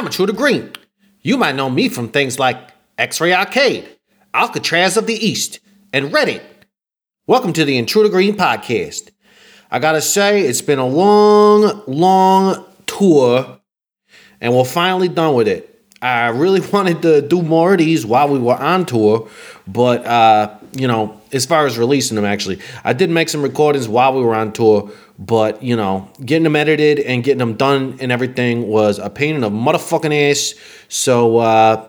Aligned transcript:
I'm 0.00 0.06
Intruder 0.06 0.32
Green. 0.32 0.72
You 1.20 1.36
might 1.36 1.56
know 1.56 1.68
me 1.68 1.90
from 1.90 2.08
things 2.08 2.38
like 2.38 2.70
X 2.96 3.20
Ray 3.20 3.34
Arcade, 3.34 3.86
Alcatraz 4.32 4.96
of 4.96 5.06
the 5.06 5.12
East, 5.12 5.60
and 5.92 6.10
Reddit. 6.10 6.40
Welcome 7.26 7.52
to 7.52 7.66
the 7.66 7.76
Intruder 7.76 8.08
Green 8.08 8.34
podcast. 8.34 9.10
I 9.70 9.78
gotta 9.78 10.00
say, 10.00 10.40
it's 10.40 10.62
been 10.62 10.78
a 10.78 10.86
long, 10.86 11.82
long 11.86 12.64
tour, 12.86 13.60
and 14.40 14.56
we're 14.56 14.64
finally 14.64 15.08
done 15.08 15.34
with 15.34 15.46
it. 15.46 15.84
I 16.00 16.28
really 16.28 16.60
wanted 16.72 17.02
to 17.02 17.20
do 17.20 17.42
more 17.42 17.72
of 17.72 17.78
these 17.80 18.06
while 18.06 18.30
we 18.30 18.38
were 18.38 18.56
on 18.56 18.86
tour, 18.86 19.28
but 19.66 20.06
uh, 20.06 20.56
you 20.72 20.86
know, 20.86 21.20
as 21.32 21.46
far 21.46 21.66
as 21.66 21.78
releasing 21.78 22.16
them, 22.16 22.24
actually, 22.24 22.60
I 22.84 22.92
did 22.92 23.10
make 23.10 23.28
some 23.28 23.42
recordings 23.42 23.88
while 23.88 24.14
we 24.14 24.22
were 24.22 24.34
on 24.34 24.52
tour, 24.52 24.90
but 25.18 25.62
you 25.62 25.76
know, 25.76 26.08
getting 26.24 26.44
them 26.44 26.56
edited 26.56 27.00
and 27.00 27.24
getting 27.24 27.38
them 27.38 27.54
done 27.54 27.96
and 28.00 28.12
everything 28.12 28.68
was 28.68 28.98
a 28.98 29.10
pain 29.10 29.34
in 29.34 29.40
the 29.40 29.50
motherfucking 29.50 30.30
ass. 30.30 30.54
So 30.88 31.38
uh, 31.38 31.88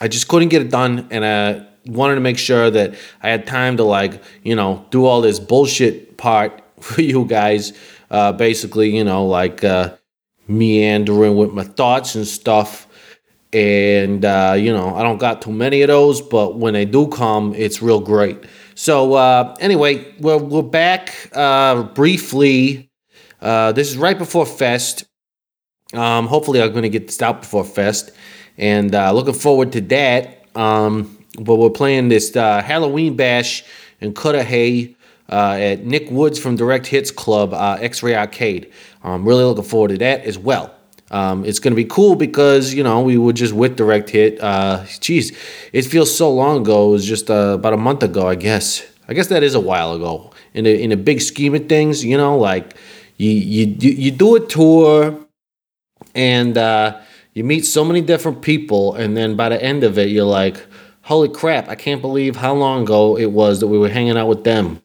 I 0.00 0.08
just 0.08 0.28
couldn't 0.28 0.48
get 0.48 0.62
it 0.62 0.70
done, 0.70 1.08
and 1.10 1.24
I 1.24 1.66
wanted 1.86 2.16
to 2.16 2.20
make 2.20 2.38
sure 2.38 2.70
that 2.70 2.94
I 3.22 3.30
had 3.30 3.46
time 3.46 3.76
to 3.78 3.84
like, 3.84 4.22
you 4.42 4.54
know, 4.54 4.86
do 4.90 5.06
all 5.06 5.20
this 5.20 5.38
bullshit 5.38 6.16
part 6.16 6.62
for 6.80 7.00
you 7.00 7.24
guys. 7.24 7.72
Uh, 8.10 8.32
basically, 8.32 8.96
you 8.96 9.04
know, 9.04 9.24
like 9.24 9.62
uh, 9.62 9.94
meandering 10.48 11.36
with 11.36 11.52
my 11.52 11.62
thoughts 11.62 12.16
and 12.16 12.26
stuff 12.26 12.88
and 13.52 14.24
uh, 14.24 14.54
you 14.56 14.72
know 14.72 14.94
I 14.94 15.02
don't 15.02 15.18
got 15.18 15.42
too 15.42 15.52
many 15.52 15.82
of 15.82 15.88
those, 15.88 16.20
but 16.20 16.58
when 16.58 16.74
they 16.74 16.84
do 16.84 17.08
come, 17.08 17.54
it's 17.54 17.82
real 17.82 18.00
great. 18.00 18.38
So 18.74 19.14
uh, 19.14 19.56
anyway, 19.60 20.12
we're 20.20 20.38
we're 20.38 20.62
back 20.62 21.30
uh, 21.34 21.82
briefly. 21.82 22.90
Uh, 23.40 23.72
this 23.72 23.90
is 23.90 23.96
right 23.96 24.18
before 24.18 24.46
Fest. 24.46 25.04
Um, 25.94 26.26
hopefully, 26.26 26.62
I'm 26.62 26.70
going 26.70 26.82
to 26.82 26.88
get 26.88 27.06
this 27.06 27.20
out 27.20 27.40
before 27.40 27.64
Fest, 27.64 28.12
and 28.56 28.94
uh, 28.94 29.12
looking 29.12 29.34
forward 29.34 29.72
to 29.72 29.80
that. 29.82 30.44
Um, 30.54 31.16
but 31.38 31.56
we're 31.56 31.70
playing 31.70 32.08
this 32.08 32.34
uh, 32.36 32.62
Halloween 32.62 33.16
bash 33.16 33.64
in 34.00 34.14
Cudahy 34.14 34.96
at 35.28 35.84
Nick 35.84 36.10
Woods 36.10 36.38
from 36.38 36.56
Direct 36.56 36.86
Hits 36.86 37.10
Club, 37.10 37.54
X-Ray 37.54 38.16
Arcade. 38.16 38.72
I'm 39.02 39.24
really 39.24 39.44
looking 39.44 39.64
forward 39.64 39.88
to 39.88 39.98
that 39.98 40.24
as 40.24 40.36
well. 40.36 40.74
Um, 41.10 41.44
it's 41.44 41.58
going 41.58 41.72
to 41.72 41.76
be 41.76 41.84
cool 41.84 42.14
because 42.14 42.72
you 42.72 42.84
know 42.84 43.00
we 43.00 43.18
were 43.18 43.32
just 43.32 43.52
with 43.52 43.76
direct 43.76 44.10
hit. 44.10 44.40
Uh, 44.40 44.84
geez, 45.00 45.36
it 45.72 45.82
feels 45.82 46.16
so 46.16 46.32
long 46.32 46.62
ago. 46.62 46.88
It 46.88 46.92
was 46.92 47.06
just 47.06 47.30
uh, 47.30 47.54
about 47.54 47.72
a 47.72 47.76
month 47.76 48.02
ago, 48.02 48.28
I 48.28 48.36
guess. 48.36 48.86
I 49.08 49.14
guess 49.14 49.26
that 49.26 49.42
is 49.42 49.54
a 49.56 49.60
while 49.60 49.92
ago. 49.92 50.32
In 50.54 50.66
a 50.66 50.82
in 50.82 50.92
a 50.92 50.96
big 50.96 51.20
scheme 51.20 51.54
of 51.54 51.68
things, 51.68 52.04
you 52.04 52.16
know, 52.16 52.38
like 52.38 52.76
you 53.16 53.30
you 53.30 53.76
you 53.80 54.10
do 54.12 54.36
a 54.36 54.40
tour, 54.40 55.18
and 56.14 56.56
uh, 56.56 57.00
you 57.34 57.42
meet 57.42 57.66
so 57.66 57.84
many 57.84 58.00
different 58.00 58.42
people, 58.42 58.94
and 58.94 59.16
then 59.16 59.34
by 59.34 59.48
the 59.48 59.60
end 59.60 59.82
of 59.82 59.98
it, 59.98 60.10
you're 60.10 60.24
like, 60.24 60.64
holy 61.02 61.28
crap! 61.28 61.68
I 61.68 61.74
can't 61.74 62.00
believe 62.00 62.36
how 62.36 62.54
long 62.54 62.82
ago 62.82 63.18
it 63.18 63.32
was 63.32 63.58
that 63.60 63.66
we 63.66 63.78
were 63.78 63.88
hanging 63.88 64.16
out 64.16 64.28
with 64.28 64.44
them. 64.44 64.80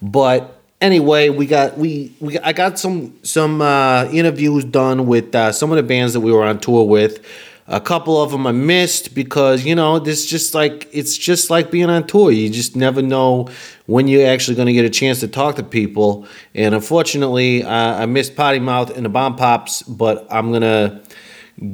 But 0.00 0.59
anyway, 0.80 1.28
we 1.28 1.46
got 1.46 1.78
we 1.78 2.14
we 2.20 2.38
I 2.38 2.52
got 2.52 2.78
some 2.78 3.14
some 3.22 3.60
uh, 3.60 4.08
interviews 4.12 4.64
done 4.64 5.06
with 5.06 5.34
uh, 5.34 5.52
some 5.52 5.70
of 5.70 5.76
the 5.76 5.82
bands 5.82 6.12
that 6.14 6.20
we 6.20 6.32
were 6.32 6.44
on 6.44 6.60
tour 6.60 6.84
with. 6.86 7.24
A 7.66 7.80
couple 7.80 8.20
of 8.20 8.32
them 8.32 8.48
I 8.48 8.52
missed 8.52 9.14
because 9.14 9.64
you 9.64 9.76
know 9.76 10.00
this 10.00 10.26
just 10.26 10.54
like 10.54 10.88
it's 10.92 11.16
just 11.16 11.50
like 11.50 11.70
being 11.70 11.88
on 11.88 12.06
tour. 12.06 12.32
You 12.32 12.50
just 12.50 12.74
never 12.74 13.00
know 13.00 13.48
when 13.86 14.08
you're 14.08 14.28
actually 14.28 14.56
going 14.56 14.66
to 14.66 14.72
get 14.72 14.84
a 14.84 14.90
chance 14.90 15.20
to 15.20 15.28
talk 15.28 15.56
to 15.56 15.62
people. 15.62 16.26
And 16.54 16.74
unfortunately, 16.74 17.62
uh, 17.62 17.70
I 17.70 18.06
missed 18.06 18.34
Potty 18.34 18.58
Mouth 18.58 18.96
and 18.96 19.04
the 19.04 19.08
Bomb 19.08 19.36
Pops, 19.36 19.82
but 19.82 20.26
I'm 20.30 20.52
gonna 20.52 21.00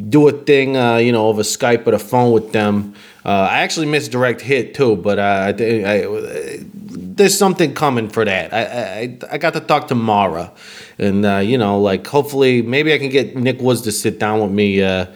do 0.09 0.29
a 0.29 0.33
thing, 0.33 0.77
uh, 0.77 0.97
you 0.97 1.13
know, 1.13 1.29
over 1.29 1.43
Skype 1.43 1.87
or 1.87 1.93
the 1.93 1.99
phone 1.99 2.33
with 2.33 2.53
them. 2.53 2.95
Uh, 3.25 3.49
I 3.51 3.61
actually 3.61 3.87
missed 3.87 4.11
Direct 4.11 4.41
Hit 4.41 4.75
too, 4.75 4.97
but 4.97 5.19
uh, 5.19 5.23
I, 5.23 5.83
I, 5.85 6.61
there's 6.97 7.39
something 7.39 7.75
coming 7.75 8.09
for 8.09 8.25
that. 8.25 8.53
I, 8.53 8.63
I, 8.63 9.19
I 9.33 9.39
got 9.39 9.55
to 9.55 9.61
talk 9.61 9.89
to 9.89 9.95
Mara, 9.95 10.53
and 10.99 11.25
uh, 11.25 11.39
you 11.39 11.59
know, 11.59 11.81
like 11.81 12.07
hopefully, 12.07 12.63
maybe 12.63 12.93
I 12.93 12.99
can 12.99 13.11
get 13.11 13.37
Nick 13.37 13.61
Woods 13.61 13.83
to 13.83 13.93
sit 13.93 14.19
down 14.19 14.41
with 14.41 14.51
me, 14.51 14.83
uh, 14.83 15.07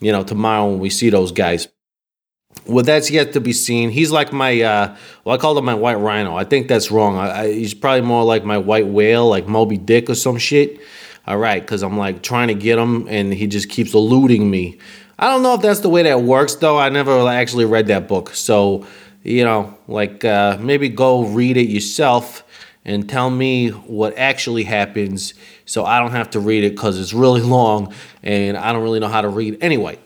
you 0.00 0.12
know, 0.12 0.22
tomorrow 0.22 0.68
when 0.68 0.78
we 0.78 0.90
see 0.90 1.10
those 1.10 1.32
guys. 1.32 1.68
Well, 2.66 2.84
that's 2.84 3.10
yet 3.10 3.32
to 3.32 3.40
be 3.40 3.52
seen. 3.52 3.90
He's 3.90 4.12
like 4.12 4.32
my, 4.32 4.60
uh, 4.60 4.96
well, 5.24 5.34
I 5.34 5.38
called 5.38 5.58
him 5.58 5.64
my 5.64 5.74
white 5.74 5.98
rhino. 5.98 6.36
I 6.36 6.44
think 6.44 6.68
that's 6.68 6.90
wrong. 6.90 7.16
I, 7.16 7.40
I, 7.40 7.52
he's 7.52 7.74
probably 7.74 8.02
more 8.02 8.24
like 8.24 8.44
my 8.44 8.58
white 8.58 8.86
whale, 8.86 9.28
like 9.28 9.48
Moby 9.48 9.78
Dick 9.78 10.08
or 10.08 10.14
some 10.14 10.38
shit 10.38 10.80
all 11.26 11.38
right, 11.38 11.62
because 11.62 11.82
I'm 11.82 11.96
like 11.96 12.22
trying 12.22 12.48
to 12.48 12.54
get 12.54 12.78
him 12.78 13.06
and 13.08 13.32
he 13.32 13.46
just 13.46 13.68
keeps 13.68 13.94
eluding 13.94 14.50
me. 14.50 14.78
I 15.18 15.28
don't 15.28 15.42
know 15.42 15.54
if 15.54 15.60
that's 15.60 15.80
the 15.80 15.88
way 15.88 16.02
that 16.02 16.22
works 16.22 16.56
though. 16.56 16.78
I 16.78 16.88
never 16.88 17.28
actually 17.28 17.64
read 17.64 17.86
that 17.88 18.08
book. 18.08 18.34
So, 18.34 18.86
you 19.22 19.44
know, 19.44 19.76
like 19.88 20.24
uh, 20.24 20.58
maybe 20.60 20.88
go 20.88 21.24
read 21.24 21.56
it 21.56 21.68
yourself 21.68 22.44
and 22.84 23.08
tell 23.08 23.30
me 23.30 23.68
what 23.70 24.16
actually 24.18 24.64
happens 24.64 25.34
so 25.64 25.84
I 25.84 26.00
don't 26.00 26.10
have 26.10 26.30
to 26.30 26.40
read 26.40 26.64
it 26.64 26.70
because 26.70 26.98
it's 26.98 27.12
really 27.12 27.40
long 27.58 27.94
and 28.22 28.56
I 28.56 28.72
don't 28.72 28.82
really 28.82 29.00
know 29.00 29.08
how 29.08 29.20
to 29.20 29.28
read. 29.28 29.62
Anyway, 29.62 29.98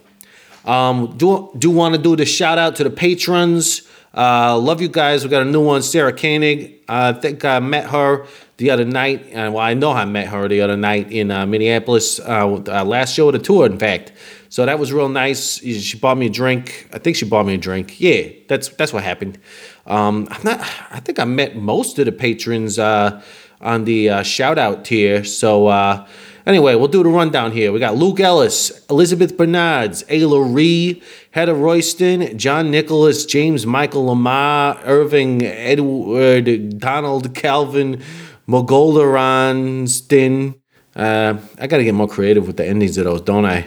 um, 0.65 1.16
do, 1.16 1.50
do 1.56 1.71
want 1.71 1.94
to 1.94 2.00
do 2.00 2.16
the 2.16 2.27
shout 2.27 2.59
out 2.59 2.77
to 2.77 2.84
the 2.84 2.91
patrons. 2.91 3.82
Uh, 4.15 4.59
love 4.59 4.81
you 4.81 4.88
guys. 4.88 5.25
We 5.25 5.31
got 5.31 5.43
a 5.43 5.50
new 5.50 5.65
one, 5.65 5.83
Sarah 5.83 6.12
Koenig. 6.12 6.75
I 6.88 7.12
think 7.12 7.44
I 7.44 7.60
met 7.60 7.91
her 7.91 8.27
the 8.56 8.71
other 8.71 8.84
night. 8.84 9.33
Well, 9.33 9.59
I 9.59 9.75
know 9.75 9.93
I 9.93 10.04
met 10.06 10.28
her 10.28 10.48
the 10.48 10.62
other 10.62 10.77
night 10.77 11.12
in 11.12 11.31
uh, 11.31 11.44
Minneapolis, 11.47 12.19
uh, 12.21 12.62
uh, 12.66 12.84
last 12.84 13.15
show 13.15 13.28
of 13.28 13.34
the 13.34 13.38
tour, 13.38 13.66
in 13.66 13.78
fact. 13.78 14.12
So 14.56 14.65
that 14.65 14.78
was 14.78 14.91
real 14.91 15.11
nice. 15.11 15.59
She 15.59 15.99
bought 15.99 16.17
me 16.17 16.28
a 16.28 16.31
drink. 16.31 16.89
I 16.91 16.99
think 16.99 17.19
she 17.19 17.27
bought 17.27 17.44
me 17.44 17.56
a 17.56 17.59
drink. 17.59 18.00
Yeah, 18.00 18.28
that's 18.49 18.71
that's 18.71 18.91
what 18.91 19.05
happened. 19.05 19.39
Um, 19.84 20.27
I'm 20.31 20.43
not. 20.44 20.61
I 20.91 21.00
think 21.00 21.19
I 21.19 21.27
met 21.27 21.56
most 21.56 21.99
of 21.99 22.06
the 22.06 22.12
patrons 22.12 22.78
uh, 22.78 23.21
on 23.61 23.84
the 23.84 24.09
uh, 24.09 24.22
shout 24.22 24.56
out 24.56 24.87
tier. 24.87 25.25
So 25.25 25.66
uh, 25.66 26.06
anyway, 26.47 26.75
we'll 26.75 26.89
do 26.89 27.03
the 27.03 27.11
rundown 27.11 27.53
here. 27.53 27.71
We 27.71 27.81
got 27.81 27.97
Luke 27.97 28.19
Ellis, 28.19 28.83
Elizabeth 28.89 29.37
Bernards, 29.37 30.05
Ayla 30.05 30.55
Ree, 30.55 31.03
Heather 31.33 31.53
Royston, 31.53 32.39
John 32.39 32.71
Nicholas, 32.71 33.27
James 33.27 33.66
Michael 33.66 34.06
Lamar, 34.06 34.81
Irving 34.84 35.45
Edward, 35.45 36.78
Donald 36.78 37.34
Calvin. 37.34 38.03
Mogolaranstin. 38.49 40.55
Uh, 40.95 41.37
I 41.59 41.66
got 41.66 41.77
to 41.77 41.84
get 41.84 41.95
more 41.95 42.09
creative 42.09 42.47
with 42.47 42.56
the 42.56 42.65
endings 42.65 42.97
of 42.97 43.05
those, 43.05 43.21
don't 43.21 43.45
I? 43.45 43.66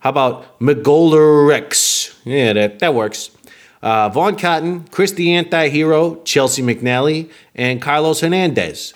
How 0.00 0.10
about 0.10 0.58
Megolarex? 0.60 2.16
Yeah, 2.24 2.54
that, 2.54 2.78
that 2.78 2.94
works. 2.94 3.30
Uh, 3.82 4.08
Vaughn 4.08 4.36
Cotton, 4.36 4.84
Chris 4.88 5.12
the 5.12 5.34
Anti-Hero, 5.34 6.22
Chelsea 6.24 6.62
McNally, 6.62 7.30
and 7.54 7.80
Carlos 7.80 8.20
Hernandez. 8.20 8.94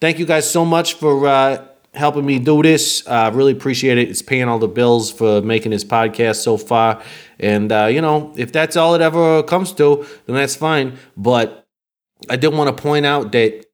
Thank 0.00 0.18
you 0.18 0.26
guys 0.26 0.48
so 0.48 0.64
much 0.64 0.94
for 0.94 1.26
uh, 1.26 1.66
helping 1.94 2.24
me 2.24 2.38
do 2.38 2.62
this. 2.62 3.06
I 3.08 3.26
uh, 3.26 3.30
really 3.32 3.52
appreciate 3.52 3.98
it. 3.98 4.08
It's 4.08 4.22
paying 4.22 4.48
all 4.48 4.58
the 4.58 4.68
bills 4.68 5.10
for 5.10 5.42
making 5.42 5.72
this 5.72 5.84
podcast 5.84 6.36
so 6.36 6.56
far. 6.56 7.02
And, 7.40 7.72
uh, 7.72 7.86
you 7.86 8.00
know, 8.00 8.32
if 8.36 8.52
that's 8.52 8.76
all 8.76 8.94
it 8.94 9.00
ever 9.00 9.42
comes 9.42 9.72
to, 9.74 10.06
then 10.26 10.36
that's 10.36 10.54
fine. 10.56 10.96
But 11.16 11.66
I 12.30 12.36
did 12.36 12.52
want 12.54 12.74
to 12.74 12.82
point 12.82 13.04
out 13.04 13.32
that 13.32 13.65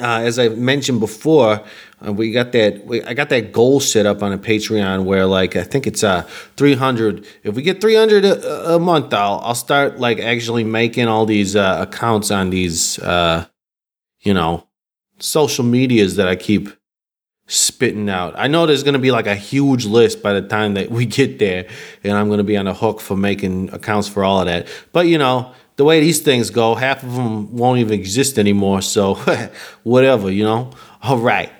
uh, 0.00 0.20
as 0.20 0.38
I 0.38 0.48
mentioned 0.48 1.00
before, 1.00 1.64
uh, 2.06 2.12
we 2.12 2.32
got 2.32 2.52
that. 2.52 2.86
We, 2.86 3.02
I 3.02 3.14
got 3.14 3.28
that 3.30 3.52
goal 3.52 3.80
set 3.80 4.06
up 4.06 4.22
on 4.22 4.32
a 4.32 4.38
Patreon 4.38 5.04
where, 5.04 5.26
like, 5.26 5.56
I 5.56 5.62
think 5.64 5.86
it's 5.86 6.04
uh 6.04 6.22
three 6.56 6.74
hundred. 6.74 7.26
If 7.42 7.54
we 7.54 7.62
get 7.62 7.80
three 7.80 7.96
hundred 7.96 8.24
a, 8.24 8.74
a, 8.74 8.78
month, 8.78 9.12
I'll 9.12 9.40
I'll 9.42 9.54
start 9.54 9.98
like 9.98 10.18
actually 10.20 10.64
making 10.64 11.08
all 11.08 11.26
these 11.26 11.56
uh, 11.56 11.86
accounts 11.88 12.30
on 12.30 12.50
these 12.50 12.98
uh, 13.00 13.46
you 14.20 14.34
know, 14.34 14.66
social 15.18 15.64
medias 15.64 16.16
that 16.16 16.28
I 16.28 16.36
keep 16.36 16.68
spitting 17.46 18.08
out. 18.08 18.34
I 18.36 18.46
know 18.46 18.64
there's 18.66 18.84
gonna 18.84 18.98
be 19.00 19.10
like 19.10 19.26
a 19.26 19.34
huge 19.34 19.84
list 19.84 20.22
by 20.22 20.32
the 20.32 20.42
time 20.42 20.74
that 20.74 20.90
we 20.90 21.06
get 21.18 21.38
there, 21.38 21.66
and 22.04 22.12
I'm 22.12 22.28
gonna 22.28 22.44
be 22.44 22.56
on 22.56 22.66
the 22.66 22.74
hook 22.74 23.00
for 23.00 23.16
making 23.16 23.70
accounts 23.72 24.08
for 24.08 24.24
all 24.24 24.40
of 24.40 24.46
that. 24.46 24.68
But 24.92 25.06
you 25.06 25.18
know, 25.18 25.52
the 25.80 25.84
way 25.84 25.98
these 25.98 26.20
things 26.20 26.50
go, 26.50 26.74
half 26.74 27.02
of 27.02 27.14
them 27.14 27.56
won't 27.56 27.78
even 27.78 27.98
exist 27.98 28.38
anymore. 28.38 28.82
So, 28.82 29.14
whatever, 29.82 30.30
you 30.30 30.44
know? 30.44 30.72
All 31.02 31.16
right. 31.16 31.50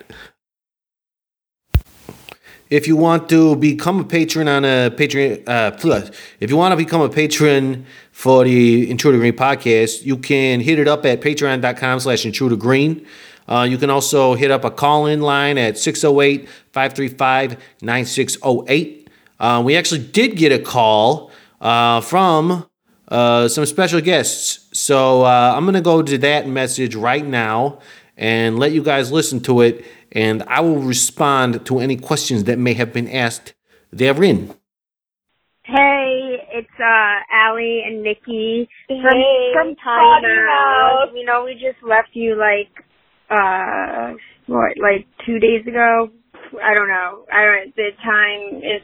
If 2.69 2.87
you 2.87 2.97
want 2.97 3.31
to 3.31 3.57
become 3.57 3.99
a 3.99 4.05
patron 4.05 4.47
on 4.47 4.67
a 4.67 4.91
Patreon, 4.91 5.49
uh, 5.49 6.11
if 6.41 6.51
you 6.51 6.59
want 6.59 6.73
to 6.73 6.77
become 6.77 7.01
a 7.01 7.09
patron 7.09 7.87
for 8.13 8.45
the 8.45 8.91
Intruder 8.91 9.17
Green 9.17 9.33
podcast, 9.33 10.05
you 10.05 10.19
can 10.19 10.61
hit 10.61 10.79
it 10.79 10.87
up 10.87 11.07
at 11.07 11.23
patreon.com 11.23 12.01
slash 12.01 12.27
intruder 12.27 12.57
green. 12.57 13.07
Uh, 13.49 13.63
you 13.63 13.79
can 13.79 13.89
also 13.89 14.35
hit 14.35 14.51
up 14.51 14.67
a 14.67 14.71
call 14.71 15.07
in 15.07 15.23
line 15.23 15.57
at 15.57 15.79
608 15.79 16.47
535 16.73 17.57
9608. 17.81 19.09
Uh, 19.39 19.63
we 19.65 19.79
actually 19.79 20.03
did 20.03 20.37
get 20.37 20.53
a 20.53 20.59
call 20.59 21.31
uh, 21.63 22.03
from 22.03 22.67
uh, 23.11 23.49
some 23.49 23.67
special 23.67 24.01
guests. 24.01 24.69
So 24.79 25.23
uh, 25.25 25.55
I'm 25.57 25.65
going 25.65 25.75
to 25.75 25.81
go 25.81 26.03
to 26.03 26.19
that 26.19 26.47
message 26.47 26.95
right 26.95 27.27
now 27.27 27.81
and 28.17 28.59
let 28.59 28.73
you 28.73 28.83
guys 28.83 29.11
listen 29.11 29.41
to 29.41 29.61
it. 29.63 29.85
And 30.13 30.43
I 30.45 30.61
will 30.61 30.79
respond 30.79 31.65
to 31.67 31.79
any 31.79 31.97
questions 31.97 32.45
that 32.45 32.59
may 32.59 32.75
have 32.75 32.93
been 32.93 33.09
asked 33.09 33.55
therein. 33.93 34.55
Hey, 35.65 36.37
it's 36.53 36.69
uh 36.81 37.21
Allie 37.33 37.83
and 37.87 38.03
Nikki 38.03 38.69
from 38.89 38.97
Hey, 38.97 39.51
from 39.53 39.77
Potty 39.77 40.27
Tiny 40.27 40.35
Mouth. 40.35 41.07
Mouth. 41.07 41.15
You 41.15 41.25
know, 41.25 41.45
we 41.45 41.55
just 41.55 41.81
left 41.87 42.09
you 42.13 42.35
like 42.37 42.85
uh 43.31 44.15
what, 44.47 44.73
like 44.83 45.07
two 45.25 45.39
days 45.39 45.65
ago. 45.67 46.11
I 46.59 46.75
don't 46.75 46.89
know. 46.89 47.25
I 47.33 47.45
don't. 47.45 47.77
The 47.77 47.91
time 48.03 48.63
is 48.65 48.83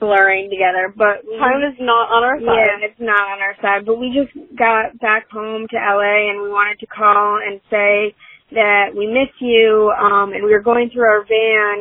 blurring 0.00 0.50
together, 0.50 0.92
but 0.96 1.22
we, 1.26 1.38
Time 1.38 1.62
is 1.62 1.76
not 1.80 2.10
on 2.10 2.22
our 2.24 2.38
side. 2.40 2.66
yeah, 2.80 2.86
it's 2.88 3.00
not 3.00 3.20
on 3.20 3.38
our 3.40 3.54
side. 3.62 3.86
But 3.86 3.98
we 4.00 4.10
just 4.10 4.34
got 4.58 4.98
back 4.98 5.30
home 5.30 5.66
to 5.70 5.76
LA, 5.76 6.30
and 6.32 6.42
we 6.42 6.48
wanted 6.48 6.80
to 6.80 6.86
call 6.86 7.38
and 7.44 7.60
say 7.70 8.14
that 8.52 8.94
we 8.96 9.06
miss 9.06 9.30
you. 9.40 9.92
Um, 9.94 10.32
and 10.32 10.44
we 10.44 10.50
were 10.52 10.62
going 10.62 10.90
through 10.92 11.04
our 11.06 11.24
van, 11.24 11.78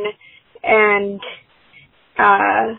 and 0.64 1.20
uh, 2.18 2.76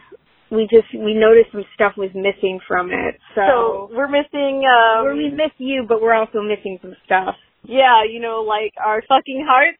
we 0.51 0.69
just 0.71 0.87
we 0.95 1.15
noticed 1.15 1.51
some 1.53 1.65
stuff 1.75 1.95
was 1.97 2.11
missing 2.15 2.61
from 2.69 2.91
it. 2.93 3.19
So 3.35 3.43
So, 3.47 3.91
we're 3.93 4.09
missing, 4.09 4.62
um, 4.65 5.17
we 5.17 5.31
miss 5.31 5.51
you, 5.59 5.85
but 5.89 6.01
we're 6.01 6.15
also 6.15 6.43
missing 6.43 6.79
some 6.83 6.95
stuff. 7.05 7.35
yeah, 7.65 8.05
you 8.09 8.21
know, 8.21 8.43
like 8.47 8.75
our 8.83 9.03
fucking 9.09 9.45
hearts. 9.49 9.79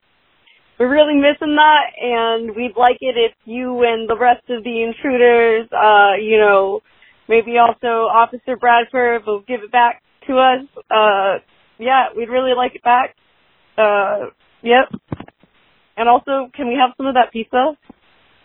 We're 0.79 0.91
really 0.91 1.15
missing 1.15 1.55
that, 1.57 1.93
and 2.01 2.57
we'd 2.57 2.77
like 2.77 2.99
it 3.01 3.17
if 3.17 3.33
you 3.45 3.85
and 3.85 4.09
the 4.09 4.19
rest 4.19 4.43
of 4.51 4.65
the 4.65 4.83
intruders, 4.83 5.69
uh, 5.71 6.17
you 6.21 6.39
know, 6.39 6.81
maybe 7.29 7.59
also 7.59 8.09
Officer 8.11 8.57
Bradford 8.57 9.23
will 9.25 9.41
give 9.41 9.63
it 9.63 9.71
back 9.71 10.03
to 10.27 10.39
us. 10.39 10.67
Uh, 10.91 11.39
yeah, 11.79 12.07
we'd 12.17 12.29
really 12.29 12.55
like 12.57 12.75
it 12.75 12.83
back. 12.83 13.15
Uh, 13.79 14.31
yep. 14.63 14.91
And 15.97 16.09
also, 16.09 16.51
can 16.55 16.67
we 16.67 16.75
have 16.75 16.91
some 16.97 17.07
of 17.07 17.15
that 17.15 17.31
pizza? 17.33 17.77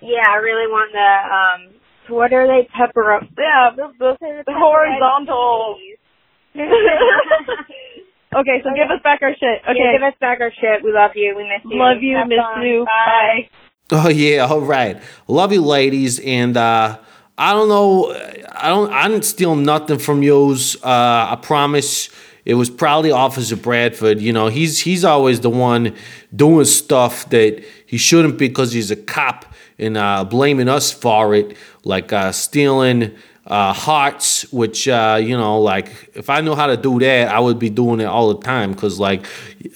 Yeah, 0.02 0.24
I 0.30 0.36
really 0.36 0.68
want 0.68 0.92
the 0.94 1.00
um. 1.34 1.74
What 2.16 2.34
are 2.34 2.48
they? 2.48 2.68
Pepper 2.76 3.14
up. 3.14 3.24
Yeah, 3.38 3.70
the, 3.76 3.92
the, 4.00 4.18
the 4.46 4.54
horizontal. 4.54 5.78
okay, 8.36 8.62
so 8.64 8.70
give 8.76 8.90
us 8.90 9.02
back 9.04 9.22
our 9.22 9.34
shit. 9.34 9.62
Okay. 9.64 9.78
Yeah, 9.78 9.94
give 9.94 10.04
us 10.04 10.14
back 10.20 10.40
our 10.42 10.52
shit. 10.52 10.84
We 10.84 10.92
love 10.92 11.12
you. 11.16 11.36
We 11.36 11.44
miss 11.44 11.64
you. 11.66 11.80
Love 11.80 12.02
you, 12.02 12.16
Have 12.18 12.28
miss 12.28 12.38
fun. 12.40 12.62
you. 12.66 12.86
Bye. 12.86 13.50
Oh 13.92 14.10
yeah, 14.10 14.46
all 14.46 14.62
right. 14.62 15.02
Love 15.28 15.52
you, 15.52 15.62
ladies, 15.62 16.20
and 16.20 16.56
uh, 16.56 17.00
I 17.38 17.54
don't 17.54 17.70
know. 17.70 18.12
I 18.56 18.70
don't. 18.70 18.92
I 18.92 19.08
didn't 19.08 19.26
steal 19.26 19.56
nothing 19.56 19.98
from 20.00 20.22
yous. 20.24 20.76
Uh, 20.84 21.28
I 21.32 21.38
promise. 21.42 22.10
It 22.46 22.54
was 22.56 22.70
probably 22.70 23.12
Officer 23.12 23.56
Bradford. 23.56 24.20
You 24.22 24.34
know, 24.34 24.48
he's 24.48 24.80
he's 24.80 25.04
always 25.04 25.42
the 25.42 25.50
one 25.50 25.96
doing 26.36 26.66
stuff 26.66 27.30
that 27.30 27.64
he 27.86 27.98
shouldn't 27.98 28.38
because 28.38 28.72
he's 28.72 28.90
a 28.92 28.96
cop 28.96 29.46
and 29.78 29.98
uh, 29.98 30.24
blaming 30.24 30.68
us 30.68 30.92
for 30.92 31.34
it, 31.36 31.56
like 31.84 32.12
uh, 32.14 32.32
stealing 32.32 33.16
uh, 33.50 33.74
hearts. 33.74 34.52
Which 34.54 34.88
uh, 34.88 35.20
you 35.22 35.36
know, 35.36 35.60
like 35.60 36.12
if 36.14 36.30
I 36.30 36.42
knew 36.42 36.56
how 36.56 36.68
to 36.68 36.78
do 36.78 37.00
that, 37.00 37.30
I 37.30 37.40
would 37.40 37.60
be 37.60 37.70
doing 37.70 38.00
it 38.00 38.06
all 38.06 38.34
the 38.34 38.42
time. 38.42 38.74
Cause 38.76 39.00
like 39.00 39.26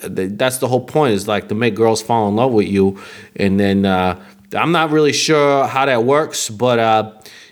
th- 0.02 0.32
that's 0.34 0.60
the 0.60 0.68
whole 0.68 0.86
point 0.86 1.14
is 1.14 1.28
like 1.28 1.50
to 1.50 1.56
make 1.56 1.76
girls 1.76 2.02
fall 2.02 2.28
in 2.30 2.36
love 2.36 2.52
with 2.52 2.68
you, 2.68 3.00
and 3.36 3.60
then 3.60 3.86
uh, 3.86 4.24
I'm 4.56 4.72
not 4.72 4.92
really 4.92 5.14
sure 5.14 5.66
how 5.68 5.86
that 5.86 6.04
works, 6.04 6.50
but 6.50 6.80
uh, 6.80 7.12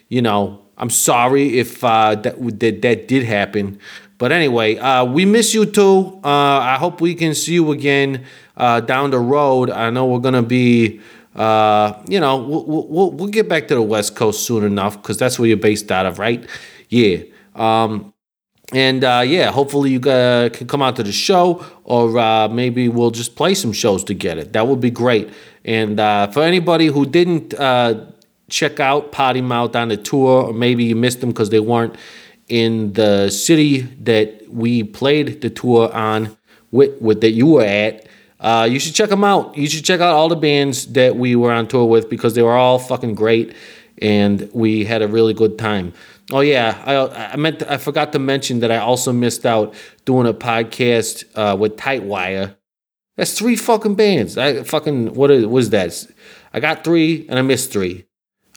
you 0.10 0.22
know, 0.22 0.62
I'm 0.78 0.90
sorry 0.90 1.58
if 1.60 1.84
uh, 1.84 2.16
that 2.16 2.60
that 2.60 2.82
that 2.82 3.08
did 3.08 3.24
happen. 3.24 3.80
But 4.18 4.32
anyway, 4.32 4.78
uh, 4.78 5.04
we 5.06 5.26
miss 5.26 5.56
you 5.56 5.66
too. 5.66 6.20
I 6.24 6.78
hope 6.78 7.02
we 7.02 7.16
can 7.16 7.34
see 7.34 7.56
you 7.56 7.72
again 7.72 8.24
down 8.56 9.10
the 9.10 9.18
road. 9.20 9.72
I 9.72 9.90
know 9.90 10.06
we're 10.06 10.20
gonna 10.20 10.44
be, 10.44 11.02
uh, 11.36 12.02
you 12.08 12.20
know, 12.20 12.38
we'll, 12.38 12.66
we'll 12.66 13.12
we'll 13.12 13.28
get 13.30 13.48
back 13.48 13.68
to 13.70 13.76
the 13.76 13.82
West 13.82 14.16
Coast 14.16 14.46
soon 14.46 14.64
enough 14.64 15.02
because 15.02 15.18
that's 15.18 15.40
where 15.40 15.48
you're 15.48 15.58
based 15.58 15.92
out 15.92 16.06
of, 16.06 16.20
right? 16.20 16.46
Yeah. 16.90 17.18
Um, 17.56 18.14
and 18.74 19.04
uh, 19.04 19.24
yeah, 19.26 19.52
hopefully 19.52 19.92
you 19.92 20.00
uh, 20.00 20.50
can 20.50 20.68
come 20.68 20.82
out 20.82 20.96
to 20.96 21.04
the 21.04 21.12
show, 21.12 21.66
or 21.84 22.18
uh, 22.18 22.48
maybe 22.48 22.88
we'll 22.88 23.12
just 23.12 23.36
play 23.36 23.54
some 23.54 23.74
shows 23.74 24.04
together. 24.04 24.44
That 24.44 24.68
would 24.68 24.80
be 24.80 24.92
great. 24.92 25.30
And 25.66 26.00
uh, 26.00 26.28
for 26.28 26.42
anybody 26.44 26.88
who 26.88 27.06
didn't 27.06 27.54
uh, 27.54 28.06
check 28.50 28.80
out 28.80 29.12
Potty 29.12 29.42
Mouth 29.42 29.76
on 29.76 29.90
the 29.90 29.98
tour, 29.98 30.48
or 30.48 30.54
maybe 30.54 30.86
you 30.86 30.96
missed 30.96 31.20
them 31.20 31.30
because 31.30 31.50
they 31.50 31.60
weren't 31.60 31.96
in 32.48 32.94
the 32.94 33.30
city 33.30 33.82
that 34.04 34.50
we 34.50 34.84
played 34.84 35.42
the 35.42 35.50
tour 35.50 35.94
on 35.94 36.38
with, 36.72 37.02
with 37.02 37.22
that 37.22 37.32
you 37.32 37.48
were 37.48 37.64
at. 37.64 38.08
Uh, 38.42 38.68
you 38.70 38.80
should 38.80 38.96
check 38.96 39.10
them 39.10 39.24
out. 39.24 39.56
You 39.56 39.70
should 39.70 39.86
check 39.86 40.02
out 40.02 40.14
all 40.16 40.28
the 40.28 40.36
bands 40.36 40.88
that 40.94 41.16
we 41.16 41.36
were 41.36 41.52
on 41.52 41.68
tour 41.68 41.86
with 41.86 42.10
because 42.10 42.34
they 42.34 42.42
were 42.42 42.56
all 42.56 42.80
fucking 42.80 43.16
great, 43.16 43.54
and 44.02 44.50
we 44.54 44.84
had 44.84 45.02
a 45.02 45.08
really 45.08 45.34
good 45.34 45.58
time. 45.60 45.94
Oh 46.32 46.40
yeah, 46.40 46.82
I 46.86 47.34
I 47.34 47.36
meant 47.36 47.60
to- 47.60 47.72
I 47.72 47.78
forgot 47.78 48.12
to 48.14 48.20
mention 48.20 48.60
that 48.62 48.72
I 48.72 48.78
also 48.78 49.14
missed 49.14 49.46
out 49.46 49.74
doing 50.06 50.28
a 50.28 50.34
podcast 50.34 51.24
uh, 51.36 51.56
with 51.56 51.78
Tightwire. 51.78 52.56
That's 53.18 53.38
three 53.38 53.56
fucking 53.56 53.96
bands. 53.96 54.38
I 54.38 54.64
fucking 54.64 55.14
what 55.14 55.30
was 55.30 55.70
that? 55.72 56.08
I 56.54 56.60
got 56.60 56.84
three 56.84 57.26
and 57.30 57.38
I 57.38 57.42
missed 57.44 57.72
three. 57.72 58.06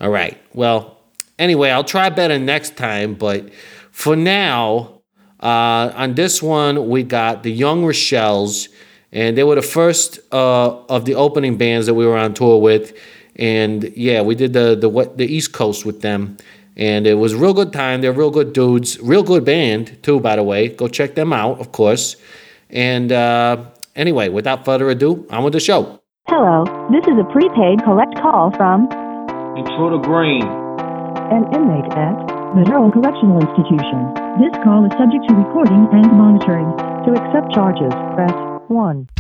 All 0.00 0.10
right. 0.10 0.40
Well, 0.54 0.98
anyway, 1.38 1.70
I'll 1.70 1.84
try 1.84 2.08
better 2.08 2.38
next 2.38 2.76
time. 2.76 3.14
But 3.14 3.52
for 3.90 4.16
now, 4.16 5.02
uh, 5.40 5.92
on 5.94 6.14
this 6.14 6.42
one, 6.42 6.88
we 6.88 7.02
got 7.02 7.42
the 7.42 7.52
Young 7.52 7.82
Rochelles, 7.84 8.68
and 9.14 9.38
they 9.38 9.44
were 9.44 9.54
the 9.54 9.62
first 9.62 10.18
uh, 10.32 10.76
of 10.86 11.06
the 11.06 11.14
opening 11.14 11.56
bands 11.56 11.86
that 11.86 11.94
we 11.94 12.04
were 12.04 12.18
on 12.18 12.34
tour 12.34 12.60
with. 12.60 12.92
And 13.36 13.84
yeah, 13.96 14.20
we 14.20 14.34
did 14.34 14.52
the 14.52 14.76
the 14.76 14.88
what 14.88 15.16
the 15.16 15.26
East 15.26 15.52
Coast 15.52 15.86
with 15.86 16.02
them, 16.02 16.36
and 16.76 17.06
it 17.06 17.14
was 17.14 17.32
a 17.32 17.38
real 17.38 17.54
good 17.54 17.72
time. 17.72 18.00
They're 18.02 18.12
real 18.12 18.30
good 18.30 18.52
dudes, 18.52 19.00
real 19.00 19.22
good 19.22 19.44
band 19.44 19.98
too, 20.02 20.20
by 20.20 20.36
the 20.36 20.42
way. 20.42 20.68
Go 20.68 20.88
check 20.88 21.14
them 21.14 21.32
out, 21.32 21.58
of 21.60 21.72
course. 21.72 22.16
And 22.70 23.10
uh, 23.10 23.64
anyway, 23.96 24.28
without 24.28 24.64
further 24.64 24.90
ado, 24.90 25.26
on 25.30 25.42
with 25.44 25.52
the 25.52 25.60
show. 25.60 26.00
Hello, 26.28 26.64
this 26.90 27.04
is 27.06 27.18
a 27.18 27.26
prepaid 27.32 27.82
collect 27.84 28.14
call 28.22 28.50
from 28.56 28.86
Intruder 29.56 29.98
Green. 29.98 30.42
an 31.30 31.42
inmate 31.54 31.90
at 31.94 32.16
the 32.54 32.62
Durham 32.66 32.92
Correctional 32.92 33.40
Institution. 33.42 34.14
This 34.38 34.54
call 34.62 34.86
is 34.86 34.92
subject 34.94 35.26
to 35.28 35.34
recording 35.34 35.88
and 35.90 36.06
monitoring. 36.14 36.70
To 37.06 37.10
accept 37.18 37.52
charges, 37.52 37.92
press 38.14 38.53
1. 38.68 39.13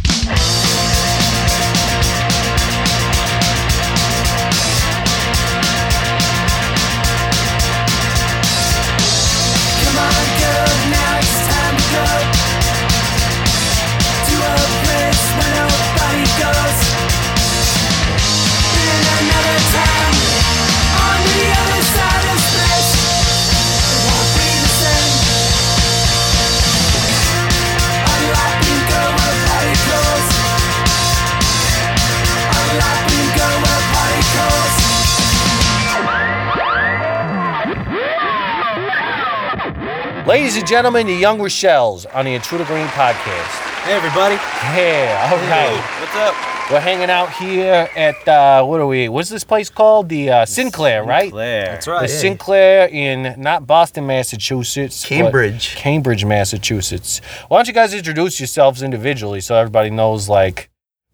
Ladies 40.54 40.62
and 40.62 40.70
gentlemen, 40.70 41.06
the 41.08 41.14
Young 41.16 41.40
Rochelles 41.40 42.06
on 42.14 42.26
the 42.26 42.34
Intruder 42.34 42.62
Green 42.66 42.86
podcast. 42.86 43.82
Hey 43.82 43.92
everybody. 43.92 44.36
Yeah, 44.36 45.28
all 45.32 45.36
right. 45.50 46.00
What's 46.00 46.14
up? 46.14 46.70
We're 46.70 46.78
hanging 46.78 47.10
out 47.10 47.32
here 47.32 47.90
at, 47.96 48.28
uh, 48.28 48.64
what 48.64 48.78
are 48.78 48.86
we, 48.86 49.08
what's 49.08 49.28
this 49.28 49.42
place 49.42 49.68
called? 49.68 50.08
The 50.08 50.30
uh, 50.30 50.46
Sinclair, 50.46 51.02
right? 51.02 51.32
Claire. 51.32 51.64
That's 51.66 51.88
right. 51.88 52.02
The 52.02 52.08
Sinclair 52.08 52.86
in 52.86 53.34
not 53.36 53.66
Boston, 53.66 54.06
Massachusetts. 54.06 55.02
but 55.02 55.08
Cambridge. 55.08 55.74
Cambridge, 55.74 56.24
Massachusetts. 56.24 57.20
Why 57.48 57.58
don't 57.58 57.66
you 57.66 57.74
guys 57.74 57.92
introduce 57.92 58.38
yourselves 58.38 58.80
individually 58.80 59.40
so 59.40 59.56
everybody 59.56 59.90
knows, 59.90 60.28
like, 60.28 60.70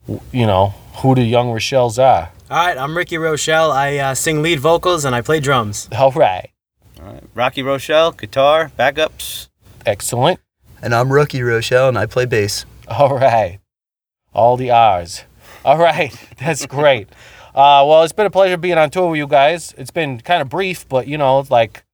w- 0.07 0.21
you 0.33 0.47
know, 0.47 0.75
who 0.97 1.15
the 1.15 1.23
Young 1.25 1.49
Rochelles 1.49 1.99
are? 1.99 2.31
All 2.51 2.67
right, 2.67 2.77
I'm 2.77 2.95
Ricky 2.95 3.17
Rochelle. 3.17 3.73
I 3.73 3.97
uh, 3.97 4.15
sing 4.15 4.43
lead 4.43 4.61
vocals 4.61 5.07
and 5.07 5.15
I 5.15 5.23
play 5.23 5.41
drums. 5.41 5.89
All 5.99 6.13
right. 6.13 6.51
Rocky 7.35 7.63
Rochelle, 7.63 8.13
guitar, 8.13 8.71
backups. 8.79 9.49
Excellent. 9.87 10.41
And 10.83 10.95
I'm 10.95 11.13
Rookie 11.13 11.43
Rochelle, 11.43 11.89
and 11.89 11.99
I 11.99 12.07
play 12.07 12.27
bass. 12.27 12.65
All 12.89 13.17
right. 13.19 13.59
All 14.33 14.57
the 14.57 14.71
R's. 14.71 15.25
All 15.65 15.79
right. 15.79 16.13
That's 16.39 16.67
great. 16.67 17.09
Uh, 17.55 17.85
well, 17.87 18.03
it's 18.03 18.13
been 18.13 18.27
a 18.27 18.31
pleasure 18.31 18.57
being 18.57 18.79
on 18.79 18.91
tour 18.91 19.11
with 19.11 19.19
you 19.19 19.27
guys. 19.27 19.75
It's 19.77 19.91
been 19.91 20.21
kind 20.21 20.41
of 20.41 20.49
brief, 20.49 20.89
but 20.89 21.07
you 21.09 21.19
know, 21.19 21.45
like 21.51 21.85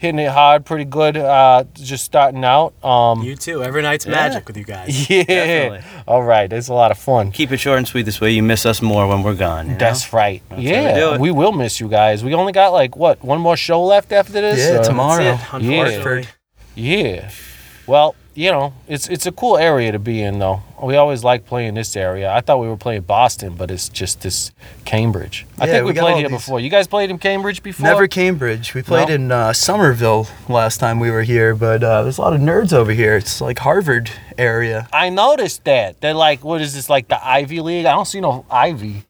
hitting 0.00 0.18
it 0.18 0.30
hard, 0.30 0.64
pretty 0.64 0.86
good. 0.86 1.18
Uh, 1.18 1.64
just 1.74 2.04
starting 2.04 2.42
out. 2.42 2.72
Um, 2.82 3.22
You 3.22 3.36
too. 3.36 3.62
Every 3.62 3.82
night's 3.82 4.06
magic 4.06 4.46
with 4.48 4.56
you 4.56 4.64
guys. 4.64 5.10
yeah. 5.10 5.24
Definitely. 5.24 6.02
All 6.08 6.22
right, 6.22 6.50
it's 6.50 6.68
a 6.68 6.74
lot 6.74 6.90
of 6.90 6.98
fun. 6.98 7.30
Keep 7.32 7.52
it 7.52 7.58
short 7.58 7.76
and 7.78 7.86
sweet. 7.86 8.04
This 8.04 8.18
way 8.18 8.30
you 8.30 8.42
miss 8.42 8.64
us 8.64 8.80
more 8.80 9.06
when 9.06 9.22
we're 9.22 9.34
gone. 9.34 9.66
you 9.66 9.72
know? 9.72 9.78
That's 9.78 10.10
right. 10.12 10.42
how 10.48 10.56
we 10.56 10.62
do 10.62 10.68
yeah, 10.70 11.14
it. 11.14 11.20
we 11.20 11.30
will 11.30 11.52
miss 11.52 11.80
you 11.80 11.88
guys. 11.88 12.24
We 12.24 12.32
only 12.32 12.52
got 12.52 12.72
like 12.72 12.96
what 12.96 13.22
one 13.22 13.40
more 13.40 13.58
show 13.58 13.84
left 13.84 14.10
after 14.10 14.32
this. 14.32 14.58
Yeah, 14.58 14.80
or- 14.80 14.84
tomorrow. 14.84 15.22
That's 15.22 15.54
it, 15.54 15.64
Yeah. 15.64 16.24
Yeah. 16.74 17.30
Well, 17.86 18.14
you 18.40 18.50
know, 18.50 18.72
it's 18.88 19.06
it's 19.08 19.26
a 19.26 19.32
cool 19.32 19.58
area 19.58 19.92
to 19.92 19.98
be 19.98 20.22
in 20.22 20.38
though. 20.38 20.62
We 20.82 20.96
always 20.96 21.22
like 21.22 21.44
playing 21.44 21.74
this 21.74 21.94
area. 21.94 22.32
I 22.32 22.40
thought 22.40 22.58
we 22.58 22.66
were 22.68 22.76
playing 22.76 23.02
Boston, 23.02 23.54
but 23.54 23.70
it's 23.70 23.90
just 23.90 24.22
this 24.22 24.50
Cambridge. 24.86 25.44
I 25.58 25.66
Yeah, 25.66 25.72
think 25.72 25.84
we 25.84 25.92
we, 25.92 25.98
played 25.98 26.16
here 26.16 26.28
these- 26.28 26.38
before. 26.38 26.58
You 26.58 26.70
guys 26.70 26.86
played 26.86 27.10
in 27.10 27.18
Cambridge 27.18 27.62
before? 27.62 27.84
Never 27.86 28.08
Cambridge. 28.08 28.72
We 28.74 28.82
played 28.82 29.08
No? 29.08 29.14
in 29.14 29.30
uh, 29.32 29.52
Somerville 29.52 30.26
last 30.48 30.78
time 30.78 31.00
we 31.00 31.10
were 31.10 31.22
here, 31.22 31.54
but 31.54 31.84
uh, 31.84 32.02
there's 32.02 32.16
a 32.16 32.22
lot 32.22 32.32
of 32.32 32.40
nerds 32.40 32.72
over 32.72 32.92
here. 32.92 33.16
It's 33.16 33.42
like 33.42 33.58
Harvard 33.58 34.10
area. 34.38 34.88
I 34.90 35.10
noticed 35.10 35.64
that. 35.64 36.00
They're 36.00 36.14
like, 36.14 36.42
what 36.42 36.62
is 36.62 36.74
this 36.74 36.88
like 36.88 37.08
the 37.08 37.22
Ivy 37.22 37.60
League? 37.60 37.84
I 37.84 37.92
don't 37.92 38.06
see 38.06 38.20
no 38.22 38.46
Ivy. 38.50 39.04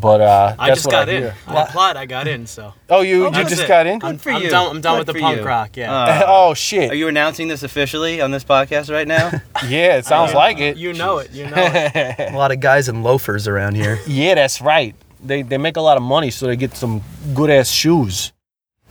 But 0.00 0.20
uh 0.20 0.56
I 0.58 0.68
just 0.70 0.86
what 0.86 0.92
got 0.92 1.08
I 1.08 1.12
in. 1.12 1.22
hear. 1.22 1.34
I 1.46 1.62
applied. 1.62 1.96
I 1.96 2.06
got 2.06 2.26
in. 2.26 2.46
So. 2.46 2.74
Oh, 2.88 3.02
you 3.02 3.26
you 3.26 3.44
just 3.44 3.62
it. 3.62 3.68
got 3.68 3.86
in? 3.86 4.02
I'm, 4.02 4.18
for 4.18 4.30
I'm 4.32 4.42
you. 4.42 4.50
done. 4.50 4.76
I'm 4.76 4.80
done 4.80 4.98
Good 4.98 5.06
with 5.06 5.16
the 5.16 5.20
punk 5.20 5.38
you. 5.38 5.44
rock. 5.46 5.76
Yeah. 5.76 5.92
Uh, 5.94 6.24
oh 6.28 6.54
shit. 6.54 6.90
Are 6.90 6.94
you 6.94 7.08
announcing 7.08 7.48
this 7.48 7.62
officially 7.62 8.20
on 8.20 8.30
this 8.30 8.44
podcast 8.44 8.90
right 8.92 9.06
now? 9.06 9.30
yeah, 9.68 9.96
it 9.98 10.06
sounds 10.06 10.34
like 10.34 10.58
it. 10.58 10.76
You 10.76 10.92
know 10.92 11.18
it. 11.18 11.30
You 11.32 11.44
know 11.46 11.52
it. 11.56 12.32
A 12.32 12.36
lot 12.36 12.52
of 12.52 12.60
guys 12.60 12.88
in 12.88 13.02
loafers 13.02 13.46
around 13.46 13.76
here. 13.76 13.98
Yeah, 14.06 14.34
that's 14.34 14.60
right. 14.60 14.94
They 15.22 15.42
they 15.42 15.58
make 15.58 15.76
a 15.76 15.82
lot 15.82 15.96
of 15.98 16.02
money, 16.02 16.30
so 16.30 16.46
they 16.46 16.56
get 16.56 16.74
some 16.74 17.02
good 17.34 17.50
ass 17.50 17.68
shoes. 17.68 18.32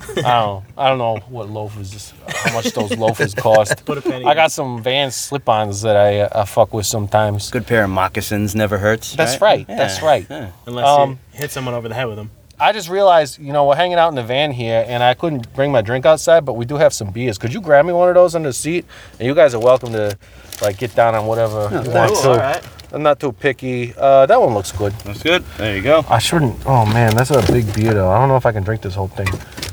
I 0.18 0.22
don't 0.22 0.64
I 0.78 0.90
don't 0.90 0.98
know 0.98 1.18
what 1.30 1.50
loafers 1.50 2.14
how 2.28 2.54
much 2.54 2.72
those 2.74 2.98
loafers 2.98 3.34
cost. 3.48 3.86
Put 3.86 3.98
a 3.98 4.02
penny. 4.02 4.26
I 4.26 4.34
got 4.34 4.52
some 4.52 4.82
Vans 4.82 5.16
slip-ons 5.16 5.82
that 5.82 5.96
I, 5.96 6.20
uh, 6.22 6.42
I 6.42 6.46
fuck 6.46 6.74
with 6.74 6.86
sometimes. 6.86 7.50
Good 7.52 7.68
pair 7.68 7.84
of 7.84 7.90
moccasins 7.90 8.56
never 8.56 8.78
hurts. 8.78 9.14
That's 9.16 9.42
right. 9.42 9.68
That's 9.68 10.02
right. 10.02 10.26
Yeah. 10.30 10.52
Unless 10.66 10.88
Um, 10.88 11.20
you 11.34 11.40
hit 11.40 11.52
someone 11.52 11.74
over 11.74 11.88
the 11.90 11.96
head 11.96 12.06
with 12.08 12.18
them. 12.18 12.32
I 12.62 12.74
just 12.74 12.90
realized, 12.90 13.40
you 13.40 13.54
know, 13.54 13.66
we're 13.66 13.78
hanging 13.78 13.98
out 13.98 14.10
in 14.10 14.16
the 14.16 14.24
van 14.24 14.52
here, 14.52 14.84
and 14.86 15.02
I 15.02 15.14
couldn't 15.14 15.54
bring 15.54 15.72
my 15.72 15.82
drink 15.82 16.06
outside, 16.06 16.44
but 16.44 16.54
we 16.54 16.66
do 16.66 16.76
have 16.76 16.94
some 16.94 17.10
beers. 17.10 17.38
Could 17.38 17.54
you 17.54 17.62
grab 17.62 17.86
me 17.86 17.94
one 17.94 18.10
of 18.10 18.16
those 18.16 18.36
under 18.36 18.50
the 18.50 18.54
seat? 18.54 18.86
And 19.18 19.26
you 19.26 19.34
guys 19.34 19.54
are 19.54 19.60
welcome 19.62 19.94
to, 19.94 20.18
like, 20.62 20.78
get 20.78 20.96
down 20.96 21.16
on 21.16 21.26
whatever 21.26 21.68
you 21.72 21.92
want 21.92 22.14
Cool, 22.14 22.22
to. 22.24 22.30
all 22.30 22.38
right. 22.38 22.64
I'm 22.92 23.04
not 23.04 23.20
too 23.20 23.32
picky. 23.32 23.94
Uh, 23.96 24.26
that 24.26 24.42
one 24.42 24.54
looks 24.56 24.72
good. 24.72 24.94
That's 25.04 25.22
good. 25.22 25.44
There 25.58 25.76
you 25.76 25.82
go. 25.84 26.04
I 26.10 26.18
shouldn't. 26.18 26.56
Oh 26.66 26.86
man, 26.88 27.16
that's 27.16 27.30
a 27.30 27.42
big 27.52 27.72
beer 27.76 27.94
though. 27.94 28.10
I 28.10 28.18
don't 28.18 28.30
know 28.30 28.36
if 28.38 28.48
I 28.48 28.52
can 28.52 28.64
drink 28.64 28.82
this 28.82 28.96
whole 28.96 29.10
thing. 29.10 29.28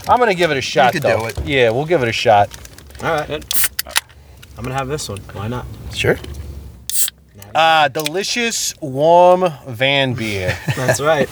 I'm 0.09 0.19
gonna 0.19 0.35
give 0.35 0.51
it 0.51 0.59
a 0.59 0.61
shot. 0.61 0.93
could 0.93 1.03
though. 1.03 1.21
do 1.21 1.27
it. 1.27 1.45
Yeah, 1.47 1.71
we'll 1.71 1.87
give 1.87 2.03
it 2.03 2.09
a 2.09 2.13
shot. 2.13 2.51
All 3.03 3.15
right. 3.15 3.27
Good. 3.27 3.47
I'm 4.59 4.65
gonna 4.65 4.75
have 4.75 4.89
this 4.89 5.09
one. 5.09 5.19
Why 5.33 5.49
not? 5.49 5.65
Sure. 5.95 6.19
Ah, 7.59 7.89
delicious 7.89 8.75
warm 8.81 9.51
van 9.67 10.13
beer. 10.15 10.57
That's 10.77 11.01
right. 11.01 11.29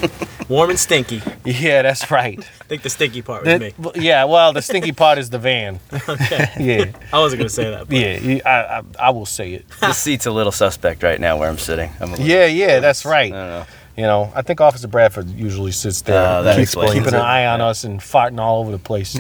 Warm 0.48 0.70
and 0.70 0.78
stinky. 0.78 1.22
yeah, 1.44 1.80
that's 1.82 2.10
right. 2.10 2.38
I 2.38 2.64
think 2.64 2.82
the 2.82 2.90
stinky 2.90 3.22
part 3.22 3.44
was 3.44 3.58
The- 3.58 3.58
me. 3.58 3.72
yeah, 3.96 4.24
well, 4.24 4.52
the 4.52 4.60
stinky 4.60 4.92
part 4.92 5.16
is 5.18 5.30
the 5.30 5.38
van. 5.38 5.80
Okay. 6.08 6.48
Yeah, 6.60 6.84
I 7.12 7.18
wasn't 7.18 7.40
gonna 7.40 7.48
say 7.48 7.70
that. 7.70 7.88
But 7.88 7.96
yeah. 7.96 8.18
you- 8.18 8.40
I, 8.44 8.78
I, 8.78 8.82
I 8.98 9.10
will 9.10 9.24
say 9.26 9.54
it. 9.54 9.64
The 9.80 9.92
seat's 9.94 10.26
a 10.26 10.30
little 10.30 10.52
suspect 10.52 11.02
right 11.02 11.18
now 11.18 11.38
where 11.38 11.48
I'm 11.48 11.56
sitting. 11.58 11.90
I'm 12.00 12.08
a 12.08 12.10
little, 12.12 12.26
Yeah, 12.26 12.44
yeah, 12.46 12.80
that's 12.80 13.06
I 13.06 13.10
right. 13.10 13.32
don't 13.32 13.48
know. 13.48 13.66
You 13.96 14.02
know, 14.02 14.32
I 14.34 14.42
think 14.42 14.60
Officer 14.60 14.88
Bradford 14.88 15.30
usually 15.30 15.70
sits 15.72 16.02
there, 16.02 16.38
Oh, 16.38 16.42
that 16.42 16.56
keeps, 16.56 16.70
explains 16.70 16.92
keeping 16.94 17.08
an 17.14 17.20
it. 17.20 17.22
eye 17.22 17.46
on 17.46 17.60
us 17.62 17.84
and 17.84 18.00
farting 18.00 18.38
all 18.40 18.60
over 18.60 18.70
the 18.72 18.78
place. 18.78 19.12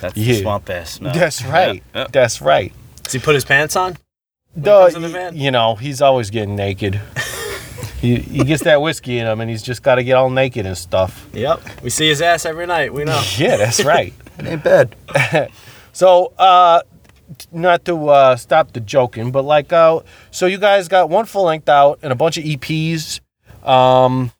That's 0.00 0.16
Yeah. 0.16 0.34
the 0.34 0.40
swamp 0.42 0.68
ass 0.70 0.90
smell. 0.92 1.14
That's 1.14 1.42
right. 1.44 1.82
Yeah, 1.94 2.00
yeah. 2.02 2.06
That's 2.12 2.40
right. 2.42 2.72
Does 3.04 3.14
he 3.14 3.18
put 3.20 3.34
his 3.34 3.44
pants 3.46 3.74
on? 3.74 3.96
Duh, 4.60 4.90
comes 4.90 5.02
the 5.02 5.08
van? 5.08 5.36
you 5.36 5.50
know, 5.50 5.74
he's 5.74 6.02
always 6.02 6.30
getting 6.30 6.56
naked. 6.56 7.00
he, 8.00 8.16
he 8.16 8.44
gets 8.44 8.64
that 8.64 8.80
whiskey 8.80 9.18
in 9.18 9.26
him, 9.26 9.40
and 9.40 9.50
he's 9.50 9.62
just 9.62 9.82
got 9.82 9.96
to 9.96 10.04
get 10.04 10.14
all 10.14 10.30
naked 10.30 10.66
and 10.66 10.76
stuff. 10.76 11.28
Yep. 11.32 11.82
We 11.82 11.90
see 11.90 12.08
his 12.08 12.22
ass 12.22 12.44
every 12.44 12.66
night. 12.66 12.92
We 12.92 13.04
know. 13.04 13.22
Yeah, 13.36 13.56
that's 13.56 13.84
right. 13.84 14.14
It 14.38 14.46
ain't 14.46 14.62
bad. 14.62 14.94
so, 15.92 16.32
uh, 16.38 16.82
not 17.50 17.84
to 17.86 18.08
uh, 18.08 18.36
stop 18.36 18.72
the 18.72 18.78
joking, 18.78 19.32
but 19.32 19.42
like, 19.42 19.72
uh, 19.72 19.98
so 20.30 20.46
you 20.46 20.58
guys 20.58 20.86
got 20.86 21.10
one 21.10 21.24
full 21.24 21.42
length 21.42 21.68
out 21.68 21.98
and 22.02 22.12
a 22.12 22.14
bunch 22.14 22.38
of 22.38 22.44
EPs. 22.44 23.18
Um, 23.64 24.30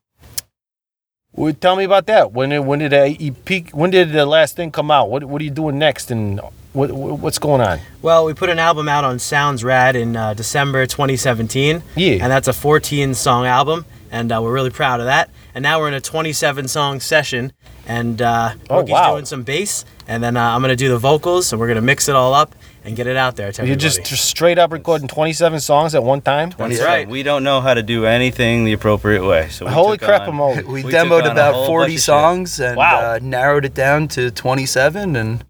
well, 1.32 1.52
tell 1.52 1.76
me 1.76 1.82
about 1.82 2.06
that. 2.06 2.32
When 2.32 2.50
did, 2.50 2.60
when 2.60 2.78
did 2.78 2.92
the 2.92 3.16
EP? 3.20 3.72
When 3.72 3.90
did 3.90 4.12
the 4.12 4.24
last 4.24 4.56
thing 4.56 4.70
come 4.70 4.90
out? 4.90 5.10
What 5.10 5.24
What 5.24 5.40
are 5.40 5.44
you 5.44 5.50
doing 5.50 5.78
next? 5.78 6.10
And 6.10 6.40
what 6.78 6.92
what's 7.20 7.38
going 7.38 7.60
on? 7.60 7.80
Well, 8.02 8.24
we 8.24 8.34
put 8.34 8.48
an 8.50 8.58
album 8.58 8.88
out 8.88 9.04
on 9.04 9.18
Sounds 9.18 9.64
Rad 9.64 9.96
in 9.96 10.16
uh, 10.16 10.34
December 10.34 10.86
2017. 10.86 11.82
Yeah. 11.96 12.12
And 12.14 12.30
that's 12.30 12.48
a 12.48 12.52
14 12.52 13.14
song 13.14 13.46
album, 13.46 13.84
and 14.10 14.30
uh, 14.32 14.40
we're 14.42 14.52
really 14.52 14.70
proud 14.70 15.00
of 15.00 15.06
that. 15.06 15.30
And 15.54 15.62
now 15.64 15.80
we're 15.80 15.88
in 15.88 15.94
a 15.94 16.00
27 16.00 16.68
song 16.68 17.00
session, 17.00 17.52
and 17.86 18.22
uh, 18.22 18.54
Oh, 18.70 18.76
Rookie's 18.78 18.92
wow. 18.92 19.12
doing 19.12 19.24
some 19.24 19.42
bass, 19.42 19.84
and 20.06 20.22
then 20.22 20.36
uh, 20.36 20.42
I'm 20.54 20.60
gonna 20.60 20.76
do 20.76 20.88
the 20.88 20.98
vocals, 20.98 21.52
and 21.52 21.58
we're 21.60 21.68
gonna 21.68 21.80
mix 21.82 22.08
it 22.08 22.14
all 22.14 22.32
up 22.32 22.54
and 22.84 22.94
get 22.96 23.06
it 23.08 23.16
out 23.16 23.34
there 23.36 23.50
to 23.52 23.66
You're 23.66 23.74
just, 23.76 24.04
just 24.04 24.24
straight 24.26 24.56
up 24.58 24.72
recording 24.72 25.08
27 25.08 25.58
songs 25.60 25.94
at 25.96 26.02
one 26.04 26.20
time. 26.22 26.54
That's 26.56 26.80
right. 26.80 27.08
We 27.08 27.22
don't 27.24 27.42
know 27.44 27.60
how 27.60 27.74
to 27.74 27.82
do 27.82 28.06
anything 28.06 28.64
the 28.64 28.72
appropriate 28.72 29.26
way. 29.26 29.48
So 29.48 29.66
we 29.66 29.72
Holy 29.72 29.98
crap, 29.98 30.28
on- 30.28 30.38
We, 30.66 30.84
We 30.84 30.92
demoed 30.92 31.28
about 31.30 31.66
40 31.66 31.84
bunch 31.86 31.92
shit. 31.94 32.00
songs 32.02 32.60
and 32.60 32.76
Wow. 32.76 33.00
uh, 33.14 33.18
narrowed 33.20 33.64
it 33.64 33.74
down 33.74 34.06
to 34.08 34.30
27, 34.30 35.16
and 35.16 35.44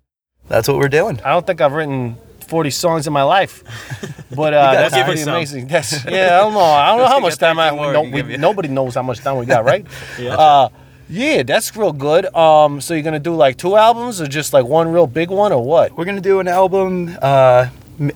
that's 0.48 0.68
what 0.68 0.78
we're 0.78 0.88
doing. 0.88 1.20
I 1.24 1.30
don't 1.30 1.46
think 1.46 1.60
I've 1.60 1.72
written 1.72 2.16
40 2.46 2.70
songs 2.70 3.06
in 3.06 3.12
my 3.12 3.22
life, 3.22 3.62
but 4.34 4.54
uh, 4.54 4.72
that's 4.72 4.94
pretty 4.94 5.16
Give 5.16 5.26
me 5.26 5.32
amazing. 5.32 5.66
That's 5.68 6.04
yeah. 6.04 6.38
I 6.38 6.40
don't 6.40 6.54
know. 6.54 6.60
I 6.60 6.88
don't 6.88 6.98
know 6.98 7.06
how 7.06 7.20
much 7.20 7.36
time 7.36 7.58
I. 7.58 7.70
13 7.70 7.82
more 7.82 7.92
No, 7.92 8.02
we 8.02 8.22
we, 8.22 8.36
nobody 8.36 8.68
knows 8.68 8.94
how 8.94 9.02
much 9.02 9.18
time 9.20 9.36
we 9.36 9.46
got, 9.46 9.64
right? 9.64 9.86
Yeah. 10.18 10.34
Uh, 10.36 10.68
yeah, 11.10 11.42
that's 11.42 11.74
real 11.76 11.92
good. 11.92 12.26
Um, 12.34 12.80
so 12.80 12.92
you're 12.92 13.02
gonna 13.02 13.18
do 13.18 13.34
like 13.34 13.56
two 13.56 13.76
albums 13.76 14.20
or 14.20 14.26
just 14.26 14.52
like 14.52 14.66
one 14.66 14.92
real 14.92 15.06
big 15.06 15.30
one 15.30 15.52
or 15.52 15.64
what? 15.64 15.96
We're 15.96 16.04
gonna 16.04 16.20
do 16.20 16.40
an 16.40 16.48
album, 16.48 17.16
uh, 17.22 17.68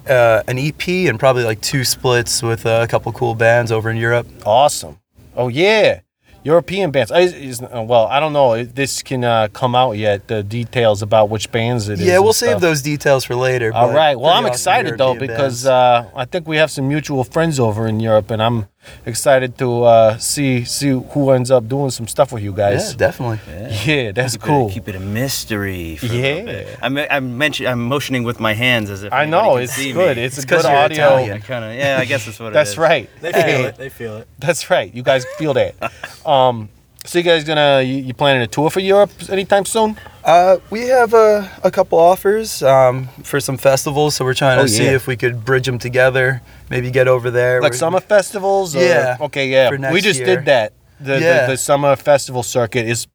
uh, 0.08 0.42
an 0.46 0.58
EP, 0.58 0.88
and 1.08 1.18
probably 1.18 1.44
like 1.44 1.60
two 1.62 1.84
splits 1.84 2.42
with 2.42 2.66
a 2.66 2.86
couple 2.88 3.12
cool 3.12 3.34
bands 3.34 3.72
over 3.72 3.88
in 3.90 3.96
Europe. 3.96 4.26
Awesome. 4.44 4.98
Oh 5.34 5.48
yeah, 5.48 6.00
European 6.44 6.90
bands. 6.90 7.12
I, 7.12 7.20
is, 7.20 7.62
uh, 7.62 7.84
well, 7.86 8.06
I 8.06 8.18
don't 8.20 8.32
know 8.32 8.64
this 8.64 9.02
can 9.02 9.24
uh, 9.24 9.48
come 9.52 9.74
out 9.74 9.92
yet. 9.92 10.28
The 10.28 10.42
details 10.42 11.02
about 11.02 11.28
which 11.28 11.50
bands 11.52 11.88
it 11.88 12.00
is. 12.00 12.06
Yeah, 12.06 12.18
we'll 12.18 12.32
save 12.32 12.50
stuff. 12.50 12.62
those 12.62 12.82
details 12.82 13.24
for 13.24 13.36
later. 13.36 13.72
All 13.72 13.92
right. 13.92 14.18
Well, 14.18 14.32
I'm 14.32 14.46
excited 14.46 14.98
though 14.98 15.14
European 15.14 15.30
because 15.30 15.66
uh, 15.66 16.10
I 16.14 16.24
think 16.24 16.48
we 16.48 16.56
have 16.56 16.70
some 16.70 16.88
mutual 16.88 17.24
friends 17.24 17.60
over 17.60 17.86
in 17.86 18.00
Europe, 18.00 18.30
and 18.30 18.42
I'm 18.42 18.66
excited 19.06 19.56
to 19.58 19.82
uh, 19.84 20.18
see 20.18 20.64
see 20.64 20.88
who 20.90 21.30
ends 21.30 21.50
up 21.50 21.68
doing 21.68 21.90
some 21.90 22.06
stuff 22.08 22.32
with 22.32 22.42
you 22.42 22.50
yeah, 22.52 22.70
guys. 22.72 22.94
definitely. 22.94 23.40
Yeah, 23.84 24.12
that's 24.12 24.34
Keep 24.36 24.42
it- 24.42 24.46
cool. 24.46 24.70
keep 24.70 24.88
it 24.88 24.94
a 24.94 25.00
mystery. 25.00 25.96
For 25.96 26.06
Yeah. 26.06 26.22
little 26.22 26.44
bit. 26.46 26.78
I'm 26.82 26.98
I'm, 26.98 27.38
mention, 27.38 27.66
I'm 27.66 27.82
motioning 27.84 28.24
with 28.24 28.40
my 28.40 28.54
hands 28.54 28.90
as 28.90 29.02
if 29.02 29.12
I 29.12 29.24
know 29.26 29.54
can 29.54 29.62
it's 29.64 29.72
see 29.74 29.92
good. 29.92 30.16
Me. 30.16 30.24
It's, 30.24 30.36
It's 30.38 30.44
a 30.44 30.48
'cause 30.48 30.62
good 30.62 30.68
you're 30.70 30.78
audio. 30.78 31.06
Italian. 31.06 31.36
I 31.36 31.38
kind 31.40 31.64
of 31.64 31.74
yeah. 31.74 31.98
I 32.00 32.04
guess 32.04 32.24
that's 32.26 32.38
what 32.40 32.48
it 32.48 32.52
That's 32.54 32.72
is. 32.72 32.78
right. 32.78 33.08
they 33.20 33.32
feel 33.32 33.42
Hey, 33.42 33.64
it. 33.68 33.76
They 33.76 33.88
feel 33.88 34.16
it. 34.18 34.28
That's 34.38 34.70
right. 34.70 34.92
You 34.94 35.02
guys 35.02 35.24
feel 35.38 35.54
that. 35.54 35.74
Um, 36.26 36.68
so 37.04 37.18
you 37.18 37.24
guys 37.24 37.44
gonna 37.44 37.82
you, 37.82 37.96
you 37.96 38.14
planning 38.14 38.42
a 38.42 38.46
tour 38.46 38.70
for 38.70 38.80
Europe 38.80 39.10
anytime 39.28 39.64
soon? 39.64 39.96
Uh, 40.24 40.58
we 40.70 40.82
have 40.82 41.14
a, 41.14 41.50
a 41.64 41.70
couple 41.70 41.98
offers 41.98 42.62
um, 42.62 43.08
for 43.24 43.40
some 43.40 43.56
festivals, 43.56 44.14
so 44.14 44.24
we're 44.24 44.34
trying 44.34 44.58
to 44.58 44.62
Oh, 44.64 44.66
see 44.66 44.84
yeah. 44.84 44.92
if 44.94 45.06
we 45.08 45.16
could 45.16 45.44
bridge 45.44 45.66
them 45.66 45.78
together. 45.78 46.40
Maybe 46.70 46.90
get 46.92 47.08
over 47.08 47.30
there. 47.30 47.60
Like 47.60 47.72
We're- 47.72 47.78
summer 47.78 48.00
festivals? 48.00 48.76
Or, 48.76 48.80
Yeah, 48.80 49.16
Okay, 49.20 49.48
yeah. 49.48 49.90
We 49.92 50.00
just 50.00 50.20
year. 50.20 50.36
did 50.36 50.44
that. 50.44 50.72
The, 51.00 51.18
Yeah. 51.20 51.46
the 51.46 51.52
the 51.52 51.56
summer 51.56 51.96
festival 51.96 52.42
circuit 52.44 52.86
is 52.86 53.08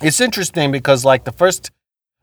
it's 0.00 0.20
interesting 0.20 0.72
because 0.72 1.04
like 1.04 1.22
the 1.24 1.32
first 1.32 1.70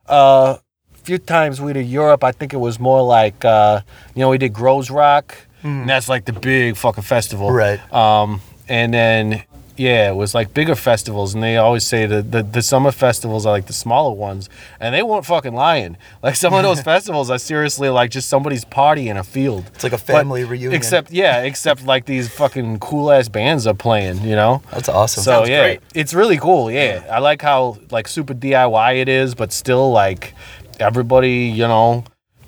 uh 0.07 0.57
few 1.03 1.17
times 1.17 1.61
we 1.61 1.71
did 1.71 1.85
Europe, 1.87 2.23
I 2.25 2.33
think 2.33 2.53
it 2.53 2.57
was 2.59 2.79
more 2.79 3.01
like 3.01 3.45
uh 3.45 3.79
you 4.13 4.19
know 4.21 4.29
we 4.29 4.37
did 4.37 4.51
Groezrock, 4.53 5.31
and 5.63 5.87
that's 5.89 6.09
like 6.09 6.25
the 6.25 6.33
big 6.33 6.75
fucking 6.75 7.03
festival, 7.03 7.51
Right. 7.51 7.79
Um, 7.93 8.41
and 8.67 8.93
then 8.93 9.43
yeah, 9.77 10.09
it 10.09 10.15
was 10.15 10.33
like 10.35 10.53
bigger 10.53 10.75
festivals, 10.75 11.33
and 11.33 11.43
they 11.43 11.57
always 11.57 11.85
say 11.85 12.05
that 12.05 12.31
the 12.31 12.43
the 12.43 12.61
summer 12.61 12.91
festivals 12.91 13.45
are 13.45 13.51
like 13.51 13.67
the 13.67 13.73
smaller 13.73 14.13
ones, 14.13 14.49
and 14.79 14.93
they 14.95 15.03
weren't 15.03 15.25
fucking 15.25 15.53
lying. 15.53 15.97
Like 16.23 16.35
some 16.35 16.53
of 16.53 16.63
those 16.63 16.81
festivals 16.93 17.29
are 17.29 17.37
seriously 17.37 17.89
like 17.89 18.11
just 18.11 18.27
somebody's 18.27 18.65
party 18.65 19.07
in 19.07 19.17
a 19.17 19.23
field. 19.23 19.65
It's 19.75 19.83
like 19.83 19.93
a 19.93 19.97
But- 19.97 20.05
family 20.05 20.43
reunion. 20.43 20.73
Except 20.73 21.11
yeah, 21.11 21.43
except 21.43 21.85
like 21.85 22.05
these 22.05 22.27
fucking 22.29 22.79
cool 22.79 23.11
ass 23.11 23.29
bands 23.29 23.65
are 23.67 23.73
playing, 23.75 24.21
you 24.23 24.35
know. 24.35 24.61
That's 24.71 24.89
awesome. 24.89 25.23
So 25.23 25.31
Sounds 25.31 25.49
yeah, 25.49 25.61
great. 25.63 25.79
it's 25.93 26.13
really 26.13 26.37
cool. 26.37 26.69
Yeah. 26.71 27.03
I 27.09 27.19
like 27.19 27.41
how 27.41 27.77
like 27.91 28.07
super 28.07 28.33
DIY 28.33 29.01
it 29.01 29.07
is, 29.09 29.35
but 29.35 29.51
still 29.53 29.91
like 29.91 30.33
everybody, 30.79 31.45
you 31.45 31.67
know, 31.67 32.03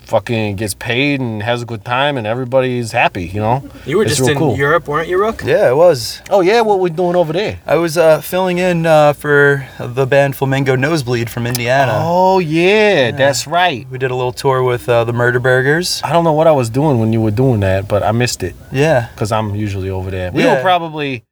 fucking 0.10 0.56
gets 0.58 0.74
paid 0.74 1.20
and 1.22 1.42
has 1.44 1.62
a 1.62 1.66
good 1.66 1.86
time 1.86 2.18
and 2.18 2.26
everybody's 2.28 2.92
happy. 2.92 3.28
You 3.28 3.40
know. 3.40 3.64
You 3.86 3.98
were 3.98 4.04
It's 4.04 4.18
just 4.18 4.30
in 4.30 4.38
cool. 4.38 4.58
Europe, 4.58 4.88
weren't 4.88 5.08
you, 5.08 5.20
Rook? 5.20 5.44
Yeah, 5.46 5.70
it 5.70 5.76
was. 5.76 6.22
Oh 6.30 6.42
yeah, 6.42 6.62
what 6.62 6.78
were 6.78 6.84
we 6.84 6.90
doing 6.90 7.16
over 7.16 7.32
there? 7.34 7.60
I 7.66 7.76
was 7.76 7.98
uh, 7.98 8.22
filling 8.22 8.58
in 8.58 8.86
uh, 8.86 9.14
for 9.14 9.68
the 9.80 10.06
band 10.06 10.36
Flamingo 10.36 10.76
Nosebleed 10.76 11.30
from 11.30 11.46
Indiana. 11.48 11.94
Oh 11.96 12.40
yeah, 12.40 13.12
that's 13.12 13.48
right. 13.48 13.88
We 13.90 13.98
did 13.98 14.12
a 14.12 14.16
little 14.16 14.34
tour 14.34 14.64
with 14.64 14.90
uh, 14.90 15.04
the 15.04 15.14
Murder 15.14 15.40
Burgers. 15.40 16.02
I 16.04 16.12
don't 16.12 16.24
know 16.24 16.34
what 16.34 16.48
I 16.48 16.52
was 16.52 16.70
doing 16.70 17.00
when 17.00 17.14
you 17.14 17.22
were 17.22 17.32
doing 17.32 17.60
that, 17.62 17.88
but 17.88 18.04
I 18.04 18.12
missed 18.12 18.44
it 18.44 18.56
Yeah. 18.72 19.10
because 19.14 19.32
I'm 19.32 19.56
usually 19.56 19.90
over 19.90 20.10
there. 20.12 20.32
We 20.32 20.44
Yeah. 20.44 20.56
were 20.56 20.62
probably 20.62 21.24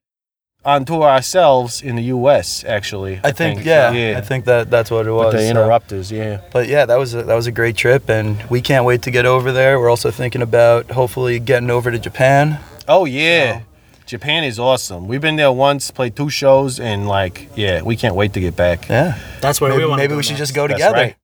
on 0.68 0.84
tour 0.84 1.04
ourselves 1.04 1.82
in 1.82 1.96
the 1.96 2.04
U.S. 2.04 2.66
Actually, 2.66 3.22
I 3.24 3.32
think, 3.32 3.64
yeah, 3.64 3.92
yeah. 3.92 4.18
I 4.18 4.22
think 4.22 4.44
that 4.46 4.70
that's 4.70 4.92
what 4.92 5.08
it 5.08 5.12
was. 5.12 5.34
With 5.34 5.42
the 5.42 5.46
so- 5.48 5.52
interrupters, 5.52 6.12
yeah. 6.12 6.42
But 6.52 6.68
yeah, 6.68 6.86
that 6.86 6.98
was 7.00 7.16
a, 7.16 7.24
that 7.24 7.36
was 7.36 7.48
a 7.48 7.52
great 7.54 7.78
trip, 7.78 8.10
and 8.10 8.44
we 8.50 8.62
can't 8.62 8.84
wait 8.86 9.02
to 9.04 9.12
get 9.12 9.26
over 9.26 9.52
there. 9.54 9.80
We're 9.80 9.90
also 9.90 10.12
thinking 10.12 10.42
about 10.42 10.92
hopefully 10.92 11.40
getting 11.40 11.72
over 11.72 11.90
to 11.90 11.98
Japan. 11.98 12.60
Oh 12.88 13.06
yeah. 13.06 13.62
Japan 14.06 14.46
is 14.46 14.58
awesome. 14.58 15.08
We've 15.10 15.20
been 15.20 15.36
there 15.36 15.52
once, 15.52 15.92
played 15.92 16.16
two 16.16 16.30
shows, 16.30 16.80
and 16.80 17.08
like, 17.10 17.50
yeah, 17.56 17.82
we 17.82 17.96
can't 17.98 18.16
wait 18.16 18.32
to 18.34 18.40
get 18.40 18.56
back. 18.56 18.88
Yeah, 18.88 19.18
That's 19.42 19.60
where 19.60 19.70
maybe, 19.70 19.84
we 19.84 19.90
want 19.90 20.00
to 20.00 20.04
maybe 20.04 20.16
we 20.16 20.24
should 20.24 20.38
just 20.38 20.54
go 20.56 20.66
That's 20.66 20.80
together. 20.80 20.96
right. 20.96 21.16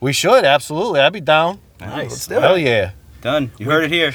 We 0.00 0.12
should 0.14 0.44
absolutely. 0.44 1.00
I'd 1.00 1.12
be 1.12 1.20
down. 1.20 1.60
Nice. 1.80 2.10
Let's 2.10 2.26
do 2.26 2.36
it. 2.36 2.42
Hell 2.42 2.58
yeah. 2.58 2.92
Done. 3.22 3.52
You 3.56 3.66
heard 3.66 3.84
it 3.84 3.90
here. 3.92 4.12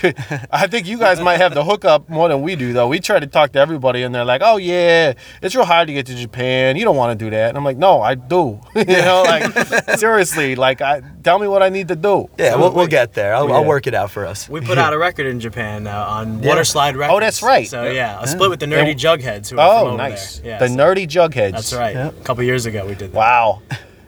I 0.51 0.67
think 0.67 0.85
you 0.85 0.97
guys 0.99 1.19
might 1.21 1.37
have 1.37 1.53
the 1.53 1.63
hookup 1.63 2.09
more 2.09 2.27
than 2.27 2.41
we 2.41 2.55
do, 2.57 2.73
though. 2.73 2.87
We 2.89 2.99
try 2.99 3.19
to 3.19 3.25
talk 3.27 3.53
to 3.53 3.59
everybody, 3.59 4.03
and 4.03 4.13
they're 4.13 4.25
like, 4.25 4.41
"Oh 4.43 4.57
yeah, 4.57 5.13
it's 5.41 5.55
real 5.55 5.63
hard 5.65 5.87
to 5.87 5.93
get 5.93 6.05
to 6.07 6.15
Japan. 6.15 6.75
You 6.75 6.83
don't 6.83 6.97
want 6.97 7.17
to 7.17 7.25
do 7.25 7.31
that." 7.31 7.49
And 7.49 7.57
I'm 7.57 7.63
like, 7.63 7.77
"No, 7.77 8.01
I 8.01 8.15
do. 8.15 8.59
you 8.75 8.83
know, 8.85 9.23
like 9.25 9.97
seriously, 9.97 10.55
like, 10.55 10.81
I 10.81 11.01
tell 11.23 11.39
me 11.39 11.47
what 11.47 11.63
I 11.63 11.69
need 11.69 11.87
to 11.87 11.95
do." 11.95 12.29
Yeah, 12.37 12.55
we'll, 12.57 12.73
we'll 12.73 12.87
get 12.87 13.13
there. 13.13 13.33
I'll, 13.33 13.51
I'll 13.53 13.65
work 13.65 13.87
it 13.87 13.93
out 13.93 14.11
for 14.11 14.25
us. 14.25 14.49
We 14.49 14.59
put 14.61 14.77
out 14.77 14.91
a 14.93 14.97
record 14.97 15.25
in 15.25 15.39
Japan 15.39 15.87
uh, 15.87 15.91
on 16.07 16.43
Yeah. 16.43 16.51
Waterslide 16.53 16.97
Records. 16.97 17.15
Oh, 17.15 17.19
that's 17.21 17.41
right. 17.41 17.65
So 17.67 17.89
yeah, 17.89 18.21
a 18.21 18.27
split 18.27 18.49
with 18.49 18.59
the 18.59 18.65
Nerdy 18.65 18.91
And- 18.91 18.99
Jugheads 18.99 19.49
who 19.49 19.57
are 19.57 19.79
from 19.79 19.87
Oh, 19.87 19.89
over 19.91 19.97
nice. 19.97 20.39
there. 20.39 20.51
Yeah, 20.51 20.59
the 20.59 20.67
so- 20.67 20.75
nerdy 20.75 21.07
jugheads. 21.07 21.51
That's 21.53 21.73
right. 21.73 21.95
Yep. 21.95 22.19
A 22.19 22.23
couple 22.23 22.43
years 22.43 22.65
ago 22.65 22.85
we 22.85 22.95
did 22.95 23.11
that. 23.13 23.17
Wow. 23.17 23.61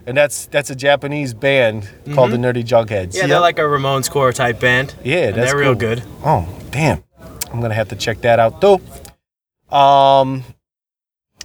And 0.05 0.17
that's 0.17 0.47
that's 0.47 0.69
a 0.69 0.75
Japanese 0.75 1.33
band 1.33 1.89
called 2.13 2.31
the 2.31 2.37
Nerdy 2.37 2.63
Jugheads. 2.63 3.09
Mm-hmm. 3.09 3.17
Yeah, 3.17 3.27
they're 3.27 3.39
like 3.39 3.59
a 3.59 3.63
Ramones 3.63 4.09
core 4.09 4.31
type 4.33 4.59
band. 4.59 4.95
Yeah, 5.03 5.27
and 5.27 5.35
that's 5.35 5.51
they're 5.51 5.59
real 5.59 5.73
cool. 5.73 5.79
good. 5.79 6.03
Oh, 6.23 6.47
damn. 6.71 7.03
I'm 7.51 7.61
gonna 7.61 7.73
have 7.75 7.89
to 7.89 7.95
check 7.95 8.21
that 8.21 8.39
out 8.39 8.61
though. 8.61 8.81
Um 9.75 10.43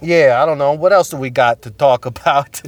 yeah, 0.01 0.41
I 0.41 0.45
don't 0.45 0.57
know. 0.57 0.73
What 0.73 0.91
else 0.91 1.09
do 1.09 1.17
we 1.17 1.29
got 1.29 1.61
to 1.63 1.71
talk 1.71 2.05
about? 2.13 2.61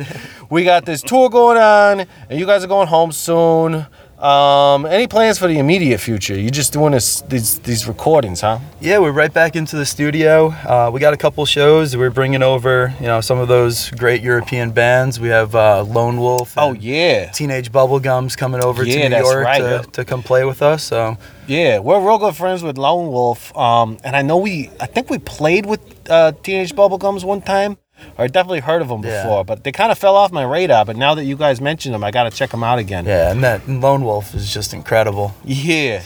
we 0.49 0.63
got 0.63 0.85
this 0.85 1.01
tour 1.01 1.29
going 1.29 1.57
on, 1.57 2.07
and 2.29 2.39
you 2.39 2.45
guys 2.45 2.63
are 2.63 2.67
going 2.67 2.87
home 2.87 3.11
soon. 3.11 3.85
Um, 4.19 4.87
any 4.87 5.05
plans 5.05 5.37
for 5.37 5.47
the 5.47 5.59
immediate 5.59 5.99
future? 5.99 6.35
You're 6.35 6.49
just 6.49 6.73
doing 6.73 6.91
this 6.91 7.21
these 7.21 7.59
these 7.59 7.87
recordings, 7.87 8.41
huh? 8.41 8.57
Yeah, 8.81 8.97
we're 8.97 9.11
right 9.11 9.31
back 9.31 9.55
into 9.55 9.75
the 9.75 9.85
studio. 9.85 10.47
Uh, 10.47 10.89
we 10.91 10.99
got 10.99 11.13
a 11.13 11.17
couple 11.17 11.45
shows. 11.45 11.95
We're 11.95 12.09
bringing 12.09 12.41
over, 12.41 12.93
you 12.99 13.05
know, 13.05 13.21
some 13.21 13.37
of 13.37 13.47
those 13.47 13.91
great 13.91 14.23
European 14.23 14.71
bands. 14.71 15.19
We 15.19 15.27
have 15.27 15.53
uh, 15.53 15.83
Lone 15.83 16.17
Wolf. 16.17 16.55
Oh 16.57 16.73
yeah, 16.73 17.29
Teenage 17.31 17.71
Bubblegums 17.71 18.35
coming 18.35 18.63
over 18.63 18.83
Yeah, 18.83 19.09
to 19.09 19.09
New 19.09 19.17
York 19.17 19.45
right. 19.45 19.83
to, 19.83 19.91
to 19.91 20.03
come 20.05 20.23
play 20.23 20.45
with 20.45 20.63
us. 20.63 20.83
So 20.83 21.17
yeah. 21.47 21.79
We're 21.79 21.99
real 21.99 22.17
good 22.17 22.35
friends 22.35 22.61
with 22.61 22.77
Lone 22.77 23.07
Wolf. 23.11 23.55
Um, 23.55 23.97
and 24.03 24.15
I 24.15 24.21
know 24.21 24.37
we, 24.37 24.69
I 24.79 24.85
think 24.85 25.09
we 25.09 25.17
played 25.17 25.65
with 25.65 25.79
uh, 26.09 26.33
Teenage 26.43 26.73
Bubblegums 26.75 27.23
one 27.23 27.41
time. 27.41 27.77
Or 28.17 28.25
I 28.25 28.27
definitely 28.27 28.59
heard 28.61 28.81
of 28.81 28.87
them 28.89 29.03
Yeah. 29.03 29.23
before, 29.23 29.43
but 29.45 29.63
they 29.63 29.71
kind 29.71 29.91
of 29.91 29.97
fell 29.97 30.15
off 30.15 30.31
my 30.31 30.43
radar. 30.43 30.85
But 30.85 30.95
now 30.97 31.15
that 31.15 31.25
you 31.25 31.35
guys 31.35 31.59
mentioned 31.61 31.93
them, 31.95 32.03
I 32.03 32.11
got 32.11 32.23
to 32.23 32.31
check 32.31 32.49
them 32.51 32.63
out 32.63 32.79
again. 32.79 33.05
yeah, 33.05 33.31
and 33.31 33.43
that 33.43 33.67
Lone 33.67 34.03
Wolf 34.03 34.33
is 34.35 34.51
just 34.53 34.73
incredible. 34.73 35.35
Yeah. 35.45 36.01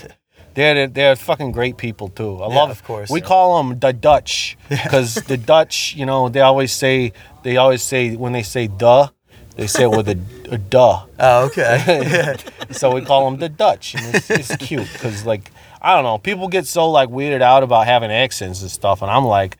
They're, 0.54 0.86
they're, 0.86 1.16
fucking 1.16 1.52
great 1.52 1.78
people 1.78 2.08
too. 2.08 2.42
I 2.42 2.48
Yeah, 2.48 2.54
love 2.60 2.70
of 2.70 2.84
course, 2.84 3.08
We 3.08 3.20
yeah. 3.20 3.26
call 3.26 3.62
them 3.62 3.78
the 3.78 3.92
Dutch 3.94 4.58
because 4.68 5.14
the 5.14 5.36
Dutch, 5.54 5.94
you 5.96 6.04
know, 6.04 6.28
they 6.28 6.40
always 6.40 6.72
say 6.72 7.12
they 7.42 7.56
always 7.56 7.82
say 7.82 8.16
when 8.16 8.32
they 8.32 8.42
say 8.42 8.66
duh, 8.66 9.08
they 9.56 9.66
say 9.66 9.84
it 9.84 9.90
with 9.90 10.08
a, 10.08 10.18
a 10.50 10.58
duh. 10.58 11.04
Oh, 11.18 11.46
okay. 11.46 12.36
so 12.70 12.92
we 12.94 13.00
call 13.00 13.30
them 13.30 13.40
the 13.40 13.48
Dutch, 13.48 13.94
and 13.94 14.14
it's, 14.14 14.30
it's 14.30 14.56
cute 14.56 14.88
because 14.92 15.24
like 15.24 15.50
I 15.80 15.94
don't 15.94 16.04
know, 16.04 16.18
people 16.18 16.48
get 16.48 16.66
so 16.66 16.90
like 16.90 17.08
weirded 17.08 17.40
out 17.40 17.62
about 17.62 17.86
having 17.86 18.10
accents 18.10 18.60
and 18.60 18.70
stuff, 18.70 19.00
and 19.00 19.10
I'm 19.10 19.24
like, 19.24 19.56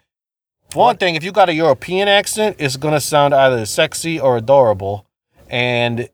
one 0.74 0.96
thing, 0.96 1.14
if 1.14 1.24
you 1.24 1.32
got 1.32 1.48
a 1.48 1.54
European 1.54 2.08
accent, 2.08 2.56
it's 2.58 2.76
gonna 2.76 3.00
sound 3.00 3.34
either 3.34 3.64
sexy 3.66 4.18
or 4.20 4.36
adorable, 4.36 5.06
and 5.50 6.08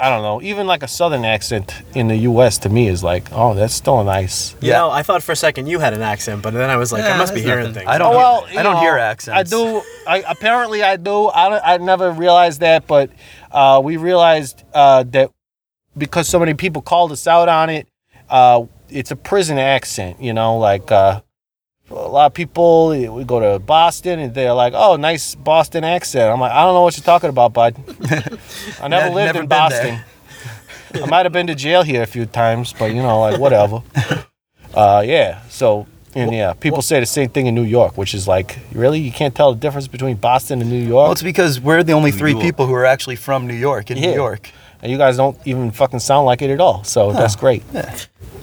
I 0.00 0.10
don't 0.10 0.22
know, 0.22 0.42
even 0.42 0.66
like 0.66 0.82
a 0.82 0.88
Southern 0.88 1.24
accent 1.24 1.72
in 1.94 2.08
the 2.08 2.16
U.S. 2.16 2.58
to 2.58 2.68
me 2.68 2.88
is 2.88 3.04
like, 3.04 3.28
oh, 3.32 3.54
that's 3.54 3.72
still 3.74 4.02
nice. 4.02 4.54
You 4.60 4.70
Yeah. 4.70 4.78
know, 4.78 4.90
I 4.90 5.04
thought 5.04 5.22
for 5.22 5.30
a 5.32 5.36
second 5.36 5.68
you 5.68 5.78
had 5.78 5.94
an 5.94 6.02
accent, 6.02 6.42
but 6.42 6.52
then 6.52 6.68
I 6.68 6.76
was 6.76 6.92
like, 6.92 7.04
I 7.04 7.16
must 7.16 7.32
be 7.32 7.40
that's 7.40 7.46
hearing 7.48 7.64
nothing. 7.66 7.74
things. 7.86 7.88
I 7.88 7.98
don't. 7.98 8.12
Oh, 8.12 8.16
well, 8.16 8.44
I 8.48 8.50
you 8.50 8.62
don't 8.64 8.74
know, 8.74 8.80
hear 8.80 8.98
accents. 8.98 9.52
I 9.52 9.56
do. 9.56 9.82
I 10.06 10.24
apparently 10.28 10.82
I 10.82 10.96
do. 10.96 11.28
I 11.28 11.48
don't, 11.48 11.62
I 11.64 11.76
never 11.78 12.10
realized 12.10 12.60
that, 12.60 12.86
but 12.88 13.10
uh, 13.52 13.80
we 13.84 13.96
realized 13.96 14.64
uh, 14.74 15.04
that 15.04 15.30
because 15.96 16.28
so 16.28 16.40
many 16.40 16.54
people 16.54 16.82
called 16.82 17.12
us 17.12 17.26
out 17.28 17.48
on 17.48 17.70
it. 17.70 17.86
Uh, 18.28 18.64
it's 18.90 19.12
a 19.12 19.16
prison 19.16 19.58
accent, 19.58 20.20
you 20.20 20.32
know, 20.32 20.58
like 20.58 20.90
uh, 20.90 21.20
a 21.96 22.08
lot 22.08 22.26
of 22.26 22.34
people. 22.34 22.88
We 22.90 23.24
go 23.24 23.40
to 23.40 23.58
Boston 23.58 24.18
and 24.18 24.34
they're 24.34 24.52
like, 24.52 24.72
"Oh, 24.74 24.96
nice 24.96 25.34
Boston 25.34 25.84
accent." 25.84 26.30
I'm 26.32 26.40
like, 26.40 26.52
"I 26.52 26.62
don't 26.64 26.74
know 26.74 26.82
what 26.82 26.96
you're 26.96 27.04
talking 27.04 27.30
about, 27.30 27.52
bud. 27.52 27.76
I 28.82 28.88
never 28.88 29.08
Ne- 29.08 29.14
lived 29.14 29.26
never 29.34 29.40
in 29.40 29.46
Boston. 29.48 30.00
I 30.94 31.06
might 31.06 31.24
have 31.26 31.32
been 31.32 31.46
to 31.48 31.54
jail 31.54 31.82
here 31.82 32.02
a 32.02 32.06
few 32.06 32.26
times, 32.26 32.72
but 32.78 32.86
you 32.92 33.02
know, 33.02 33.20
like 33.20 33.38
whatever." 33.40 33.82
Uh, 34.74 35.04
yeah. 35.06 35.40
So. 35.50 35.86
And 36.16 36.32
yeah, 36.32 36.52
people 36.52 36.82
say 36.82 36.98
the 36.98 37.06
same 37.06 37.28
thing 37.28 37.46
in 37.46 37.54
New 37.54 37.62
York, 37.62 37.96
which 37.96 38.12
is 38.12 38.26
like, 38.26 38.58
really, 38.72 38.98
you 39.00 39.12
can't 39.12 39.34
tell 39.34 39.52
the 39.54 39.60
difference 39.60 39.86
between 39.88 40.16
Boston 40.16 40.60
and 40.60 40.68
New 40.70 40.78
York. 40.78 41.04
Well, 41.04 41.12
it's 41.12 41.22
because 41.22 41.60
we're 41.60 41.84
the 41.84 41.92
only 41.92 42.10
three 42.10 42.32
York. 42.32 42.42
people 42.42 42.66
who 42.66 42.74
are 42.74 42.84
actually 42.84 43.14
from 43.16 43.46
New 43.48 43.54
York 43.54 43.90
in 43.92 43.98
Yeah. 43.98 44.10
New 44.10 44.14
York. 44.14 44.50
And 44.84 44.92
you 44.92 44.98
guys 44.98 45.16
don't 45.16 45.36
even 45.46 45.72
fucking 45.72 45.98
sound 45.98 46.26
like 46.26 46.42
it 46.42 46.50
at 46.50 46.60
all. 46.60 46.84
So 46.84 47.12
that's 47.12 47.34
great. 47.34 47.64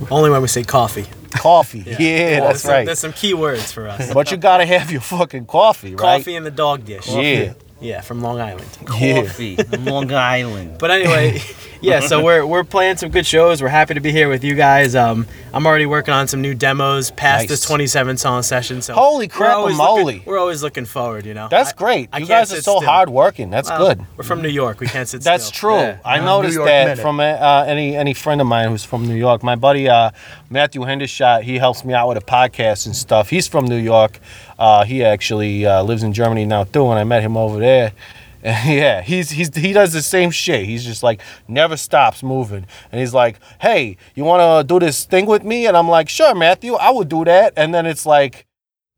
Only 0.10 0.30
when 0.32 0.42
we 0.42 0.48
say 0.50 0.64
coffee. 0.64 1.06
Coffee, 1.32 1.80
yeah, 1.88 2.40
Well, 2.42 2.48
that's 2.50 2.62
there's 2.62 2.62
some- 2.64 2.72
right. 2.72 2.86
There's 2.86 3.00
some 3.00 3.14
key 3.14 3.34
words 3.34 3.72
for 3.72 3.88
us. 3.88 4.14
But 4.14 4.32
you 4.32 4.38
gotta 4.38 4.66
have 4.66 4.92
your 4.92 5.00
fucking 5.02 5.46
coffee, 5.46 5.92
right? 5.96 6.18
Coffee 6.18 6.36
in 6.36 6.44
the 6.44 6.52
dog 6.52 6.84
dish. 6.84 7.08
Yeah. 7.08 7.54
Yeah, 7.82 8.02
from 8.02 8.22
Long 8.22 8.40
Island. 8.40 8.70
Yeah. 9.00 9.24
Coffee. 9.26 9.58
Long 9.80 10.12
Island. 10.14 10.78
But 10.80 10.92
anyway, 10.92 11.42
yeah, 11.82 12.00
so 12.00 12.24
we're 12.24 12.46
we're 12.46 12.64
playing 12.64 12.98
some 12.98 13.10
good 13.10 13.26
shows. 13.26 13.62
We're 13.62 13.70
happy 13.70 13.96
to 13.96 14.00
be 14.00 14.12
here 14.12 14.30
with 14.30 14.44
you 14.44 14.54
guys. 14.54 14.96
Um, 14.96 15.26
I'm 15.54 15.66
already 15.66 15.88
working 15.88 16.14
on 16.14 16.28
some 16.28 16.42
new 16.42 16.54
demos 16.54 17.10
past 17.12 17.48
this 17.48 17.62
27 17.66 18.18
song 18.18 18.44
session. 18.44 18.82
So 18.84 18.94
Holy 18.94 19.26
we're 19.26 19.30
crap 19.30 19.58
always 19.58 19.78
moly. 19.78 20.04
looking- 20.04 20.22
We're 20.26 20.38
always 20.40 20.62
looking 20.64 20.86
forward, 20.86 21.26
you 21.26 21.34
know. 21.34 21.48
That's 21.50 21.72
I- 21.72 21.76
great. 21.76 22.10
I 22.14 22.20
you 22.20 22.28
can't 22.28 22.42
guys 22.42 22.52
are 22.54 22.56
sit 22.58 22.64
so 22.66 22.78
still. 22.78 22.88
hard 22.90 23.10
working. 23.10 23.50
That's 23.50 23.68
Well, 23.70 23.80
good. 23.96 24.06
We're 24.16 24.24
from 24.26 24.42
New 24.44 24.50
York. 24.50 24.80
We 24.80 24.86
can't 24.88 25.10
sit 25.10 25.22
still. 25.22 25.34
That's 25.34 25.46
still. 25.46 25.72
true. 25.72 25.80
Yeah. 25.80 25.98
I 26.06 26.20
New 26.20 26.26
noticed 26.26 26.54
York 26.56 26.68
that 26.68 26.88
minute. 26.90 27.02
from 27.02 27.20
uh, 27.20 27.64
any 27.68 27.96
any 27.96 28.14
friend 28.14 28.40
of 28.42 28.48
mine 28.48 28.70
who's 28.70 28.84
from 28.86 29.08
New 29.08 29.16
York. 29.16 29.42
My 29.42 29.56
buddy 29.56 29.90
uh, 29.90 30.12
Matthew 30.52 30.82
Hendershot, 30.82 31.42
he 31.42 31.58
helps 31.58 31.84
me 31.84 31.94
out 31.96 32.08
with 32.08 32.18
a 32.18 32.22
podcast 32.26 32.86
and 32.86 32.96
stuff. 32.96 33.30
He's 33.32 33.48
from 33.48 33.66
New 33.66 33.78
York. 33.78 34.20
Uh, 34.62 34.84
he 34.84 35.04
actually 35.04 35.66
uh, 35.66 35.82
lives 35.82 36.04
in 36.04 36.14
Germany 36.14 36.46
now 36.46 36.64
too, 36.66 36.88
and 36.92 37.00
I 37.00 37.04
met 37.04 37.24
him 37.24 37.36
over 37.36 37.58
there. 37.58 37.94
yeah, 38.44 39.02
he's 39.02 39.32
he's 39.32 39.56
he 39.56 39.74
does 39.74 39.92
the 39.92 40.04
same 40.04 40.30
shit. 40.30 40.66
He's 40.66 40.86
just 40.86 41.02
like 41.02 41.20
never 41.48 41.76
stops 41.76 42.22
moving, 42.22 42.68
and 42.92 43.02
he's 43.02 43.12
like, 43.12 43.40
"Hey, 43.60 43.98
you 44.14 44.24
want 44.24 44.42
to 44.42 44.72
do 44.72 44.80
this 44.80 45.06
thing 45.06 45.26
with 45.26 45.44
me?" 45.44 45.66
And 45.66 45.76
I'm 45.76 45.90
like, 45.90 46.10
"Sure, 46.10 46.36
Matthew, 46.36 46.76
I 46.76 46.92
would 46.92 47.10
do 47.10 47.26
that." 47.26 47.54
And 47.58 47.74
then 47.74 47.88
it's 47.88 48.06
like. 48.06 48.46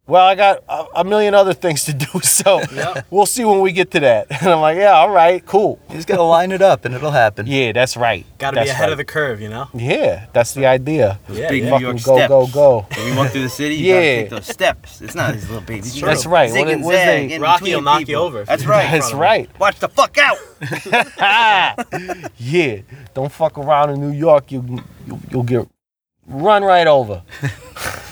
Well, 0.06 0.26
I 0.28 0.36
got 0.36 0.64
a, 0.68 0.86
a 0.98 1.04
million 1.06 1.34
other 1.34 1.54
things 1.54 1.86
to 1.86 1.94
do, 1.94 2.06
so 2.24 2.60
Yep. 2.74 3.08
we'll 3.10 3.26
see 3.26 3.46
when 3.46 3.62
we 3.62 3.72
get 3.72 3.90
to 3.92 4.02
that. 4.02 4.28
And 4.44 4.52
I'm 4.52 4.60
like, 4.60 4.76
yeah, 4.78 4.92
all 4.92 5.10
right, 5.12 5.44
cool. 5.46 5.80
You 5.90 5.96
just 5.96 6.08
gotta 6.10 6.24
line 6.24 6.52
it 6.52 6.62
up 6.62 6.84
and 6.84 6.94
it'll 6.94 7.12
happen. 7.12 7.48
Yeah, 7.48 7.72
that's 7.72 7.96
right. 7.96 8.26
Got 8.38 8.52
to 8.52 8.64
be 8.64 8.68
ahead 8.68 8.82
right. 8.84 8.92
of 8.92 8.98
the 8.98 9.06
curve, 9.06 9.40
you 9.40 9.48
know. 9.48 9.70
Yeah, 9.74 10.26
that's 10.34 10.54
the 10.54 10.66
idea. 10.66 11.20
Yeah, 11.30 11.50
Big 11.50 11.64
yeah. 11.64 11.66
New 11.66 11.72
Fucking 11.72 11.86
York 11.88 12.04
go, 12.04 12.16
steps. 12.18 12.28
go, 12.30 12.48
go. 12.48 12.86
When 12.98 13.06
we 13.12 13.16
walk 13.18 13.32
through 13.32 13.44
the 13.44 13.50
city, 13.50 13.76
you 13.76 13.94
Yeah. 13.94 14.02
gotta 14.02 14.22
take 14.24 14.30
those 14.32 14.48
steps. 14.48 15.02
It's 15.02 15.16
not 15.16 15.34
these 15.34 15.48
little 15.48 15.64
babies. 15.64 15.96
You 15.98 16.06
right. 16.06 16.50
Zig 16.52 16.68
and 16.68 16.84
what 16.84 16.96
is 16.96 17.02
zag 17.02 17.30
they- 17.30 17.40
Rocky 17.40 17.74
will 17.74 17.82
knock 17.82 18.06
you 18.10 18.18
over 18.18 18.44
That's 18.44 18.66
right. 18.66 18.92
That's 18.92 19.14
right. 19.14 19.50
Watch 19.60 19.80
the 19.80 19.88
fuck 19.88 20.18
out. 20.18 20.38
yeah, 22.38 22.82
don't 23.14 23.32
fuck 23.32 23.58
around 23.58 23.92
in 23.92 24.02
New 24.02 24.12
York. 24.12 24.52
You, 24.52 24.84
you 25.08 25.20
you'll 25.32 25.44
get 25.44 25.68
run 26.28 26.64
right 26.64 26.88
over. 26.88 27.24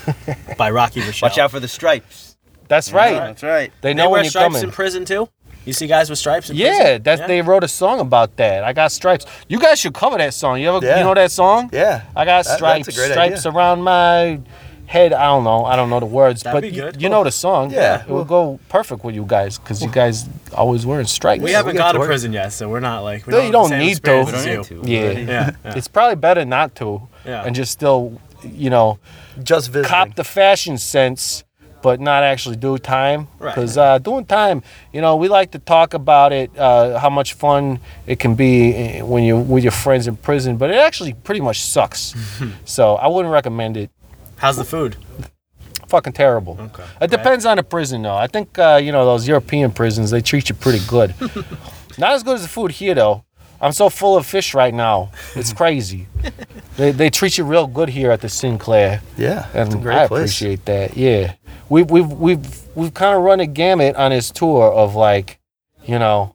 By 0.58 0.70
Rocky 0.70 1.00
Rochelle. 1.00 1.28
Watch 1.28 1.38
out 1.38 1.50
for 1.50 1.60
the 1.60 1.68
stripes. 1.68 2.36
That's 2.68 2.92
right. 2.92 3.12
That's 3.12 3.42
right. 3.42 3.72
They 3.80 3.90
They 3.90 3.94
know 3.94 4.04
wear 4.10 4.18
when 4.18 4.24
you're 4.24 4.30
stripes 4.30 4.54
coming. 4.54 4.62
in 4.64 4.70
prison 4.70 5.04
too. 5.04 5.28
You 5.64 5.72
see 5.72 5.86
guys 5.86 6.10
with 6.10 6.18
stripes 6.18 6.50
in 6.50 6.56
yeah, 6.56 6.76
prison? 6.78 7.02
that's 7.04 7.20
they 7.28 7.40
wrote 7.40 7.62
a 7.62 7.68
song 7.68 8.00
about 8.00 8.36
that. 8.36 8.64
I 8.64 8.72
got 8.72 8.90
stripes. 8.90 9.26
You 9.48 9.60
guys 9.60 9.78
should 9.78 9.94
cover 9.94 10.18
that 10.18 10.34
song. 10.34 10.60
You 10.60 10.74
ever 10.74 10.84
Yeah. 10.84 10.98
you 10.98 11.04
know 11.04 11.14
that 11.14 11.30
song? 11.30 11.70
Yeah. 11.72 12.02
I 12.16 12.24
got 12.24 12.44
That- 12.46 12.56
stripes, 12.56 12.86
that's 12.86 12.96
a 12.96 13.00
great 13.00 13.12
stripes 13.12 13.46
idea. 13.46 13.52
around 13.58 13.82
my 13.82 14.40
head. 14.86 15.12
I 15.12 15.26
don't 15.26 15.44
know. 15.44 15.64
I 15.64 15.76
don't 15.76 15.88
know 15.88 16.00
the 16.00 16.06
words, 16.06 16.42
That'd 16.42 16.56
but 16.56 16.62
be 16.68 16.74
you, 16.74 16.82
good. 16.82 17.00
you 17.02 17.08
know 17.08 17.22
the 17.22 17.30
song. 17.30 17.70
Yeah. 17.70 18.02
it 18.02 18.08
would 18.08 18.26
go 18.26 18.58
perfect 18.68 19.04
with 19.04 19.14
you 19.14 19.24
guys 19.24 19.58
because 19.58 19.80
you 19.82 19.88
guys 19.88 20.28
always 20.52 20.84
wearing 20.84 21.06
stripes. 21.06 21.42
We 21.44 21.52
haven't 21.52 21.74
we 21.74 21.78
got 21.78 21.84
got 21.84 21.92
to 21.92 21.96
to 21.96 22.00
work. 22.00 22.08
prison 22.08 22.32
yet, 22.32 22.52
so 22.52 22.68
we're 22.68 22.80
not 22.80 23.04
like. 23.04 23.24
We 23.26 23.30
No, 23.30 23.36
don't 23.38 23.46
you 23.46 23.52
don't 23.52 23.78
need 23.78 23.94
to. 23.96 24.00
Don't 24.02 24.32
need 24.44 24.64
to. 24.64 24.82
Yeah. 24.90 25.10
Yeah, 25.12 25.50
yeah. 25.64 25.74
It's 25.76 25.86
probably 25.88 26.16
better 26.16 26.44
not 26.44 26.74
to, 26.76 27.06
Yeah. 27.24 27.44
and 27.44 27.54
just 27.54 27.70
still, 27.70 28.20
you 28.44 28.70
know, 28.70 28.98
Just 29.42 29.70
visiting. 29.70 29.88
cop 29.90 30.14
the 30.14 30.24
fashion 30.24 30.78
sense, 30.78 31.44
but 31.82 32.00
not 32.00 32.22
actually 32.22 32.56
do 32.56 32.78
time. 32.78 33.28
Right. 33.38 33.54
Because 33.54 33.76
uh, 33.76 33.98
doing 33.98 34.24
time, 34.24 34.62
you 34.92 35.00
know, 35.00 35.16
we 35.16 35.28
like 35.28 35.50
to 35.52 35.58
talk 35.58 35.94
about 35.94 36.32
it, 36.32 36.56
uh, 36.56 36.98
how 36.98 37.10
much 37.10 37.34
fun 37.34 37.80
it 38.06 38.18
can 38.18 38.34
be 38.34 38.74
eh, 38.74 39.02
when 39.02 39.24
you're 39.24 39.40
with 39.40 39.64
your 39.64 39.72
friends 39.72 40.06
in 40.06 40.16
prison, 40.16 40.56
but 40.56 40.70
it 40.70 40.76
actually 40.76 41.12
pretty 41.14 41.40
much 41.40 41.60
sucks. 41.62 42.14
so 42.64 42.94
I 42.96 43.08
wouldn't 43.08 43.32
recommend 43.32 43.76
it. 43.76 43.90
How's 44.36 44.56
the 44.56 44.64
food? 44.64 44.96
Fucking 45.88 46.12
terrible. 46.14 46.56
Okay. 46.58 46.84
It 47.02 47.10
depends 47.10 47.44
on 47.44 47.58
the 47.58 47.62
prison, 47.62 48.02
though. 48.02 48.14
I 48.16 48.26
think 48.26 48.58
uh, 48.58 48.80
you 48.82 48.92
know 48.92 49.04
those 49.04 49.28
European 49.28 49.70
prisons 49.72 50.10
they 50.10 50.22
treat 50.22 50.48
you 50.48 50.54
pretty 50.54 50.80
good. 50.86 51.14
Not 51.98 52.12
as 52.12 52.22
good 52.22 52.36
as 52.36 52.42
the 52.42 52.48
food 52.48 52.70
here, 52.70 52.94
though. 52.94 53.24
I'm 53.62 53.72
so 53.72 53.88
full 53.88 54.16
of 54.16 54.26
fish 54.26 54.54
right 54.54 54.74
now. 54.74 55.10
It's 55.36 55.52
crazy. 55.62 56.08
they, 56.76 56.90
they 56.90 57.08
treat 57.10 57.38
you 57.38 57.44
real 57.44 57.66
good 57.66 57.88
here 57.88 58.10
at 58.10 58.20
the 58.20 58.28
Sinclair, 58.28 59.00
Yeah, 59.16 59.46
and 59.54 59.68
it's 59.68 59.74
a 59.76 59.78
great 59.78 59.96
I 59.98 60.06
place. 60.08 60.20
appreciate 60.22 60.64
that. 60.66 60.96
Yeah, 60.96 61.34
we've 61.68 61.90
we've 61.90 62.10
we've 62.10 62.76
we've 62.76 62.92
kind 62.94 63.16
of 63.16 63.22
run 63.22 63.40
a 63.40 63.46
gamut 63.46 63.96
on 63.96 64.10
this 64.10 64.30
tour 64.30 64.70
of 64.72 64.94
like, 64.96 65.38
you 65.84 65.98
know, 65.98 66.34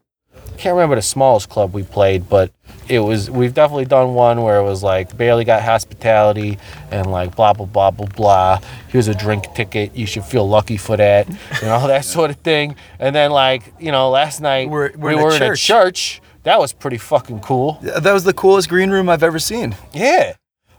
can't 0.58 0.74
remember 0.76 0.96
the 0.96 1.02
smallest 1.02 1.50
club 1.50 1.74
we 1.74 1.84
played, 1.84 2.30
but 2.30 2.52
it 2.88 3.00
was 3.00 3.30
we've 3.30 3.54
definitely 3.54 3.86
done 3.86 4.14
one 4.14 4.42
where 4.42 4.58
it 4.58 4.64
was 4.64 4.82
like 4.82 5.16
barely 5.18 5.44
got 5.44 5.62
hospitality 5.62 6.58
and 6.92 7.12
like 7.12 7.36
blah 7.36 7.52
blah 7.54 7.66
blah 7.66 7.92
blah 7.92 8.08
blah. 8.08 8.60
Here's 8.88 9.08
a 9.10 9.14
drink 9.16 9.54
ticket. 9.54 9.94
You 9.96 10.06
should 10.06 10.24
feel 10.24 10.48
lucky 10.48 10.78
for 10.78 10.96
that. 10.98 11.28
You 11.62 11.68
know 11.68 11.88
that 11.88 12.06
sort 12.06 12.30
of 12.30 12.38
thing. 12.38 12.76
And 13.00 13.14
then 13.16 13.32
like 13.32 13.74
you 13.80 13.92
know 13.92 14.10
last 14.10 14.40
night 14.42 14.70
We're- 14.70 14.94
we're 14.96 15.10
we 15.10 15.14
in 15.16 15.20
a 15.20 15.24
were 15.24 15.36
in 15.36 15.42
a 15.44 15.56
church. 15.56 16.22
Church. 16.48 16.54
That 16.56 16.60
was 16.60 16.74
pretty 16.74 16.98
fucking 16.98 17.40
cool. 17.42 17.80
Yeah, 17.82 18.00
That 18.00 18.14
was 18.14 18.24
the 18.24 18.34
coolest 18.34 18.70
green 18.70 18.90
room 18.90 19.10
I've 19.10 19.24
ever 19.24 19.40
seen. 19.40 19.76
Yeah, 19.94 20.34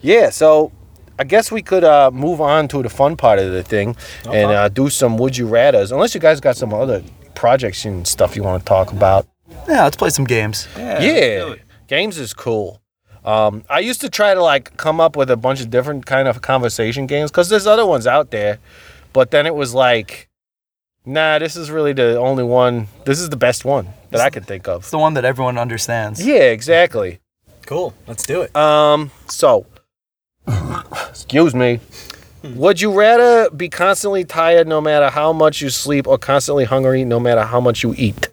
Yeah, 0.00 0.30
so 0.30 0.72
I 1.18 1.24
guess 1.24 1.52
we 1.52 1.62
could 1.62 1.84
uh, 1.84 2.10
move 2.12 2.40
on 2.40 2.68
to 2.68 2.82
the 2.82 2.88
fun 2.90 3.16
part 3.16 3.38
of 3.38 3.52
the 3.52 3.62
thing 3.62 3.96
and 4.26 4.50
uh, 4.50 4.68
do 4.68 4.90
some 4.90 5.16
would 5.18 5.36
you 5.36 5.46
rather's. 5.46 5.92
Unless 5.92 6.14
you 6.14 6.20
guys 6.20 6.40
got 6.40 6.56
some 6.56 6.74
other 6.74 7.02
projects 7.34 7.84
and 7.84 8.06
stuff 8.06 8.36
you 8.36 8.42
want 8.42 8.62
to 8.62 8.68
talk 8.68 8.92
about. 8.92 9.26
Yeah, 9.68 9.84
let's 9.84 9.96
play 9.96 10.10
some 10.10 10.24
games. 10.24 10.66
Yeah, 10.76 11.54
games 11.86 12.18
is 12.18 12.34
cool. 12.34 12.80
Um, 13.24 13.64
I 13.70 13.78
used 13.78 14.00
to 14.02 14.10
try 14.10 14.34
to 14.34 14.42
like 14.42 14.76
come 14.76 15.00
up 15.00 15.16
with 15.16 15.30
a 15.30 15.36
bunch 15.36 15.60
of 15.60 15.70
different 15.70 16.04
kind 16.04 16.28
of 16.28 16.42
conversation 16.42 17.06
games 17.06 17.30
because 17.30 17.48
there's 17.48 17.66
other 17.66 17.86
ones 17.86 18.06
out 18.06 18.30
there, 18.30 18.58
but 19.12 19.30
then 19.30 19.46
it 19.46 19.54
was 19.54 19.72
like, 19.72 20.28
nah, 21.06 21.38
this 21.38 21.56
is 21.56 21.70
really 21.70 21.92
the 21.92 22.18
only 22.18 22.44
one. 22.44 22.88
This 23.06 23.20
is 23.20 23.30
the 23.30 23.36
best 23.36 23.64
one 23.64 23.88
that 24.10 24.20
I 24.20 24.30
could 24.30 24.46
think 24.46 24.68
of. 24.68 24.82
It's 24.82 24.90
the 24.90 24.98
one 24.98 25.14
that 25.14 25.24
everyone 25.24 25.56
understands. 25.56 26.24
Yeah, 26.24 26.50
exactly. 26.50 27.20
Cool. 27.64 27.94
Let's 28.06 28.26
do 28.26 28.42
it. 28.42 28.54
Um, 28.54 29.10
so, 29.26 29.66
excuse 30.46 31.54
me. 31.54 31.80
Would 32.42 32.80
you 32.80 32.92
rather 32.92 33.48
be 33.50 33.68
constantly 33.70 34.24
tired 34.24 34.68
no 34.68 34.80
matter 34.80 35.08
how 35.10 35.32
much 35.32 35.62
you 35.62 35.70
sleep 35.70 36.06
or 36.06 36.18
constantly 36.18 36.64
hungry 36.64 37.04
no 37.04 37.18
matter 37.18 37.42
how 37.44 37.60
much 37.60 37.82
you 37.82 37.94
eat? 37.96 38.28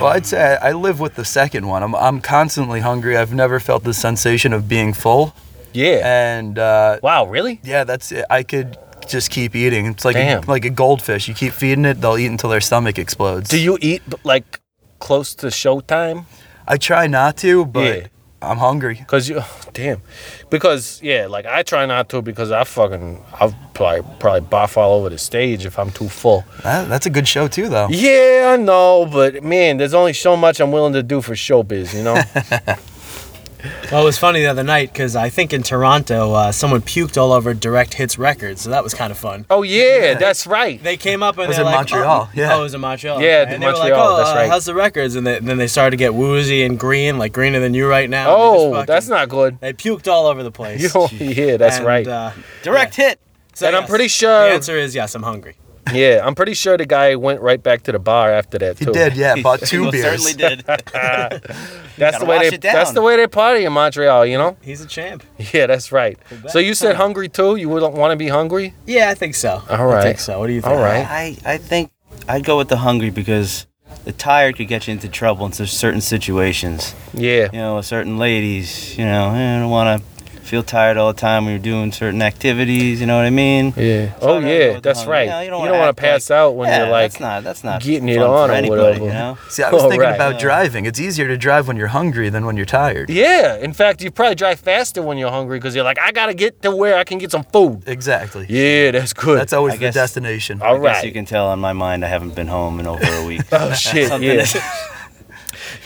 Well, 0.00 0.06
I'd 0.12 0.24
say 0.24 0.56
I 0.62 0.72
live 0.72 1.00
with 1.00 1.16
the 1.16 1.24
second 1.26 1.66
one. 1.66 1.82
I'm, 1.82 1.94
I'm 1.94 2.22
constantly 2.22 2.80
hungry. 2.80 3.18
I've 3.18 3.34
never 3.34 3.60
felt 3.60 3.84
the 3.84 3.92
sensation 3.92 4.54
of 4.54 4.66
being 4.68 4.94
full. 4.94 5.34
Yeah. 5.74 6.00
And 6.02 6.58
uh, 6.58 6.98
wow, 7.02 7.26
really? 7.26 7.60
Yeah, 7.62 7.84
that's 7.84 8.10
it. 8.10 8.24
I 8.30 8.42
could 8.42 8.78
just 9.06 9.30
keep 9.30 9.54
eating. 9.54 9.84
It's 9.86 10.04
like 10.06 10.16
a, 10.16 10.20
Damn. 10.20 10.42
like 10.44 10.64
a 10.64 10.70
goldfish. 10.70 11.28
You 11.28 11.34
keep 11.34 11.52
feeding 11.52 11.84
it, 11.84 12.00
they'll 12.00 12.16
eat 12.16 12.26
until 12.28 12.48
their 12.48 12.62
stomach 12.62 12.98
explodes. 12.98 13.50
Do 13.50 13.60
you 13.60 13.76
eat 13.82 14.02
like 14.24 14.60
close 15.00 15.34
to 15.36 15.48
showtime? 15.48 16.24
I 16.66 16.78
try 16.78 17.06
not 17.06 17.36
to, 17.38 17.66
but 17.66 17.84
Yeah. 17.98 18.06
I'm 18.42 18.56
hungry. 18.56 19.04
Cause 19.06 19.28
you, 19.28 19.42
damn, 19.72 20.00
because 20.48 21.00
yeah, 21.02 21.26
like 21.26 21.46
I 21.46 21.62
try 21.62 21.86
not 21.86 22.08
to 22.10 22.22
because 22.22 22.50
I 22.50 22.64
fucking 22.64 23.22
I'll 23.34 23.54
probably 23.74 24.08
probably 24.18 24.48
barf 24.48 24.76
all 24.76 24.98
over 24.98 25.08
the 25.10 25.18
stage 25.18 25.66
if 25.66 25.78
I'm 25.78 25.90
too 25.90 26.08
full. 26.08 26.44
That, 26.62 26.88
that's 26.88 27.06
a 27.06 27.10
good 27.10 27.28
show 27.28 27.48
too, 27.48 27.68
though. 27.68 27.88
Yeah, 27.90 28.54
I 28.54 28.56
know, 28.56 29.08
but 29.10 29.42
man, 29.42 29.76
there's 29.76 29.94
only 29.94 30.12
so 30.12 30.36
much 30.36 30.60
I'm 30.60 30.72
willing 30.72 30.94
to 30.94 31.02
do 31.02 31.20
for 31.20 31.34
showbiz, 31.34 31.94
you 31.94 32.02
know. 32.02 32.76
Well, 33.90 34.02
it 34.02 34.04
was 34.04 34.18
funny 34.18 34.40
the 34.40 34.46
other 34.46 34.62
night 34.62 34.92
because 34.92 35.16
I 35.16 35.28
think 35.28 35.52
in 35.52 35.62
Toronto, 35.62 36.32
uh, 36.32 36.52
someone 36.52 36.80
puked 36.80 37.16
all 37.20 37.32
over 37.32 37.54
Direct 37.54 37.94
Hits 37.94 38.18
Records, 38.18 38.60
so 38.62 38.70
that 38.70 38.82
was 38.84 38.94
kind 38.94 39.10
of 39.10 39.18
fun. 39.18 39.46
oh 39.50 39.62
yeah, 39.62 40.14
that's 40.14 40.46
right. 40.46 40.82
They 40.82 40.96
came 40.96 41.22
up 41.22 41.38
and 41.38 41.48
Was 41.48 41.56
they're 41.56 41.64
in 41.66 41.72
like, 41.72 41.90
Montreal, 41.90 42.28
Oh, 42.28 42.32
yeah. 42.34 42.54
oh, 42.54 42.60
it 42.60 42.62
was 42.62 42.74
in 42.74 42.80
Montreal. 42.80 43.20
Yeah, 43.20 43.40
okay. 43.42 43.44
the 43.50 43.54
and 43.54 43.62
they 43.62 43.66
were 43.66 43.72
like, 43.74 43.92
oh, 43.94 44.16
that's 44.16 44.30
uh, 44.30 44.34
right. 44.34 44.48
how's 44.48 44.64
the 44.64 44.74
records? 44.74 45.14
And 45.16 45.26
they, 45.26 45.38
then 45.40 45.58
they 45.58 45.66
started 45.66 45.90
to 45.92 45.96
get 45.96 46.14
woozy 46.14 46.62
and 46.62 46.78
green, 46.78 47.18
like 47.18 47.32
greener 47.32 47.60
than 47.60 47.74
you 47.74 47.88
right 47.88 48.08
now. 48.08 48.30
and 48.34 48.40
they 48.40 48.46
just 48.56 48.66
Oh, 48.66 48.72
fucking- 48.72 48.86
that's 48.86 49.08
not 49.08 49.28
good. 49.28 49.60
They 49.60 49.72
puked 49.72 50.06
all 50.10 50.26
over 50.26 50.42
the 50.42 50.52
place. 50.52 50.94
You- 50.94 51.08
yeah, 51.18 51.56
that's 51.56 51.78
And, 51.78 51.86
right. 51.86 52.06
Uh, 52.06 52.30
Direct 52.62 52.94
hit. 52.94 53.18
so 53.54 53.66
and 53.66 53.76
I'm 53.76 53.86
pretty 53.86 54.08
sure. 54.08 54.48
The 54.48 54.54
answer 54.54 54.76
is 54.76 54.94
yes. 54.94 55.14
I'm 55.14 55.22
hungry. 55.22 55.56
Yeah, 55.92 56.20
I'm 56.24 56.34
pretty 56.34 56.54
sure 56.54 56.76
the 56.76 56.86
guy 56.86 57.16
went 57.16 57.40
right 57.40 57.62
back 57.62 57.82
to 57.84 57.92
the 57.92 57.98
bar 57.98 58.30
after 58.30 58.58
that 58.58 58.78
He 58.78 58.84
too. 58.84 58.92
did, 58.92 59.16
yeah. 59.16 59.34
Bought 59.42 59.60
He 59.64 59.66
two 59.66 59.84
most 59.84 59.92
beers. 59.92 60.04
certainly 60.24 60.32
did. 60.34 60.60
That's 60.66 62.16
Gotta 62.16 62.18
the 62.20 62.24
way 62.26 62.38
they. 62.50 62.54
it 62.54 62.60
down. 62.60 62.74
That's 62.74 62.92
the 62.92 63.02
way 63.02 63.16
they 63.16 63.26
party 63.26 63.64
in 63.64 63.72
Montreal, 63.72 64.24
you 64.26 64.38
know. 64.38 64.56
He's 64.62 64.80
a 64.80 64.86
champ. 64.86 65.22
Yeah, 65.52 65.66
that's 65.66 65.92
right. 65.92 66.18
So 66.48 66.58
you 66.58 66.74
said 66.74 66.96
hungry 66.96 67.28
too. 67.28 67.56
You 67.56 67.68
wouldn't 67.68 67.94
want 67.94 68.12
to 68.12 68.16
be 68.16 68.28
hungry. 68.28 68.74
Yeah, 68.86 69.10
I 69.10 69.14
think 69.14 69.34
so. 69.34 69.62
All 69.68 69.86
right. 69.86 69.98
I 70.00 70.02
think 70.04 70.18
so. 70.20 70.38
What 70.38 70.46
do 70.46 70.52
you 70.54 70.60
think? 70.62 70.72
All 70.72 70.80
right. 70.82 71.04
I, 71.06 71.36
I 71.44 71.58
think 71.58 71.90
I'd 72.28 72.44
go 72.44 72.56
with 72.56 72.68
the 72.68 72.78
hungry 72.78 73.10
because 73.10 73.66
the 74.04 74.12
tired 74.12 74.56
could 74.56 74.68
get 74.68 74.86
you 74.86 74.92
into 74.92 75.08
trouble 75.08 75.44
in 75.46 75.52
certain 75.52 76.00
situations. 76.00 76.94
Yeah. 77.12 77.48
You 77.52 77.58
know, 77.58 77.76
with 77.76 77.86
certain 77.86 78.16
ladies, 78.18 78.96
you 78.96 79.04
know, 79.04 79.34
eh, 79.34 79.58
don't 79.60 79.70
want 79.70 80.00
to 80.02 80.19
feel 80.50 80.62
tired 80.64 80.96
all 80.96 81.12
the 81.12 81.20
time 81.20 81.44
when 81.44 81.52
you're 81.54 81.62
doing 81.62 81.92
certain 81.92 82.20
activities. 82.22 83.00
You 83.00 83.06
know 83.06 83.16
what 83.16 83.24
I 83.24 83.30
mean? 83.30 83.72
Yeah. 83.76 84.12
So 84.18 84.26
Oh 84.26 84.38
I 84.38 84.40
gotta 84.40 84.40
go 84.40 84.48
yeah, 84.74 84.80
that's 84.80 85.06
right. 85.06 85.22
You, 85.24 85.30
know, 85.30 85.40
You 85.42 85.50
don't, 85.50 85.60
wanna 85.60 85.72
want 85.72 85.88
act 85.90 85.96
to 85.98 86.02
pass 86.02 86.30
out 86.30 86.56
when 86.56 86.68
yeah, 86.68 86.78
you're 86.80 86.88
like 86.90 87.12
that's 87.12 87.20
not 87.20 87.44
that's 87.44 87.62
not 87.64 87.80
getting 87.82 88.08
it 88.08 88.18
on 88.18 88.50
or 88.50 88.52
anybody, 88.54 88.82
whatever. 88.82 89.04
You 89.04 89.10
know? 89.12 89.38
See, 89.48 89.62
I 89.62 89.70
was 89.70 89.84
Oh, 89.84 89.88
thinking 89.88 90.08
right. 90.08 90.14
about 90.16 90.32
Yeah. 90.34 90.38
driving. 90.40 90.86
It's 90.86 90.98
easier 90.98 91.28
to 91.28 91.36
drive 91.36 91.68
when 91.68 91.76
you're 91.76 91.86
hungry 92.00 92.28
than 92.30 92.44
when 92.46 92.56
you're 92.56 92.66
tired. 92.66 93.10
Yeah. 93.10 93.56
In 93.58 93.72
fact, 93.72 94.02
you 94.02 94.10
probably 94.10 94.34
drive 94.34 94.58
faster 94.58 95.00
when 95.02 95.18
you're 95.18 95.30
hungry 95.30 95.58
because 95.58 95.74
you're 95.76 95.84
like, 95.84 96.00
I 96.00 96.10
gotta 96.10 96.34
get 96.34 96.60
to 96.62 96.74
where 96.74 96.96
I 96.98 97.04
can 97.04 97.18
get 97.18 97.30
some 97.30 97.44
food. 97.44 97.84
Exactly. 97.86 98.46
Yeah, 98.48 98.90
that's 98.90 99.12
good. 99.12 99.38
That's 99.38 99.52
always 99.52 99.74
I 99.74 99.76
the 99.76 99.80
guess- 99.82 99.94
destination. 99.94 100.60
All 100.62 100.74
I 100.74 100.78
guess 100.78 100.96
right. 100.96 101.04
you 101.06 101.12
can 101.12 101.24
tell 101.26 101.46
on 101.46 101.60
my 101.60 101.72
mind 101.72 102.04
I 102.04 102.08
haven't 102.08 102.34
been 102.34 102.48
home 102.48 102.80
in 102.80 102.86
over 102.88 103.04
a 103.04 103.24
week. 103.24 103.42
Oh 103.52 103.72
shit. 103.72 104.10
Yeah. 104.20 104.44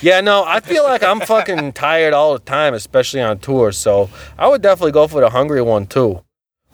Is- 0.05 0.07
Yeah, 0.07 0.21
no, 0.21 0.45
I 0.45 0.61
feel 0.61 0.85
like 0.85 1.03
I'm 1.03 1.21
fucking 1.21 1.73
tired 1.87 2.13
all 2.15 2.33
the 2.35 2.39
time, 2.45 2.75
especially 2.75 3.21
on 3.23 3.39
tour. 3.39 3.73
So 3.73 4.11
I 4.39 4.49
would 4.49 4.63
definitely 4.63 4.93
go 4.93 5.07
for 5.09 5.21
the 5.21 5.31
hungry 5.31 5.63
one 5.63 5.87
too. 5.87 6.23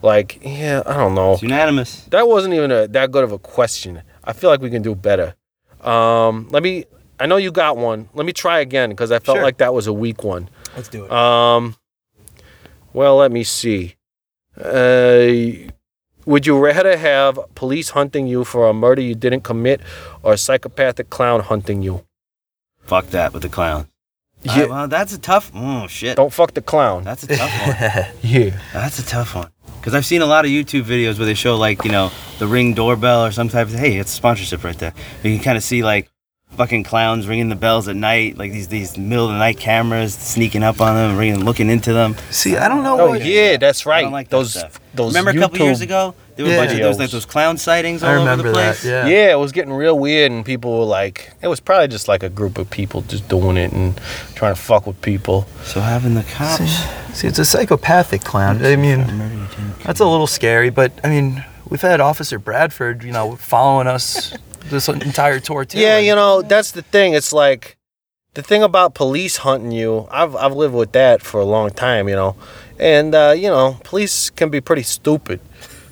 Like, 0.02 0.38
yeah, 0.42 0.82
I 0.86 0.94
don't 0.96 1.14
know. 1.14 1.34
It's 1.34 1.42
unanimous. 1.42 2.04
That 2.10 2.26
wasn't 2.26 2.54
even 2.54 2.70
a 2.70 2.88
that 2.88 3.10
good 3.12 3.22
of 3.24 3.32
a 3.32 3.38
question. 3.38 4.02
I 4.24 4.32
feel 4.32 4.48
like 4.50 4.60
we 4.62 4.70
can 4.70 4.82
do 4.82 4.94
better. 4.94 5.34
Um, 5.82 6.48
let 6.50 6.62
me. 6.62 6.84
I 7.18 7.26
know 7.26 7.36
you 7.36 7.52
got 7.52 7.76
one. 7.76 8.08
Let 8.14 8.24
me 8.24 8.32
try 8.32 8.60
again 8.60 8.88
because 8.90 9.10
I 9.12 9.18
felt 9.18 9.36
Sure. 9.36 9.42
like 9.44 9.58
that 9.58 9.74
was 9.74 9.86
a 9.86 9.92
weak 9.92 10.24
one. 10.24 10.48
Let's 10.74 10.88
do 10.88 11.04
it. 11.04 11.12
Um, 11.12 11.76
well, 12.94 13.16
let 13.16 13.30
me 13.30 13.44
see. 13.44 13.96
Uh, 14.56 15.70
would 16.24 16.46
you 16.46 16.58
rather 16.58 16.96
have 16.96 17.38
police 17.54 17.90
hunting 17.90 18.26
you 18.26 18.44
for 18.44 18.68
a 18.68 18.72
murder 18.74 19.02
you 19.02 19.14
didn't 19.14 19.42
commit, 19.42 19.80
or 20.22 20.32
a 20.34 20.38
psychopathic 20.38 21.10
clown 21.10 21.40
hunting 21.40 21.82
you? 21.82 22.04
Fuck 22.90 23.06
that 23.10 23.32
with 23.32 23.42
the 23.42 23.48
clown. 23.48 23.86
Yeah. 24.42 24.62
Uh, 24.62 24.66
well, 24.68 24.88
that's 24.88 25.12
a 25.14 25.18
tough. 25.18 25.52
Oh 25.54 25.86
shit. 25.86 26.16
Don't 26.16 26.32
fuck 26.32 26.54
the 26.54 26.60
clown. 26.62 27.04
That's 27.04 27.22
a 27.22 27.28
tough 27.28 27.66
one. 27.66 28.06
Yeah. 28.22 28.58
That's 28.72 28.98
a 28.98 29.06
tough 29.06 29.34
one. 29.36 29.48
Because 29.78 29.94
I've 29.94 30.04
seen 30.04 30.22
a 30.22 30.26
lot 30.26 30.44
of 30.44 30.50
YouTube 30.50 30.82
videos 30.82 31.16
where 31.18 31.26
they 31.26 31.34
show 31.34 31.56
like 31.56 31.84
you 31.84 31.92
know 31.92 32.10
the 32.40 32.48
ring 32.48 32.74
doorbell 32.74 33.24
or 33.26 33.30
some 33.30 33.48
type 33.48 33.68
of 33.68 33.74
hey, 33.74 33.96
it's 33.98 34.10
sponsorship 34.10 34.64
right 34.64 34.76
there. 34.76 34.92
You 35.22 35.34
can 35.36 35.42
kind 35.44 35.56
of 35.56 35.62
see 35.62 35.84
like 35.84 36.10
fucking 36.56 36.82
clowns 36.82 37.28
ringing 37.28 37.48
the 37.48 37.54
bells 37.54 37.86
at 37.86 37.94
night, 37.94 38.36
like 38.38 38.50
these 38.50 38.66
these 38.66 38.98
middle 38.98 39.26
of 39.26 39.32
the 39.32 39.38
night 39.38 39.58
cameras 39.58 40.14
sneaking 40.14 40.64
up 40.64 40.80
on 40.80 40.96
them, 40.96 41.16
ringing, 41.16 41.44
looking 41.44 41.70
into 41.70 41.92
them. 41.92 42.16
See, 42.30 42.56
I 42.56 42.66
don't 42.66 42.82
know 42.82 43.00
Oh 43.00 43.08
what. 43.10 43.24
yeah, 43.24 43.56
that's 43.56 43.86
I 43.86 43.90
right. 43.90 44.02
don't 44.02 44.12
like 44.12 44.28
that 44.30 44.36
those 44.36 44.52
stuff. 44.54 44.80
those. 44.94 45.14
Remember 45.14 45.30
a 45.30 45.40
couple 45.40 45.60
years 45.60 45.80
ago, 45.80 46.14
there 46.36 46.46
were 46.46 46.52
a 46.52 46.56
bunch 46.56 46.72
of 46.72 46.78
those 46.78 46.98
like 46.98 47.10
those 47.10 47.26
clown 47.26 47.58
sightings 47.58 48.02
all 48.02 48.10
I 48.10 48.32
over 48.32 48.42
the 48.42 48.52
place. 48.52 48.82
that. 48.82 49.08
Yeah. 49.08 49.08
Yeah, 49.08 49.32
it 49.32 49.38
was 49.38 49.52
getting 49.52 49.72
real 49.72 49.98
weird, 49.98 50.32
and 50.32 50.44
people 50.44 50.78
were 50.78 50.84
like, 50.84 51.32
it 51.42 51.48
was 51.48 51.60
probably 51.60 51.88
just 51.88 52.08
like 52.08 52.22
a 52.22 52.28
group 52.28 52.58
of 52.58 52.70
people 52.70 53.02
just 53.02 53.28
doing 53.28 53.56
it 53.56 53.72
and 53.72 54.00
trying 54.34 54.54
to 54.54 54.60
fuck 54.60 54.86
with 54.86 55.00
people. 55.02 55.46
So 55.64 55.80
having 55.80 56.14
the 56.14 56.22
cops. 56.22 56.70
See, 57.18 57.26
it's 57.28 57.38
a 57.38 57.44
psychopathic 57.44 58.22
clown. 58.22 58.64
I 58.64 58.76
mean, 58.76 59.00
that's 59.84 60.00
a 60.00 60.06
little 60.06 60.26
scary, 60.26 60.70
but 60.70 60.92
I 61.04 61.08
mean, 61.08 61.44
we've 61.68 61.80
had 61.80 62.00
Officer 62.00 62.38
Bradford, 62.38 63.02
you 63.02 63.12
know, 63.12 63.36
following 63.36 63.86
us 63.86 64.36
this 64.66 64.88
entire 64.88 65.40
tour 65.40 65.64
too. 65.64 65.78
Yeah, 65.78 65.98
you 65.98 66.14
know, 66.14 66.42
that's 66.42 66.72
the 66.72 66.82
thing. 66.82 67.14
It's 67.14 67.32
like 67.32 67.76
the 68.34 68.42
thing 68.42 68.62
about 68.62 68.94
police 68.94 69.38
hunting 69.38 69.72
you. 69.72 70.06
I've 70.10 70.36
I've 70.36 70.52
lived 70.54 70.74
with 70.74 70.92
that 70.92 71.22
for 71.22 71.40
a 71.40 71.44
long 71.44 71.70
time, 71.70 72.08
you 72.08 72.14
know, 72.14 72.36
and 72.78 73.14
uh, 73.14 73.34
you 73.36 73.48
know, 73.48 73.78
police 73.84 74.30
can 74.30 74.50
be 74.50 74.60
pretty 74.60 74.82
stupid, 74.82 75.40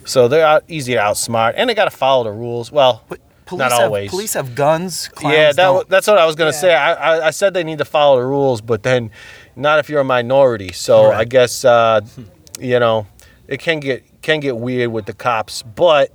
so 0.09 0.29
they're 0.29 0.63
easy 0.69 0.95
to 0.95 0.99
outsmart, 1.01 1.55
and 1.57 1.69
they 1.69 1.75
got 1.75 1.85
to 1.85 1.97
follow 1.97 2.25
the 2.25 2.33
rules. 2.33 2.73
Well, 2.73 3.05
But 3.09 3.21
police 3.47 3.61
not 3.61 3.73
have, 3.73 3.81
always. 3.83 4.11
Police 4.11 4.35
have 4.35 4.55
guns. 4.55 5.11
Yeah, 5.23 5.53
that, 5.53 5.57
don't. 5.57 5.89
that's 5.89 6.07
what 6.07 6.19
I 6.19 6.27
was 6.27 6.35
gonna 6.35 6.53
say. 6.53 6.75
I, 6.75 6.93
I 6.95 7.27
I 7.29 7.31
said 7.31 7.55
they 7.55 7.65
need 7.65 7.79
to 7.79 7.85
follow 7.85 8.19
the 8.21 8.27
rules, 8.27 8.61
but 8.61 8.83
then 8.83 9.11
not 9.57 9.79
if 9.79 9.89
you're 9.89 10.01
a 10.01 10.05
minority. 10.05 10.73
So 10.73 11.11
I 11.11 11.25
guess 11.25 11.65
uh, 11.65 12.01
you 12.59 12.79
know 12.79 13.07
it 13.47 13.61
can 13.61 13.81
get 13.81 14.05
can 14.23 14.41
get 14.41 14.57
weird 14.57 14.93
with 14.93 15.07
the 15.07 15.15
cops, 15.15 15.63
but 15.63 16.13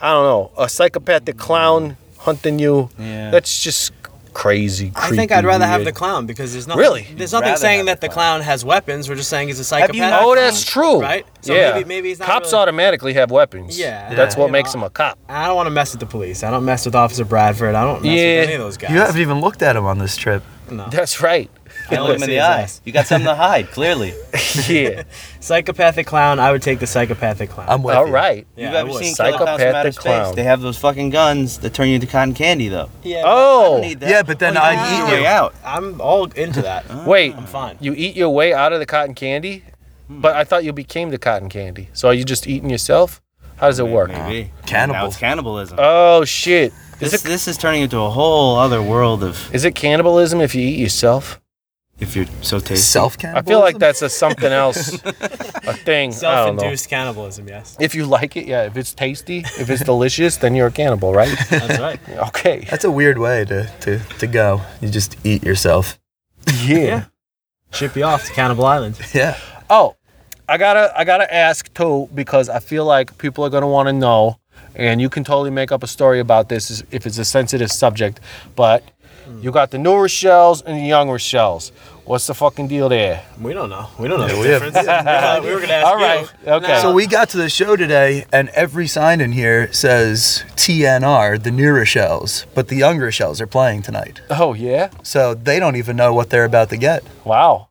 I 0.00 0.10
don't 0.12 0.24
know 0.24 0.50
a 0.58 0.68
psychopathic 0.68 1.36
clown 1.36 1.96
hunting 2.18 2.58
you. 2.58 2.88
Yeah. 2.98 3.30
That's 3.30 3.62
just 3.62 3.92
crazy. 4.32 4.92
I 4.94 5.10
think 5.10 5.32
I'd 5.32 5.44
rather 5.44 5.66
have 5.66 5.84
the 5.84 5.92
clown 5.92 6.26
because 6.26 6.52
there's 6.52 6.66
nothing. 6.66 6.80
Really? 6.80 7.06
There's 7.14 7.32
nothing 7.32 7.56
saying 7.56 7.86
that 7.86 8.00
the 8.00 8.08
the 8.08 8.12
clown 8.12 8.40
has 8.40 8.64
weapons. 8.64 9.08
We're 9.08 9.14
just 9.14 9.30
saying 9.30 9.48
he's 9.48 9.58
a 9.72 9.76
Have 9.76 9.94
you 9.94 10.00
psychopath. 10.02 10.22
Oh, 10.24 10.34
that's 10.34 10.64
true. 10.64 11.00
Right? 11.00 11.24
So 11.42 11.54
yeah. 11.54 11.72
maybe- 11.74 11.88
maybe 11.88 12.08
he's 12.08 12.18
not 12.18 12.26
Cops 12.28 12.52
really- 12.52 12.62
automatically 12.62 13.12
have 13.14 13.30
weapons. 13.30 13.78
Yeah. 13.78 14.14
That's 14.14 14.36
what 14.36 14.50
makes 14.50 14.74
know, 14.74 14.80
him 14.80 14.84
a 14.86 14.90
cop. 14.90 15.18
I 15.28 15.46
don't 15.46 15.56
want 15.56 15.66
to 15.66 15.70
mess 15.70 15.92
with 15.92 16.00
the 16.00 16.06
police. 16.06 16.42
I 16.42 16.50
don't 16.50 16.64
mess 16.64 16.84
with 16.84 16.94
Officer 16.94 17.24
Bradford. 17.24 17.74
I 17.74 17.84
don't 17.84 18.02
mess 18.02 18.12
Yeah. 18.18 18.40
with 18.40 18.48
any 18.48 18.54
of 18.54 18.60
those 18.60 18.76
guys. 18.76 18.90
You 18.90 18.98
haven't 18.98 19.20
even 19.20 19.40
looked 19.40 19.62
at 19.62 19.76
him 19.76 19.84
on 19.86 19.98
this 19.98 20.16
trip. 20.16 20.42
no. 20.70 20.88
That's 20.90 21.20
right. 21.20 21.50
I 21.90 22.00
look 22.00 22.16
him 22.16 22.22
in 22.22 22.30
the 22.30 22.40
eye. 22.40 22.68
You 22.84 22.92
got 22.92 23.06
something 23.06 23.26
to 23.26 23.34
hide, 23.34 23.68
clearly. 23.70 24.12
yeah. 24.68 25.02
Psychopathic 25.40 26.06
clown. 26.06 26.38
I 26.38 26.52
would 26.52 26.62
take 26.62 26.78
the 26.78 26.86
psychopathic 26.86 27.50
clown. 27.50 27.68
I'm 27.68 27.82
with 27.82 27.96
All 27.96 28.06
you. 28.06 28.12
right. 28.12 28.46
yeah, 28.56 28.66
You've 28.66 28.74
I 28.74 28.78
ever 28.80 28.90
would. 28.90 29.04
seen 29.04 29.14
Killer 29.14 29.36
Clowns 29.38 29.60
Psychopathic 29.60 29.92
Space? 29.94 30.02
clown. 30.02 30.34
They 30.34 30.44
have 30.44 30.60
those 30.60 30.78
fucking 30.78 31.10
guns 31.10 31.58
that 31.58 31.74
turn 31.74 31.88
you 31.88 31.96
into 31.96 32.06
cotton 32.06 32.34
candy, 32.34 32.68
though. 32.68 32.88
Yeah. 33.02 33.22
Oh. 33.26 33.78
Need 33.82 34.00
that. 34.00 34.10
Yeah, 34.10 34.22
but 34.22 34.38
then 34.38 34.56
Oh, 34.56 34.60
I'd 34.62 34.74
you 34.90 34.94
eat 34.94 34.98
your 35.08 35.16
you. 35.18 35.22
way 35.24 35.26
out. 35.26 35.54
I'm 35.64 36.00
all 36.00 36.24
into 36.32 36.62
that. 36.62 36.88
Wait, 37.06 37.34
I'm 37.36 37.46
fine. 37.46 37.76
you 37.80 37.92
eat 37.94 38.16
your 38.16 38.30
way 38.30 38.52
out 38.54 38.72
of 38.72 38.78
the 38.78 38.86
cotton 38.86 39.14
candy? 39.14 39.64
Hmm. 40.08 40.20
But 40.20 40.36
I 40.36 40.44
thought 40.44 40.64
you 40.64 40.72
became 40.72 41.10
the 41.10 41.18
cotton 41.18 41.48
candy. 41.48 41.88
So 41.92 42.08
are 42.08 42.14
you 42.14 42.24
just 42.24 42.46
eating 42.46 42.70
yourself? 42.70 43.20
How 43.56 43.68
does 43.68 43.78
it 43.78 43.86
work? 43.86 44.10
Maybe. 44.10 44.50
Cannibal. 44.66 45.00
Now 45.00 45.06
it's 45.06 45.16
cannibalism. 45.16 45.78
Oh 45.80 46.24
shit. 46.24 46.72
Is 47.00 47.10
this, 47.12 47.24
it 47.24 47.28
this 47.28 47.48
is 47.48 47.56
turning 47.58 47.82
into 47.82 47.98
a 47.98 48.10
whole 48.10 48.56
other 48.56 48.80
world 48.82 49.22
of 49.24 49.52
is 49.54 49.64
it 49.64 49.74
cannibalism 49.74 50.40
if 50.40 50.54
you 50.54 50.62
eat 50.62 50.78
yourself? 50.78 51.40
If 52.02 52.16
you're 52.16 52.26
so 52.42 52.58
tasty. 52.58 52.76
Self 52.76 53.16
cannibal 53.16 53.38
I 53.38 53.42
feel 53.42 53.60
like 53.60 53.78
that's 53.78 54.02
a 54.02 54.08
something 54.08 54.52
else, 54.52 54.94
a 55.04 55.12
thing. 55.88 56.10
I 56.10 56.44
don't 56.44 56.56
know. 56.56 56.62
Self-induced 56.62 56.90
cannibalism. 56.90 57.48
Yes. 57.48 57.76
If 57.80 57.94
you 57.94 58.04
like 58.04 58.36
it, 58.36 58.46
yeah. 58.46 58.64
If 58.64 58.76
it's 58.76 58.92
tasty, 58.92 59.38
if 59.38 59.70
it's 59.70 59.84
delicious, 59.84 60.36
then 60.36 60.54
you're 60.54 60.66
a 60.66 60.72
cannibal, 60.72 61.14
right? 61.14 61.34
That's 61.50 61.78
right. 61.78 62.00
Okay. 62.28 62.66
That's 62.68 62.84
a 62.84 62.90
weird 62.90 63.18
way 63.18 63.44
to, 63.44 63.70
to, 63.82 63.98
to 63.98 64.26
go. 64.26 64.60
You 64.80 64.90
just 64.90 65.16
eat 65.24 65.44
yourself. 65.44 65.98
Yeah. 66.64 67.04
Ship 67.72 67.94
you 67.96 68.04
off 68.04 68.26
to 68.26 68.32
Cannibal 68.32 68.66
Island. 68.66 68.98
Yeah. 69.14 69.38
Oh, 69.70 69.96
I 70.48 70.58
gotta 70.58 70.92
I 70.98 71.04
gotta 71.04 71.32
ask 71.32 71.72
too 71.72 72.08
because 72.14 72.48
I 72.48 72.58
feel 72.58 72.84
like 72.84 73.16
people 73.16 73.44
are 73.44 73.50
gonna 73.50 73.68
want 73.68 73.88
to 73.88 73.92
know, 73.92 74.38
and 74.74 75.00
you 75.00 75.08
can 75.08 75.22
totally 75.24 75.50
make 75.50 75.70
up 75.72 75.82
a 75.82 75.86
story 75.86 76.20
about 76.20 76.48
this 76.48 76.82
if 76.90 77.06
it's 77.06 77.18
a 77.18 77.24
sensitive 77.24 77.70
subject. 77.70 78.20
But 78.56 78.82
you 79.40 79.50
got 79.50 79.70
the 79.70 79.78
newer 79.78 80.08
shells 80.08 80.62
and 80.62 80.76
the 80.76 80.82
younger 80.86 81.18
shells. 81.18 81.72
What's 82.04 82.26
the 82.26 82.34
fucking 82.34 82.68
deal 82.68 82.88
there? 82.88 83.24
We 83.40 83.52
don't 83.54 83.70
know. 83.70 83.88
We 83.98 84.08
don't 84.08 84.18
know 84.18 84.28
the 84.28 84.36
we 84.36 84.42
difference. 84.46 84.76
we, 84.76 84.82
thought 84.82 85.42
we 85.42 85.54
were 85.54 85.60
gonna 85.60 85.72
ask 85.72 85.86
All 85.86 86.20
you. 86.20 86.52
Okay. 86.52 86.80
So 86.80 86.92
we 86.92 87.06
got 87.06 87.28
to 87.30 87.36
the 87.36 87.48
show 87.48 87.76
today, 87.76 88.26
and 88.32 88.48
every 88.50 88.88
sign 88.88 89.20
in 89.20 89.32
here 89.32 89.72
says 89.72 90.44
TNR, 90.56 91.42
the 91.42 91.50
New 91.52 91.72
Rochelle's, 91.72 92.46
but 92.54 92.68
the 92.68 92.76
Young 92.76 92.98
Rochelle's 92.98 93.40
are 93.40 93.46
playing 93.46 93.82
tonight. 93.82 94.20
Oh 94.30 94.52
yeah. 94.52 94.90
So 95.02 95.34
they 95.34 95.60
don't 95.60 95.76
even 95.76 95.96
know 95.96 96.12
what 96.12 96.30
they're 96.30 96.44
about 96.44 96.70
to 96.70 96.76
get. 96.76 97.04
Wow. 97.24 97.68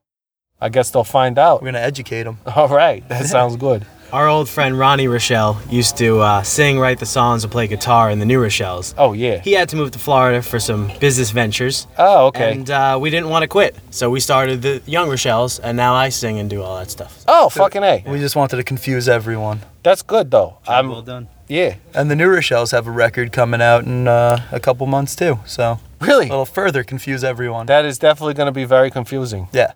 I 0.62 0.70
guess 0.70 0.92
they'll 0.92 1.04
find 1.04 1.40
out. 1.40 1.62
We're 1.62 1.72
going 1.72 1.74
to 1.74 1.82
educate 1.82 2.24
them. 2.24 2.38
All 2.56 2.68
right. 2.70 3.08
That 3.10 3.26
sounds 3.36 3.56
good. 3.56 3.86
Our 4.14 4.28
old 4.28 4.50
friend 4.50 4.78
Ronnie 4.78 5.08
Rochelle 5.08 5.62
used 5.70 5.96
to 6.00 6.20
uh, 6.20 6.44
sing, 6.44 6.78
write 6.78 7.00
the 7.00 7.06
songs, 7.06 7.46
and 7.46 7.52
play 7.52 7.68
guitar 7.68 8.12
in 8.12 8.20
the 8.20 8.26
New 8.26 8.42
Rochelle's. 8.42 8.94
Oh 8.98 9.14
yeah. 9.14 9.38
He 9.40 9.54
had 9.54 9.70
to 9.70 9.78
move 9.78 9.92
to 9.92 10.00
Florida 10.00 10.42
for 10.42 10.60
some 10.60 10.92
business 11.00 11.32
ventures. 11.32 11.88
Oh 11.98 12.26
okay. 12.28 12.52
And 12.52 12.70
uh, 12.70 12.98
we 13.00 13.10
didn't 13.10 13.30
want 13.30 13.44
to 13.44 13.48
quit. 13.48 13.74
So 13.90 14.10
we 14.10 14.20
started 14.20 14.62
the 14.62 14.82
Young 14.86 15.10
Rochelle's, 15.10 15.60
and 15.60 15.78
now 15.78 15.94
I 15.94 16.10
sing 16.10 16.40
and 16.40 16.50
do 16.50 16.62
all 16.62 16.78
that 16.80 16.92
stuff. 16.92 17.24
oh 17.28 17.48
fucking 17.48 17.84
a. 17.84 18.04
We 18.06 18.20
just 18.20 18.36
wanted 18.36 18.58
to 18.58 18.64
confuse 18.64 19.08
everyone. 19.08 19.62
That's 19.82 20.02
good 20.02 20.30
though. 20.30 20.58
Job 20.66 20.70
I'm 20.86 20.90
well 20.90 21.02
done. 21.02 21.30
yeah. 21.48 21.76
And 21.94 22.12
the 22.12 22.16
New 22.18 22.28
Rochelle's 22.28 22.72
have 22.72 22.88
a 22.88 22.92
record 22.92 23.32
coming 23.32 23.62
out 23.62 23.86
in 23.86 24.10
uh, 24.10 24.46
a 24.52 24.60
couple 24.60 24.86
months 24.88 25.16
too. 25.16 25.40
So 25.46 25.80
Really. 26.02 26.26
a 26.26 26.30
little 26.32 26.46
further 26.46 26.84
confuse 26.84 27.24
everyone. 27.24 27.68
That 27.68 27.86
is 27.86 27.98
definitely 27.98 28.34
going 28.34 28.48
to 28.48 28.52
be 28.52 28.66
very 28.66 28.92
confusing. 28.92 29.48
Yeah. 29.54 29.72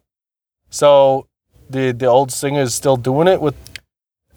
So, 0.69 1.28
the 1.69 1.93
the 1.93 2.08
old 2.08 2.32
singer 2.34 2.62
is 2.62 2.76
still 2.76 2.98
doing 2.98 3.28
it 3.30 3.39
with 3.39 3.56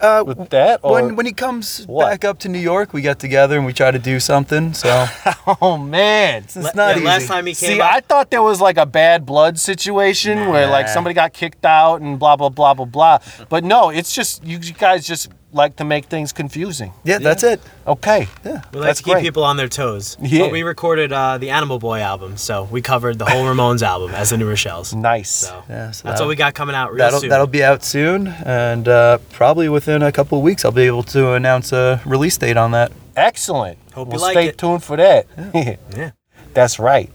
Uh, 0.01 0.23
with 0.25 0.49
that, 0.51 0.79
or 0.85 0.93
when 0.95 1.17
when 1.17 1.27
he 1.27 1.33
comes 1.33 1.85
What? 1.87 2.09
back 2.09 2.25
up 2.25 2.39
to 2.41 2.49
New 2.49 2.61
York, 2.61 2.93
we 2.93 3.03
get 3.03 3.19
together 3.19 3.57
and 3.57 3.67
we 3.67 3.73
try 3.73 3.91
to 3.91 3.99
do 3.99 4.21
something. 4.21 4.73
So 4.73 5.07
oh 5.61 5.77
man, 5.77 6.45
it's 6.45 6.55
La- 6.55 6.71
not 6.75 6.77
yeah, 6.91 6.97
easy. 6.97 7.05
Last 7.05 7.27
time 7.27 7.47
he 7.47 7.55
came 7.55 7.71
See, 7.71 7.81
up, 7.81 7.93
I 7.93 8.01
thought 8.01 8.31
there 8.31 8.43
was 8.43 8.61
like 8.61 8.77
a 8.77 8.87
bad 8.87 9.27
blood 9.27 9.59
situation 9.59 10.49
where 10.51 10.69
like 10.69 10.87
somebody 10.89 11.15
got 11.15 11.33
kicked 11.33 11.65
out 11.65 12.01
and 12.01 12.17
blah 12.19 12.37
blah 12.37 12.49
blah 12.49 12.75
blah 12.75 12.85
blah. 12.85 13.19
But 13.49 13.65
no, 13.65 13.91
it's 13.91 14.15
just 14.15 14.45
you 14.45 14.59
guys 14.59 15.05
just 15.05 15.31
like 15.53 15.77
to 15.77 15.85
make 15.85 16.07
things 16.07 16.33
confusing. 16.33 16.93
yeah, 17.05 17.19
that's 17.19 17.43
it. 17.43 17.61
Okay, 17.87 18.29
we 18.45 18.51
like 18.51 18.73
that's 18.73 18.99
to 19.01 19.05
keep 19.05 19.13
great. 19.15 19.23
people 19.23 19.45
on 19.45 19.57
their 19.57 19.69
toes. 19.69 20.17
Yeah. 20.21 20.43
But 20.45 20.53
we 20.53 20.63
recorded 20.63 21.13
uh, 21.13 21.39
the 21.39 21.51
Animal 21.51 21.79
Boy 21.79 22.01
album, 22.01 22.37
so 22.37 22.65
we 22.65 22.83
covered 22.83 23.19
the 23.19 23.25
whole 23.25 23.45
Ramones 23.45 23.83
album 23.83 24.11
as 24.15 24.31
the 24.31 24.37
New 24.37 24.49
Rochelle's. 24.49 24.95
nice. 24.95 25.31
So 25.31 25.63
Yeah, 25.69 25.91
so 25.91 26.09
that's 26.09 26.21
what 26.21 26.29
we 26.29 26.37
got 26.37 26.55
coming 26.55 26.75
out 26.75 26.91
real 26.91 26.99
That'll 26.99 27.21
soon. 27.21 27.31
that'll 27.31 27.47
be 27.47 27.65
out 27.65 27.83
soon, 27.83 28.29
and 28.29 28.87
uh, 28.89 29.19
probably 29.33 29.69
within 29.69 30.03
a 30.03 30.13
couple 30.13 30.39
of 30.39 30.45
weeks, 30.45 30.65
I'll 30.65 30.73
be 30.73 30.83
able 30.83 31.03
to 31.05 31.33
announce 31.33 31.73
a 31.73 32.01
release 32.05 32.37
date 32.37 32.57
on 32.57 32.73
that. 32.73 32.93
Excellent. 33.17 33.79
Hope 33.95 34.09
we'll 34.09 34.19
you 34.19 34.23
like 34.23 34.35
stay 34.35 34.49
it. 34.49 34.59
tuned 34.59 34.85
for 34.85 34.97
that. 34.97 35.27
yeah. 35.55 35.77
yeah. 35.97 36.11
That's 36.55 36.79
right. 36.79 37.11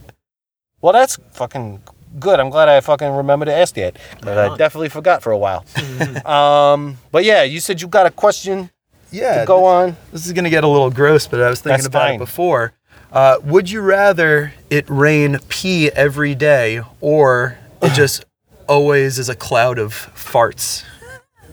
Well, 0.80 0.92
that's 0.92 1.18
fucking 1.32 1.82
good. 2.18 2.40
I'm 2.40 2.50
glad 2.50 2.68
I 2.68 2.80
fucking 2.80 3.08
remembered 3.10 3.46
to 3.46 3.54
ask 3.54 3.74
that. 3.76 3.96
But 4.22 4.38
I 4.38 4.56
definitely 4.56 4.88
forgot 4.88 5.22
for 5.22 5.32
a 5.32 5.38
while. 5.38 5.64
um, 6.26 6.96
but 7.12 7.24
yeah, 7.24 7.42
you 7.42 7.60
said 7.60 7.80
you 7.80 7.88
got 7.88 8.06
a 8.06 8.10
question 8.10 8.70
Yeah. 9.10 9.40
to 9.40 9.46
go 9.46 9.64
on. 9.64 9.96
This 10.12 10.26
is 10.26 10.32
gonna 10.32 10.50
get 10.50 10.64
a 10.64 10.68
little 10.68 10.90
gross, 10.90 11.26
but 11.26 11.40
I 11.42 11.48
was 11.50 11.60
thinking 11.60 11.78
That's 11.78 11.86
about 11.86 12.02
fine. 12.08 12.14
it 12.16 12.18
before. 12.18 12.72
Uh, 13.12 13.36
would 13.44 13.70
you 13.70 13.80
rather 13.80 14.52
it 14.70 14.84
rain 14.88 15.38
pee 15.48 15.90
every 15.92 16.34
day, 16.34 16.80
or 17.00 17.58
it 17.82 17.92
just 17.94 18.24
always 18.68 19.18
is 19.18 19.28
a 19.28 19.34
cloud 19.36 19.78
of 19.78 19.92
farts 20.16 20.84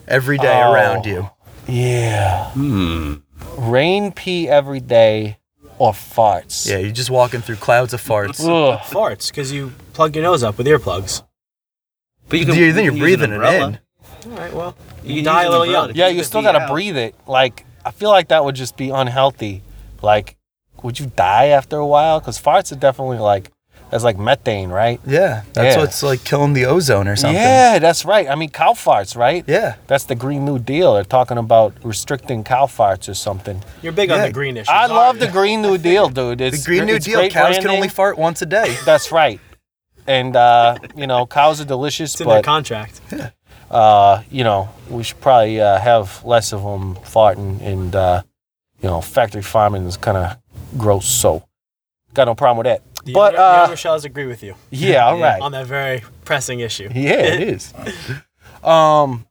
every 0.07 0.37
day 0.37 0.61
Oh. 0.63 0.71
around 0.73 1.05
you? 1.05 1.29
Yeah. 1.67 2.49
Hmm. 2.51 3.15
Rain 3.57 4.11
pee 4.11 4.49
every 4.49 4.79
day 4.79 5.37
or 5.81 5.93
farts. 5.93 6.69
Yeah, 6.69 6.77
you're 6.77 6.91
just 6.91 7.09
walking 7.09 7.41
through 7.41 7.55
clouds 7.57 7.93
of 7.93 8.01
farts. 8.03 8.39
Ugh. 8.41 8.79
Farts, 8.81 9.29
because 9.29 9.51
you 9.51 9.71
plug 9.93 10.15
your 10.15 10.23
nose 10.23 10.43
up 10.43 10.57
with 10.57 10.67
earplugs. 10.67 11.23
But 12.29 12.39
you 12.39 12.45
can- 12.45 12.55
can, 12.55 12.75
then 12.75 12.83
you're 12.85 12.91
can 12.93 12.97
use 12.97 13.03
breathing 13.17 13.23
an 13.25 13.31
it 13.31 13.35
umbrella. 13.35 13.67
in. 14.25 14.31
All 14.31 14.37
right, 14.37 14.53
well, 14.53 14.75
You 15.03 15.09
you, 15.15 15.15
can 15.23 15.33
die 15.33 15.43
use 15.43 15.45
a 15.45 15.45
an 15.47 15.51
little 15.51 15.63
umbrella 15.63 15.85
young. 15.87 15.93
to 15.93 15.99
Yeah, 15.99 16.07
keep 16.09 16.15
you 16.17 16.21
the 16.21 16.27
still 16.27 16.41
pee 16.41 16.45
gotta 16.45 16.59
out. 16.61 16.69
breathe 16.71 16.97
it. 16.97 17.15
Like 17.27 17.65
I 17.83 17.91
feel 17.91 18.09
like 18.09 18.27
that 18.27 18.45
would 18.45 18.55
just 18.55 18.77
be 18.77 18.89
unhealthy. 18.91 19.63
Like, 20.03 20.37
would 20.83 20.99
you 20.99 21.07
die 21.15 21.47
after 21.47 21.77
a 21.77 21.85
while? 21.85 22.19
Because 22.19 22.39
farts 22.39 22.71
are 22.71 22.75
definitely 22.75 23.17
like 23.17 23.51
that's 23.91 24.03
like 24.03 24.17
methane, 24.17 24.69
right? 24.69 24.99
Yeah, 25.05 25.43
that's 25.53 25.75
Yeah. 25.75 25.81
what's 25.81 26.01
like 26.01 26.23
killing 26.23 26.53
the 26.53 26.65
ozone 26.65 27.07
or 27.07 27.15
something. 27.15 27.35
Yeah, 27.35 27.77
that's 27.77 28.05
right. 28.05 28.27
I 28.29 28.35
mean, 28.35 28.49
cow 28.49 28.71
farts, 28.73 29.15
right? 29.15 29.43
Yeah. 29.47 29.75
That's 29.87 30.05
the 30.05 30.15
Green 30.15 30.45
New 30.45 30.57
Deal. 30.59 30.93
They're 30.95 31.03
talking 31.03 31.37
about 31.37 31.73
restricting 31.83 32.43
cow 32.43 32.65
farts 32.65 33.07
or 33.09 33.13
something. 33.13 33.61
You're 33.83 33.91
big 33.91 34.09
on 34.09 34.21
the 34.21 34.31
green 34.31 34.57
issues. 34.57 34.69
I 34.69 34.87
love 34.87 35.15
you? 35.19 35.25
the 35.27 35.31
Green 35.31 35.61
New 35.61 35.77
Deal, 35.89 36.09
dude. 36.09 36.39
The 36.39 36.45
It's, 36.45 36.65
Green 36.65 36.85
New 36.85 36.95
it's 36.95 37.05
Deal, 37.05 37.19
great 37.19 37.31
cows 37.33 37.57
can 37.59 37.69
only 37.69 37.89
fart 37.89 38.17
once 38.17 38.41
a 38.41 38.45
day. 38.47 38.75
That's 38.85 39.11
right. 39.11 39.39
And 40.07 40.35
uh, 40.35 40.77
you 40.95 41.05
know, 41.05 41.25
cows 41.27 41.61
are 41.61 41.65
delicious, 41.65 42.13
It's 42.13 42.21
in 42.21 42.27
their 42.27 42.37
but 42.37 42.45
contract. 42.45 43.01
uh, 43.69 44.23
you 44.31 44.43
know, 44.43 44.69
we 44.89 45.03
should 45.03 45.21
probably 45.21 45.61
uh, 45.61 45.77
have 45.79 46.23
less 46.25 46.53
of 46.53 46.63
them 46.63 46.95
farting, 46.95 47.61
and 47.61 47.95
uh, 47.95 48.23
you 48.81 48.89
know, 48.89 48.99
factory 49.01 49.43
farming 49.43 49.85
is 49.85 49.97
kind 49.97 50.17
of 50.17 50.37
gross. 50.77 51.05
So, 51.07 51.43
got 52.13 52.25
no 52.25 52.35
problem 52.35 52.57
with 52.57 52.65
that. 52.65 52.81
The 53.05 53.13
but 53.13 53.33
younger, 53.33 53.37
the 53.37 53.43
uh, 53.43 53.65
Young 53.67 53.75
Rochelles 53.75 54.05
agree 54.05 54.25
with 54.27 54.43
you 54.43 54.55
yeah, 54.69 55.05
all 55.05 55.19
right. 55.19 55.41
on 55.41 55.51
that 55.53 55.65
very 55.67 56.03
pressing 56.25 56.59
issue. 56.59 56.89
Yeah, 56.93 57.13
it 57.13 57.41
is. 57.47 57.73
Um, 58.63 59.25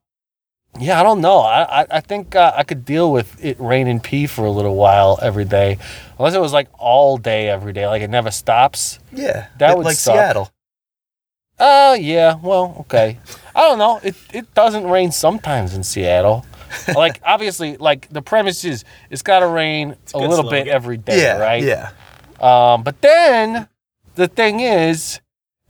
yeah, 0.79 1.01
I 1.01 1.03
don't 1.03 1.21
know. 1.21 1.39
I 1.39 1.83
I, 1.83 1.87
I 1.91 2.01
think 2.01 2.35
uh, 2.35 2.53
I 2.55 2.63
could 2.65 2.85
deal 2.85 3.13
with 3.13 3.43
it 3.45 3.57
raining 3.61 4.01
pee 4.01 4.27
for 4.27 4.45
a 4.45 4.51
little 4.51 4.77
while 4.77 5.19
every 5.23 5.45
day, 5.45 5.79
unless 6.19 6.35
it 6.35 6.41
was 6.41 6.53
like 6.53 6.69
all 6.79 7.17
day 7.19 7.49
every 7.49 7.73
day, 7.73 7.87
like 7.87 8.03
it 8.03 8.11
never 8.11 8.31
stops. 8.31 8.99
Yeah, 9.13 9.47
That 9.59 9.69
bit 9.69 9.77
would 9.79 9.87
like 9.87 9.97
suck. 9.97 10.15
Seattle. 10.15 10.51
Oh 11.59 11.95
yeah, 11.95 12.37
well, 12.43 12.77
okay. 12.81 13.19
I 13.55 13.69
don't 13.69 13.79
know. 13.79 14.01
It 14.03 14.15
it 14.33 14.55
doesn't 14.55 14.85
rain 14.87 15.13
sometimes 15.13 15.75
in 15.75 15.83
Seattle. 15.85 16.47
like 16.95 17.21
obviously, 17.27 17.77
like 17.77 18.09
the 18.09 18.23
premise 18.23 18.65
is 18.65 18.85
it's 19.11 19.23
got 19.23 19.41
to 19.41 19.47
rain 19.49 19.91
a 20.15 20.19
good 20.19 20.29
little 20.31 20.49
bit 20.51 20.69
every 20.69 20.97
day, 20.97 21.21
Yeah, 21.23 21.37
right? 21.39 21.63
yeah. 21.63 21.91
Um, 22.41 22.83
but 22.83 23.01
then 23.03 23.69
the 24.15 24.29
thing 24.29 24.61
is, 24.61 25.21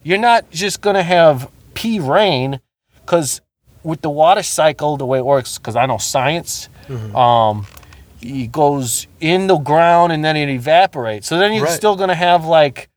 you're 0.02 0.18
not 0.18 0.50
just 0.50 0.80
gonna 0.80 1.02
have 1.02 1.50
pea 1.74 1.98
rain, 2.00 2.60
because 3.00 3.40
with 3.82 4.02
the 4.02 4.10
water 4.10 4.42
cycle, 4.42 4.96
the 4.96 5.06
way 5.06 5.18
it 5.18 5.24
works, 5.24 5.58
because 5.58 5.76
I 5.76 5.86
know 5.86 5.98
science, 5.98 6.68
um, 7.14 7.66
it 8.22 8.52
goes 8.52 9.06
in 9.20 9.46
the 9.46 9.56
ground 9.58 10.12
and 10.12 10.24
then 10.24 10.36
it 10.36 10.48
evaporates. 10.48 11.26
So 11.26 11.38
then 11.38 11.52
you're 11.52 11.64
Right. 11.64 11.72
still 11.72 11.96
gonna 11.96 12.14
have 12.14 12.44
like 12.44 12.88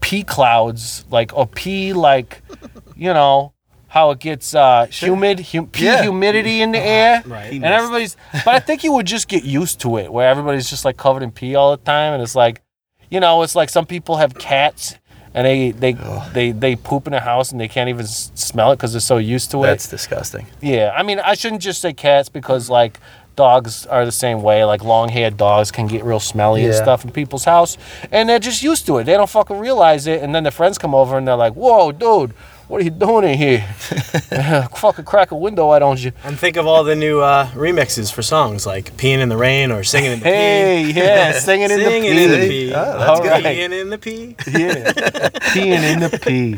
pea 0.00 0.22
clouds, 0.22 1.04
like 1.10 1.36
or 1.36 1.46
pea 1.46 1.92
like, 1.92 2.42
you 2.96 3.12
know. 3.12 3.52
How 3.92 4.10
it 4.12 4.20
gets 4.20 4.54
uh, 4.54 4.86
humid, 4.90 5.40
hum- 5.52 5.68
Yeah. 5.76 6.00
humidity 6.02 6.62
in 6.62 6.72
the 6.72 6.78
air, 6.78 7.22
Right. 7.26 7.52
and 7.52 7.64
everybody's. 7.64 8.16
But 8.44 8.54
I 8.54 8.58
think 8.58 8.84
you 8.84 8.92
would 8.92 9.06
just 9.06 9.28
get 9.28 9.44
used 9.44 9.80
to 9.80 9.98
it, 9.98 10.10
where 10.10 10.28
everybody's 10.30 10.70
just 10.70 10.84
like 10.86 10.96
covered 10.96 11.22
in 11.22 11.30
pee 11.30 11.54
all 11.54 11.70
the 11.76 11.82
time, 11.82 12.14
and 12.14 12.22
it's 12.22 12.34
like, 12.34 12.62
you 13.10 13.20
know, 13.20 13.42
it's 13.42 13.54
like 13.54 13.68
some 13.68 13.84
people 13.84 14.16
have 14.16 14.32
cats 14.38 14.94
and 15.34 15.46
they 15.46 15.72
they 15.72 15.92
they 16.32 16.52
they 16.52 16.74
poop 16.76 17.06
in 17.06 17.10
their 17.12 17.20
house 17.20 17.52
and 17.52 17.60
they 17.60 17.68
can't 17.68 17.88
even 17.90 18.04
s- 18.06 18.30
smell 18.34 18.72
it 18.72 18.76
because 18.76 18.92
they're 18.92 19.00
so 19.14 19.18
used 19.18 19.50
to 19.50 19.62
it. 19.64 19.66
That's 19.66 19.88
disgusting. 19.88 20.46
yeah, 20.62 20.94
I 20.96 21.02
mean, 21.02 21.20
I 21.20 21.34
shouldn't 21.34 21.60
just 21.60 21.82
say 21.82 21.92
cats 21.92 22.30
because 22.30 22.70
like 22.70 22.98
dogs 23.36 23.84
are 23.86 24.04
the 24.06 24.12
same 24.12 24.42
way. 24.42 24.64
Like 24.64 24.82
long-haired 24.84 25.36
dogs 25.36 25.70
can 25.70 25.86
get 25.86 26.02
real 26.04 26.20
smelly 26.20 26.64
and 26.64 26.74
stuff 26.74 27.04
in 27.04 27.10
people's 27.12 27.44
house, 27.44 27.76
and 28.10 28.28
they're 28.28 28.38
just 28.50 28.62
used 28.62 28.86
to 28.86 28.96
it. 28.98 29.04
They 29.04 29.12
don't 29.14 29.28
fucking 29.28 29.58
realize 29.58 30.06
it, 30.06 30.22
and 30.22 30.34
then 30.34 30.44
their 30.44 30.50
friends 30.52 30.78
come 30.78 30.94
over 30.94 31.16
and 31.18 31.28
they're 31.28 31.36
like, 31.36 31.52
"Whoa, 31.54 31.92
dude." 31.92 32.32
What 32.72 32.80
are 32.80 32.84
you 32.84 32.90
doing 32.90 33.24
in 33.28 33.36
here? 33.36 33.60
fucking 34.76 35.04
crack 35.04 35.30
a 35.30 35.36
window, 35.36 35.66
why 35.66 35.78
don't 35.78 36.02
you? 36.02 36.12
And 36.24 36.38
think 36.38 36.56
of 36.56 36.66
all 36.66 36.84
the 36.84 36.96
new 36.96 37.20
uh, 37.20 37.46
remixes 37.48 38.10
for 38.10 38.22
songs 38.22 38.64
like 38.64 38.96
"Peeing 38.96 39.18
in 39.18 39.28
the 39.28 39.36
Rain" 39.36 39.70
or 39.70 39.84
"Singing 39.84 40.12
in 40.12 40.20
the 40.20 40.24
Hey, 40.24 40.84
Pee." 40.86 40.98
yeah, 40.98 41.32
singing 41.32 41.70
in 41.70 41.78
the 41.78 41.84
Singing 41.84 42.12
pee. 42.12 42.24
in 42.24 42.30
the 42.30 42.48
pee. 42.48 42.68
Oh, 42.74 42.98
that's 42.98 43.10
All 43.10 43.20
Peeing 43.26 43.78
in 43.78 43.90
the 43.90 43.98
pee. 43.98 44.36
Yeah, 44.46 44.92
peeing 45.52 45.82
in 45.82 46.00
the 46.00 46.18
pee. 46.18 46.54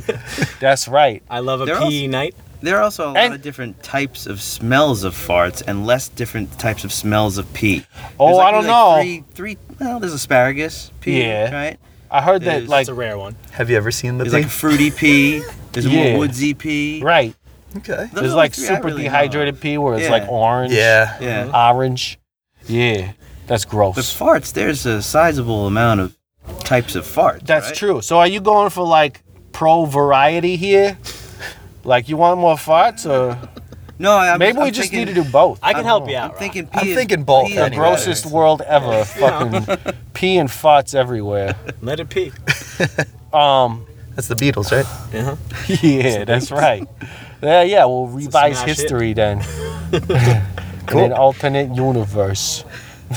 That's 0.60 0.86
right. 0.86 1.20
I 1.28 1.40
love 1.40 1.62
a 1.62 1.64
They're 1.64 1.80
pee 1.80 2.06
night. 2.06 2.36
There 2.60 2.76
are 2.78 2.82
also 2.82 3.06
a 3.06 3.10
lot 3.10 3.16
And- 3.16 3.34
of 3.34 3.42
different 3.42 3.82
types 3.82 4.28
of 4.28 4.40
smells 4.40 5.02
of 5.02 5.14
farts 5.16 5.64
and 5.66 5.84
less 5.84 6.06
different 6.10 6.56
types 6.60 6.84
of 6.84 6.92
smells 6.92 7.38
of 7.38 7.52
pee. 7.54 7.84
Oh, 8.20 8.36
like- 8.36 8.46
I 8.46 8.50
don't 8.52 8.62
there's 8.62 8.72
know. 8.72 8.88
like 8.90 9.34
Three, 9.34 9.54
three. 9.56 9.58
Well, 9.80 9.98
there's 9.98 10.12
asparagus 10.14 10.92
pee, 11.00 11.22
Yeah. 11.22 11.52
right? 11.52 11.78
I 12.08 12.22
heard 12.22 12.42
that 12.42 12.68
like 12.68 12.82
It's 12.82 12.88
a 12.90 12.94
rare 12.94 13.18
one. 13.18 13.34
Have 13.50 13.68
you 13.68 13.76
ever 13.76 13.90
seen 13.90 14.18
the 14.18 14.22
There's 14.24 14.32
pig? 14.34 14.44
like 14.44 14.52
fruity 14.52 14.92
pee. 14.92 15.42
There's 15.74 15.86
Yeah. 15.86 16.10
more 16.10 16.18
woodsy 16.20 16.54
pee. 16.54 17.00
right. 17.02 17.34
okay. 17.76 18.08
Those 18.12 18.22
There's 18.22 18.34
like 18.34 18.52
the 18.52 18.60
three 18.62 18.68
I 18.68 18.74
super 18.76 18.86
really 18.88 19.02
dehydrated 19.04 19.54
of. 19.56 19.60
pee 19.60 19.76
where 19.78 19.94
it's 19.94 20.04
Yeah. 20.04 20.10
like 20.10 20.28
orange, 20.28 20.72
Yeah. 20.72 21.16
Yeah. 21.20 21.50
orange. 21.70 22.18
Yeah, 22.66 23.12
that's 23.46 23.64
gross. 23.66 23.94
But 23.96 24.04
farts, 24.04 24.52
there's 24.52 24.86
a 24.86 25.02
sizable 25.02 25.66
amount 25.66 26.00
of 26.00 26.16
types 26.60 26.94
of 26.94 27.04
farts. 27.06 27.44
That's 27.46 27.66
right? 27.68 27.74
true. 27.76 28.00
So 28.00 28.18
are 28.18 28.26
you 28.26 28.40
going 28.40 28.70
for 28.70 28.86
like 28.86 29.22
pro 29.52 29.84
variety 29.84 30.56
here? 30.56 30.96
Like 31.84 32.08
you 32.08 32.16
want 32.16 32.40
more 32.40 32.56
farts 32.56 33.04
or 33.08 33.36
No, 33.98 34.16
I'm, 34.16 34.38
maybe 34.40 34.58
we 34.58 34.64
I'm 34.64 34.72
just 34.72 34.90
thinking, 34.90 35.06
need 35.14 35.14
to 35.14 35.22
do 35.22 35.30
both? 35.30 35.60
I 35.62 35.68
can 35.72 35.76
don't 35.82 35.84
help 35.84 36.04
know. 36.06 36.10
you 36.10 36.16
I'm 36.16 36.30
out. 36.30 36.38
Thinking 36.38 36.66
pee 36.66 36.78
I'm 36.80 36.88
is- 36.88 36.96
thinking 36.96 37.22
both 37.22 37.46
pee 37.48 37.54
The 37.54 37.64
anyway. 37.64 37.76
grossest 37.84 38.26
world 38.26 38.60
ever. 38.62 39.04
Fucking 39.04 39.94
pee 40.14 40.36
and 40.38 40.48
farts 40.48 40.94
everywhere. 40.96 41.54
Let 41.80 42.00
it 42.00 42.08
pee. 42.08 42.32
Um, 43.32 43.86
That's 44.14 44.28
the 44.28 44.34
Beatles, 44.36 44.70
right? 44.72 44.86
Uh-huh. 45.14 45.36
yeah, 45.82 46.24
that's 46.24 46.50
right. 46.50 46.86
Yeah, 47.42 47.62
yeah. 47.62 47.84
We'll 47.84 48.06
revise 48.06 48.56
smash 48.58 48.68
hit. 48.68 48.78
history 48.78 49.12
then. 49.12 49.42
In 50.92 50.98
an 50.98 51.12
alternate 51.12 51.74
universe. 51.74 52.64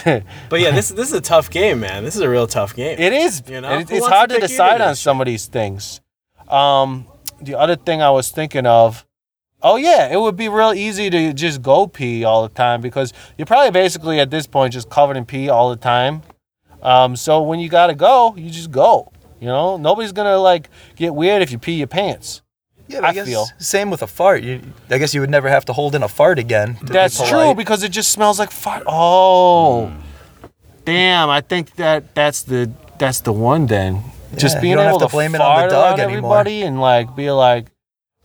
But 0.03 0.59
yeah, 0.59 0.71
this 0.71 0.89
this 0.89 1.09
is 1.09 1.13
a 1.13 1.21
tough 1.21 1.49
game, 1.49 1.79
man. 1.79 2.03
This 2.03 2.15
is 2.15 2.21
a 2.21 2.29
real 2.29 2.47
tough 2.47 2.75
game. 2.75 2.97
It 2.99 3.13
is. 3.13 3.41
You 3.47 3.61
know? 3.61 3.79
It- 3.79 3.89
it's 3.91 4.07
hard 4.07 4.29
to 4.29 4.35
to 4.35 4.41
decide 4.41 4.81
on 4.81 4.95
some 4.95 5.19
of 5.21 5.25
these 5.27 5.47
things. 5.47 6.01
Um, 6.47 7.05
the 7.41 7.55
other 7.55 7.75
thing 7.75 8.01
I 8.01 8.09
was 8.09 8.31
thinking 8.31 8.65
of, 8.65 9.05
oh 9.61 9.75
yeah, 9.75 10.11
it 10.11 10.19
would 10.19 10.35
be 10.35 10.49
real 10.49 10.73
easy 10.73 11.09
to 11.09 11.33
just 11.33 11.61
go 11.61 11.87
pee 11.87 12.23
all 12.23 12.43
the 12.43 12.53
time 12.53 12.81
because 12.81 13.11
you're 13.37 13.45
probably 13.45 13.71
basically 13.71 14.19
at 14.19 14.29
this 14.31 14.47
point 14.47 14.73
just 14.73 14.89
covered 14.89 15.17
in 15.17 15.25
pee 15.25 15.49
all 15.49 15.69
the 15.69 15.75
time. 15.75 16.21
Um, 16.81 17.15
so 17.15 17.41
when 17.41 17.59
you 17.59 17.69
gotta 17.69 17.95
go, 17.95 18.35
you 18.37 18.49
just 18.49 18.71
go. 18.71 19.11
You 19.39 19.47
know, 19.47 19.77
nobody's 19.77 20.11
gonna 20.11 20.37
like 20.37 20.69
get 20.95 21.13
weird 21.13 21.41
if 21.41 21.51
you 21.51 21.57
pee 21.59 21.73
your 21.73 21.87
pants. 21.87 22.41
Yeah, 22.87 23.01
I 23.01 23.09
I, 23.09 23.13
guess 23.13 23.27
feel. 23.27 23.45
same 23.57 23.89
with 23.91 24.01
a 24.01 24.07
fart. 24.07 24.43
You, 24.43 24.61
I 24.89 24.97
guess 24.97 25.13
you 25.13 25.19
would 25.21 25.29
never 25.29 25.49
have 25.49 25.65
to 25.65 25.73
hold 25.73 25.93
in 25.93 26.03
a 26.03 26.07
fart 26.07 26.39
again. 26.39 26.75
to 26.75 26.85
be 26.85 26.93
That's 26.93 27.27
true 27.29 27.53
because 27.53 27.83
it 27.83 27.89
just 27.91 28.11
smells 28.11 28.39
like 28.39 28.49
fart. 28.49 28.83
Oh, 28.87 29.91
damn! 30.85 31.29
I 31.29 31.41
think 31.41 31.75
that 31.75 32.15
that's 32.15 32.43
the 32.43 32.71
that's 32.97 33.19
the 33.21 33.33
one 33.33 33.67
then. 33.67 34.03
just 34.37 34.55
Yeah, 34.55 34.61
being 34.61 34.71
you 34.71 34.77
don't 34.77 34.87
able 34.87 34.99
have 34.99 35.09
to 35.09 35.13
blame 35.15 35.35
it 35.35 35.41
on 35.41 35.63
the 35.63 35.73
dog 35.73 35.99
anymore. 35.99 36.37
everybody 36.37 36.61
and 36.63 36.79
like 36.81 37.15
be 37.15 37.29
like, 37.31 37.67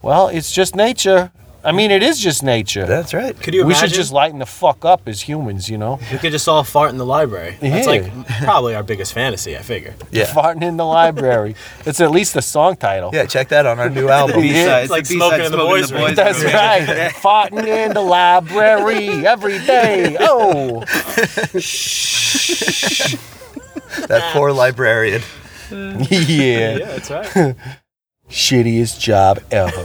well, 0.00 0.28
it's 0.28 0.52
just 0.52 0.74
nature. 0.76 1.32
I 1.64 1.70
mean, 1.70 1.90
it 1.92 2.02
is 2.02 2.18
just 2.18 2.42
nature. 2.42 2.86
That's 2.86 3.14
right. 3.14 3.38
Could 3.40 3.54
you 3.54 3.64
we 3.64 3.74
should 3.74 3.92
just 3.92 4.10
lighten 4.12 4.40
the 4.40 4.46
fuck 4.46 4.84
up 4.84 5.02
as 5.06 5.20
humans, 5.22 5.68
you 5.68 5.78
know? 5.78 6.00
We 6.10 6.18
could 6.18 6.32
just 6.32 6.48
all 6.48 6.64
fart 6.64 6.90
in 6.90 6.98
the 6.98 7.06
library. 7.06 7.56
That's 7.60 7.86
Yeah. 7.86 7.92
like 7.92 8.26
probably 8.42 8.74
our 8.74 8.82
biggest 8.82 9.12
fantasy. 9.12 9.56
I 9.56 9.62
figure. 9.62 9.94
Yeah. 10.10 10.24
Farting 10.32 10.62
in 10.64 10.76
the 10.76 10.84
library. 10.84 11.54
it's 11.86 12.00
at 12.00 12.10
least 12.10 12.34
a 12.34 12.42
song 12.42 12.74
title. 12.76 13.10
Yeah, 13.12 13.26
check 13.26 13.48
that 13.50 13.64
on 13.66 13.78
our 13.78 13.88
new 13.88 14.08
album. 14.20 14.42
Yeah, 14.42 14.78
it's 14.78 14.90
like 14.90 15.06
smoking 15.06 15.44
in 15.46 15.52
the 15.52 15.58
boys' 15.58 15.92
room. 15.92 16.14
That's 16.16 16.42
right. 16.42 17.10
Farting 17.14 17.66
in 17.66 17.94
the 17.94 18.00
library 18.02 19.24
every 19.26 19.58
day. 19.60 20.16
Oh. 20.18 20.80
that 24.08 24.30
poor 24.32 24.52
librarian. 24.52 25.22
yeah. 25.70 25.96
Yeah, 26.08 26.78
that's 26.98 27.10
right. 27.10 27.54
Shittiest 28.28 28.98
job 28.98 29.40
ever. 29.50 29.84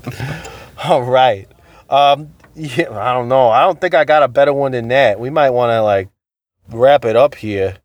All 0.84 1.02
right. 1.02 1.48
Um, 1.88 2.30
yeah, 2.54 2.90
I 2.90 3.12
don't 3.14 3.28
know. 3.28 3.48
I 3.48 3.62
don't 3.62 3.80
think 3.80 3.94
I 3.94 4.04
got 4.04 4.22
a 4.22 4.28
better 4.28 4.52
one 4.52 4.72
than 4.72 4.88
that. 4.88 5.18
We 5.20 5.30
might 5.30 5.50
want 5.50 5.70
to 5.70 5.82
like 5.82 6.08
wrap 6.70 7.04
it 7.04 7.16
up 7.16 7.34
here. 7.34 7.76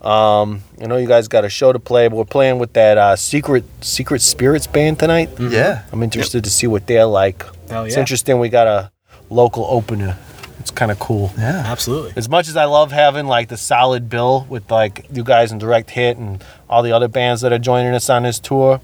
Um, 0.00 0.62
I 0.82 0.86
know 0.86 0.98
you 0.98 1.08
guys 1.08 1.28
got 1.28 1.44
a 1.46 1.48
show 1.48 1.72
to 1.72 1.78
play, 1.78 2.08
but 2.08 2.16
we're 2.16 2.24
playing 2.26 2.58
with 2.58 2.74
that 2.74 2.98
uh, 2.98 3.16
secret 3.16 3.64
Secret 3.80 4.20
Spirits 4.20 4.66
band 4.66 4.98
tonight. 4.98 5.30
Yeah. 5.40 5.84
I'm 5.92 6.02
interested 6.02 6.44
to 6.44 6.50
see 6.50 6.66
what 6.66 6.86
they're 6.86 7.06
like. 7.06 7.42
Hell 7.70 7.84
It's 7.84 7.94
yeah. 7.94 8.00
interesting. 8.00 8.38
We 8.38 8.50
got 8.50 8.66
a 8.66 8.92
local 9.30 9.64
opener. 9.64 10.18
It's 10.58 10.70
kind 10.70 10.90
of 10.90 10.98
cool. 10.98 11.32
Yeah. 11.38 11.62
Absolutely. 11.66 12.12
As 12.16 12.28
much 12.28 12.48
as 12.48 12.56
I 12.56 12.64
love 12.64 12.92
having 12.92 13.26
like 13.26 13.48
the 13.48 13.56
solid 13.56 14.10
bill 14.10 14.46
with 14.50 14.70
like 14.70 15.06
you 15.10 15.24
guys 15.24 15.52
and 15.52 15.60
Direct 15.60 15.90
Hit 15.90 16.18
and 16.18 16.44
all 16.68 16.82
the 16.82 16.92
other 16.92 17.08
bands 17.08 17.40
that 17.40 17.52
are 17.52 17.58
joining 17.58 17.94
us 17.94 18.10
on 18.10 18.24
this 18.24 18.38
tour, 18.38 18.80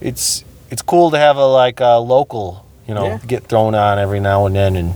it's 0.00 0.44
it's 0.74 0.82
cool 0.82 1.12
to 1.12 1.18
have 1.18 1.36
a 1.36 1.46
like 1.46 1.78
a 1.78 1.98
local, 2.14 2.66
you 2.88 2.94
know, 2.94 3.06
Yeah. 3.06 3.18
get 3.32 3.44
thrown 3.46 3.74
on 3.76 3.98
every 4.00 4.18
now 4.18 4.44
and 4.46 4.56
then 4.56 4.74
and 4.74 4.92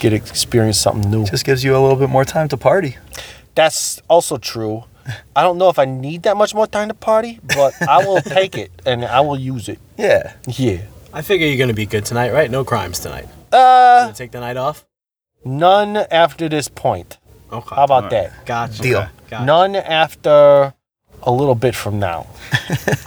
get 0.00 0.12
experience 0.12 0.76
something 0.78 1.08
new. 1.08 1.24
Just 1.24 1.44
gives 1.44 1.62
you 1.62 1.72
a 1.76 1.80
little 1.84 1.96
bit 2.04 2.10
more 2.10 2.24
time 2.24 2.48
to 2.48 2.56
party. 2.56 2.96
That's 3.54 4.02
also 4.08 4.38
true. 4.38 4.84
I 5.36 5.42
don't 5.44 5.56
know 5.58 5.68
if 5.68 5.78
I 5.78 5.84
need 5.84 6.24
that 6.24 6.36
much 6.36 6.52
more 6.52 6.66
time 6.66 6.88
to 6.88 6.94
party, 6.94 7.38
but 7.56 7.72
I 7.88 7.98
will 8.06 8.20
take 8.38 8.58
it 8.58 8.70
and 8.84 9.04
I 9.04 9.20
will 9.20 9.38
use 9.38 9.68
it. 9.68 9.78
Yeah. 9.96 10.32
Yeah. 10.48 10.78
I 11.12 11.22
figure 11.22 11.46
you're 11.46 11.58
gonna 11.64 11.74
be 11.84 11.86
good 11.86 12.04
tonight, 12.04 12.32
right? 12.32 12.50
No 12.50 12.64
crimes 12.64 12.98
tonight. 12.98 13.28
Uh, 13.52 14.04
Gonna 14.10 14.14
take 14.14 14.32
the 14.32 14.40
night 14.40 14.56
off. 14.56 14.84
none 15.44 15.96
after 16.10 16.48
this 16.48 16.66
point. 16.66 17.18
Okay. 17.52 17.76
How 17.76 17.84
about 17.84 18.10
that? 18.10 18.32
Gotcha. 18.46 18.82
Deal. 18.82 19.06
Gotcha. 19.30 19.44
None 19.44 19.76
after 19.76 20.74
a 21.22 21.30
little 21.30 21.54
bit 21.54 21.76
from 21.76 22.00
now. 22.00 22.26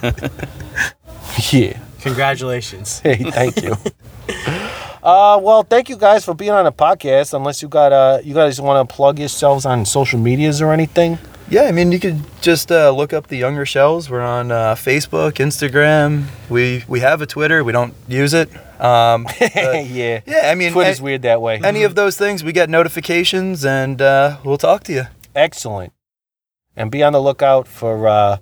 yeah. 1.52 1.78
Congratulations. 2.00 3.00
Hey, 3.04 3.16
thank 3.30 3.62
you. 3.62 3.72
uh, 5.02 5.38
well, 5.42 5.62
thank 5.62 5.88
you 5.88 5.96
guys 5.96 6.24
for 6.24 6.34
being 6.34 6.50
on 6.52 6.64
the 6.64 6.72
podcast. 6.72 7.34
Unless 7.34 7.62
you 7.62 7.68
got 7.68 7.92
uh, 7.92 8.20
you 8.22 8.34
guys 8.34 8.60
want 8.60 8.88
to 8.88 8.94
plug 8.94 9.18
yourselves 9.18 9.66
on 9.66 9.84
social 9.84 10.18
medias 10.18 10.60
or 10.62 10.72
anything. 10.72 11.18
Yeah, 11.50 11.62
I 11.62 11.72
mean, 11.72 11.92
you 11.92 11.98
could 11.98 12.20
just 12.42 12.70
uh, 12.70 12.90
look 12.90 13.14
up 13.14 13.28
the 13.28 13.36
Young 13.38 13.56
Rochelles. 13.56 14.10
We're 14.10 14.20
on 14.20 14.52
uh, 14.52 14.74
Facebook, 14.74 15.32
Instagram. 15.34 16.24
We 16.50 16.84
we 16.88 17.00
have 17.00 17.22
a 17.22 17.26
Twitter. 17.26 17.64
We 17.64 17.72
don't 17.72 17.94
use 18.06 18.34
it. 18.34 18.50
Um, 18.80 19.26
yeah. 19.40 20.20
yeah, 20.26 20.50
I 20.50 20.54
mean, 20.54 20.72
Twitter's 20.72 21.00
a- 21.00 21.02
weird 21.02 21.22
that 21.22 21.40
way. 21.40 21.60
any 21.64 21.82
of 21.84 21.94
those 21.94 22.16
things, 22.16 22.44
we 22.44 22.52
get 22.52 22.68
notifications, 22.68 23.64
and 23.64 24.00
uh, 24.00 24.36
we'll 24.44 24.58
talk 24.58 24.84
to 24.84 24.92
you. 24.92 25.04
Excellent. 25.34 25.92
And 26.76 26.90
be 26.90 27.02
on 27.02 27.12
the 27.12 27.20
lookout 27.20 27.66
for 27.66 28.06
uh, 28.06 28.38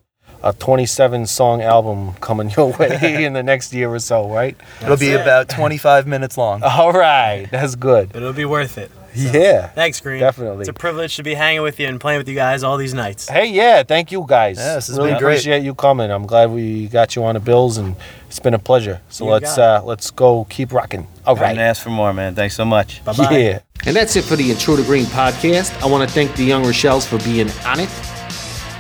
a 0.49 0.53
27 0.53 1.27
song 1.27 1.63
album 1.63 2.15
coming 2.21 2.51
your 2.51 2.73
way 2.77 3.25
in 3.25 3.33
the 3.33 3.43
next 3.43 3.73
year 3.73 3.93
or 3.93 3.99
so, 3.99 4.29
right? 4.33 4.57
It'll 4.83 4.97
be 4.97 5.09
it. 5.11 5.21
about 5.21 5.49
25 5.49 6.07
minutes 6.07 6.39
long. 6.39 6.63
All 6.65 6.93
right. 6.93 7.47
That's 7.51 7.75
good. 7.75 8.09
But 8.13 8.23
it'll 8.23 8.33
be 8.33 8.45
worth 8.45 8.79
it. 8.79 8.91
Yeah. 9.15 9.69
Thanks, 9.69 9.99
Green. 10.01 10.21
Definitely. 10.21 10.61
It's 10.61 10.69
a 10.69 10.75
privilege 10.75 11.17
to 11.17 11.23
be 11.23 11.33
hanging 11.35 11.63
with 11.63 11.81
you 11.81 11.89
and 11.89 11.99
playing 11.99 12.19
with 12.19 12.29
you 12.29 12.35
guys 12.35 12.63
all 12.63 12.77
these 12.77 12.93
nights. 12.93 13.27
Hey, 13.29 13.47
yeah, 13.47 13.83
thank 13.83 14.13
you 14.13 14.27
guys. 14.29 14.59
Yeah, 14.59 14.75
this 14.75 14.89
has 14.89 14.99
really 14.99 15.13
been 15.13 15.21
great. 15.21 15.33
appreciate 15.37 15.63
you 15.63 15.75
coming. 15.75 16.11
I'm 16.11 16.27
glad 16.27 16.51
we 16.51 16.89
got 16.89 17.17
you 17.17 17.25
on 17.25 17.33
the 17.33 17.41
bills, 17.41 17.79
and 17.79 17.97
it's 18.29 18.41
been 18.41 18.53
a 18.53 18.59
pleasure. 18.59 19.01
So 19.09 19.25
You 19.25 19.31
let's 19.31 19.57
uh, 19.57 19.81
let's 19.85 20.11
go 20.11 20.45
keep 20.51 20.71
rocking. 20.71 21.07
All 21.27 21.35
Couldn't 21.35 21.57
right. 21.57 21.59
ask 21.59 21.83
for 21.83 21.89
more, 21.89 22.13
man. 22.13 22.35
Thanks 22.35 22.57
so 22.57 22.67
much. 22.67 23.03
Bye 23.07 23.15
bye. 23.15 23.39
Yeah. 23.39 23.61
And 23.87 23.97
that's 23.97 24.17
it 24.17 24.25
for 24.25 24.37
the 24.37 24.51
Intruder 24.51 24.83
Green 24.83 25.07
podcast. 25.07 25.81
I 25.83 25.87
want 25.87 26.07
to 26.07 26.15
thank 26.15 26.35
the 26.37 26.45
Young 26.45 26.63
Rochelle's 26.65 27.07
for 27.07 27.19
being 27.21 27.51
on 27.65 27.81
it. 27.81 28.16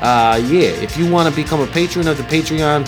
Uh, 0.01 0.40
yeah, 0.47 0.68
if 0.82 0.97
you 0.97 1.11
want 1.11 1.28
to 1.28 1.34
become 1.34 1.61
a 1.61 1.66
patron 1.66 2.07
of 2.07 2.18
the 2.18 2.22
Patreon, 2.24 2.82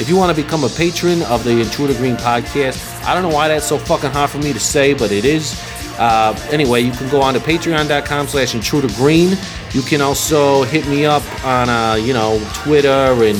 if 0.00 0.08
you 0.08 0.16
want 0.16 0.34
to 0.34 0.42
become 0.42 0.64
a 0.64 0.68
patron 0.68 1.22
of 1.24 1.44
the 1.44 1.60
Intruder 1.60 1.94
Green 1.94 2.16
podcast, 2.16 3.04
I 3.04 3.14
don't 3.14 3.22
know 3.22 3.34
why 3.34 3.48
that's 3.48 3.66
so 3.66 3.78
fucking 3.78 4.10
hard 4.10 4.30
for 4.30 4.38
me 4.38 4.52
to 4.52 4.60
say, 4.60 4.92
but 4.92 5.12
it 5.12 5.24
is. 5.24 5.54
Uh, 5.98 6.34
anyway, 6.50 6.80
you 6.80 6.92
can 6.92 7.08
go 7.10 7.20
on 7.20 7.34
to 7.34 7.40
patreon.com 7.40 8.26
slash 8.26 8.54
intruder 8.54 8.88
green. 8.94 9.36
You 9.72 9.82
can 9.82 10.00
also 10.00 10.64
hit 10.64 10.88
me 10.88 11.04
up 11.04 11.22
on, 11.44 11.68
uh, 11.68 11.94
you 11.94 12.14
know, 12.14 12.42
Twitter 12.54 12.88
and 12.88 13.36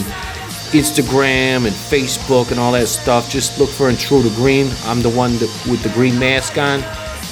Instagram 0.73 1.67
and 1.67 1.75
Facebook 1.75 2.51
and 2.53 2.61
all 2.61 2.73
that 2.73 2.87
stuff. 2.87 3.29
Just 3.29 3.59
look 3.59 3.71
for 3.71 3.89
Intruder 3.89 4.29
Green. 4.37 4.71
I'm 4.85 5.03
the 5.03 5.11
one 5.11 5.33
that, 5.39 5.67
with 5.69 5.83
the 5.83 5.89
green 5.91 6.19
mask 6.19 6.59
on. 6.59 6.81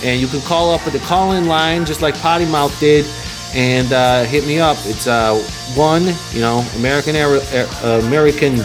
And 0.03 0.21
you 0.21 0.27
can 0.27 0.41
call 0.41 0.73
up 0.73 0.87
at 0.87 0.93
the 0.93 0.99
call 1.01 1.33
in 1.33 1.47
line, 1.47 1.85
just 1.85 2.03
like 2.03 2.17
Potty 2.17 2.47
Mouth 2.47 2.79
did, 2.81 3.05
and 3.55 3.93
uh, 3.93 4.25
hit 4.25 4.47
me 4.47 4.61
up. 4.61 4.77
It's 4.83 5.07
uh, 5.07 5.37
one, 5.75 6.05
you 6.33 6.41
know, 6.41 6.67
American 6.77 7.17
area, 7.17 7.41
uh, 7.83 8.01
American 8.05 8.59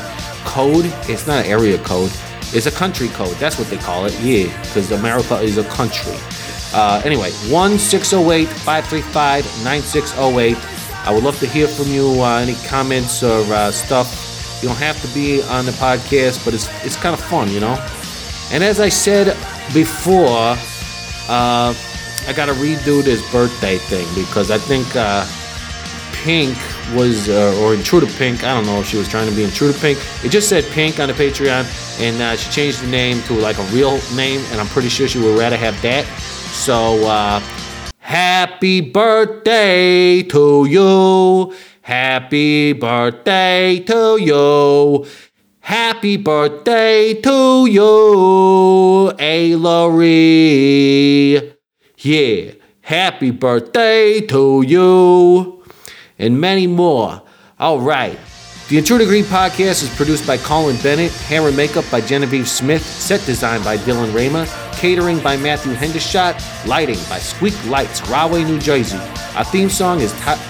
code. 0.45 0.85
It's 1.09 1.27
not 1.27 1.45
an 1.45 1.51
area 1.51 1.77
code. 1.79 2.11
It's 2.53 2.65
a 2.65 2.71
country 2.71 3.07
code. 3.09 3.35
That's 3.37 3.57
what 3.57 3.69
they 3.69 3.77
call 3.77 4.05
it. 4.05 4.19
Yeah, 4.19 4.45
because 4.61 4.91
America 4.91 5.39
is 5.39 5.57
a 5.57 5.63
country. 5.65 6.15
Uh, 6.73 7.01
anyway, 7.05 7.31
1 7.49 7.77
608 7.77 8.47
535 8.47 9.63
9608. 9.63 10.57
I 11.05 11.13
would 11.13 11.23
love 11.23 11.39
to 11.39 11.47
hear 11.47 11.67
from 11.67 11.87
you. 11.87 12.21
Uh, 12.21 12.39
any 12.39 12.55
comments 12.67 13.23
or 13.23 13.41
uh, 13.53 13.71
stuff. 13.71 14.59
You 14.61 14.69
don't 14.69 14.77
have 14.77 15.01
to 15.01 15.13
be 15.13 15.41
on 15.43 15.65
the 15.65 15.71
podcast, 15.73 16.45
but 16.45 16.53
it's, 16.53 16.67
it's 16.85 16.95
kind 16.95 17.13
of 17.13 17.19
fun, 17.19 17.49
you 17.51 17.59
know? 17.59 17.75
And 18.51 18.63
as 18.63 18.79
I 18.79 18.89
said 18.89 19.35
before, 19.73 20.55
uh, 21.27 21.73
I 22.27 22.33
got 22.33 22.45
to 22.45 22.53
redo 22.53 23.03
this 23.03 23.21
birthday 23.31 23.77
thing 23.77 24.07
because 24.15 24.49
I 24.49 24.57
think 24.57 24.95
uh, 24.95 25.25
Pink 26.23 26.57
was, 26.95 27.27
uh, 27.27 27.59
or 27.61 27.73
Intruder 27.73 28.07
Pink, 28.07 28.43
I 28.43 28.53
don't 28.53 28.65
know 28.65 28.79
if 28.79 28.87
she 28.87 28.97
was 28.97 29.07
trying 29.09 29.29
to 29.29 29.35
be 29.35 29.43
Intruder 29.43 29.77
Pink. 29.77 29.99
It 30.23 30.29
just 30.29 30.47
said 30.47 30.63
Pink 30.71 30.99
on 30.99 31.09
the 31.09 31.13
Patreon, 31.13 31.65
and 31.99 32.21
uh, 32.21 32.35
she 32.37 32.49
changed 32.51 32.81
the 32.81 32.87
name 32.87 33.21
to 33.23 33.33
like 33.33 33.57
a 33.57 33.63
real 33.63 33.99
name, 34.15 34.41
and 34.51 34.61
I'm 34.61 34.67
pretty 34.67 34.89
sure 34.89 35.07
she 35.07 35.19
would 35.19 35.37
rather 35.37 35.57
have 35.57 35.81
that. 35.81 36.05
So, 36.53 37.05
uh, 37.05 37.41
happy 37.99 38.79
birthday 38.79 40.23
to 40.23 40.65
you. 40.65 41.53
Happy 41.81 42.71
birthday 42.73 43.79
to 43.79 44.17
you. 44.21 45.05
Happy 45.59 46.17
birthday 46.17 47.13
to 47.21 47.65
you, 47.65 49.11
Ailery. 49.19 50.33
Yeah, 52.03 52.51
happy 52.81 53.31
birthday 53.31 54.19
to 54.27 54.61
you. 54.67 55.63
And 56.19 56.39
many 56.39 56.67
more. 56.67 57.21
All 57.59 57.79
right. 57.79 58.19
The 58.67 58.77
Intruder 58.77 59.05
Green 59.05 59.23
podcast 59.23 59.83
is 59.83 59.95
produced 59.95 60.27
by 60.27 60.35
Colin 60.37 60.75
Bennett, 60.83 61.13
hair 61.13 61.47
and 61.47 61.55
makeup 61.55 61.85
by 61.89 62.01
Genevieve 62.01 62.49
Smith, 62.49 62.83
set 62.83 63.25
design 63.25 63.63
by 63.63 63.77
Dylan 63.77 64.13
Rama, 64.13 64.45
catering 64.73 65.19
by 65.19 65.37
Matthew 65.37 65.73
Hendershot, 65.73 66.67
lighting 66.67 66.99
by 67.09 67.19
Squeak 67.19 67.53
Lights, 67.67 68.05
Rahway, 68.09 68.43
New 68.43 68.59
Jersey. 68.59 68.97
Our 69.37 69.45
theme 69.45 69.69
song 69.69 70.01
is 70.01 70.11
Ti- 70.13 70.41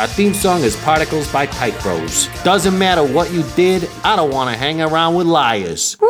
our 0.00 0.06
theme 0.06 0.32
song 0.32 0.62
is 0.62 0.74
Particles 0.76 1.30
by 1.30 1.46
Pipe 1.46 1.78
Bros. 1.82 2.28
Doesn't 2.44 2.78
matter 2.78 3.04
what 3.04 3.30
you 3.30 3.42
did, 3.56 3.88
I 4.02 4.16
don't 4.16 4.32
want 4.32 4.50
to 4.50 4.56
hang 4.56 4.80
around 4.80 5.14
with 5.16 5.26
liars. 5.26 5.98
Woo! 6.00 6.08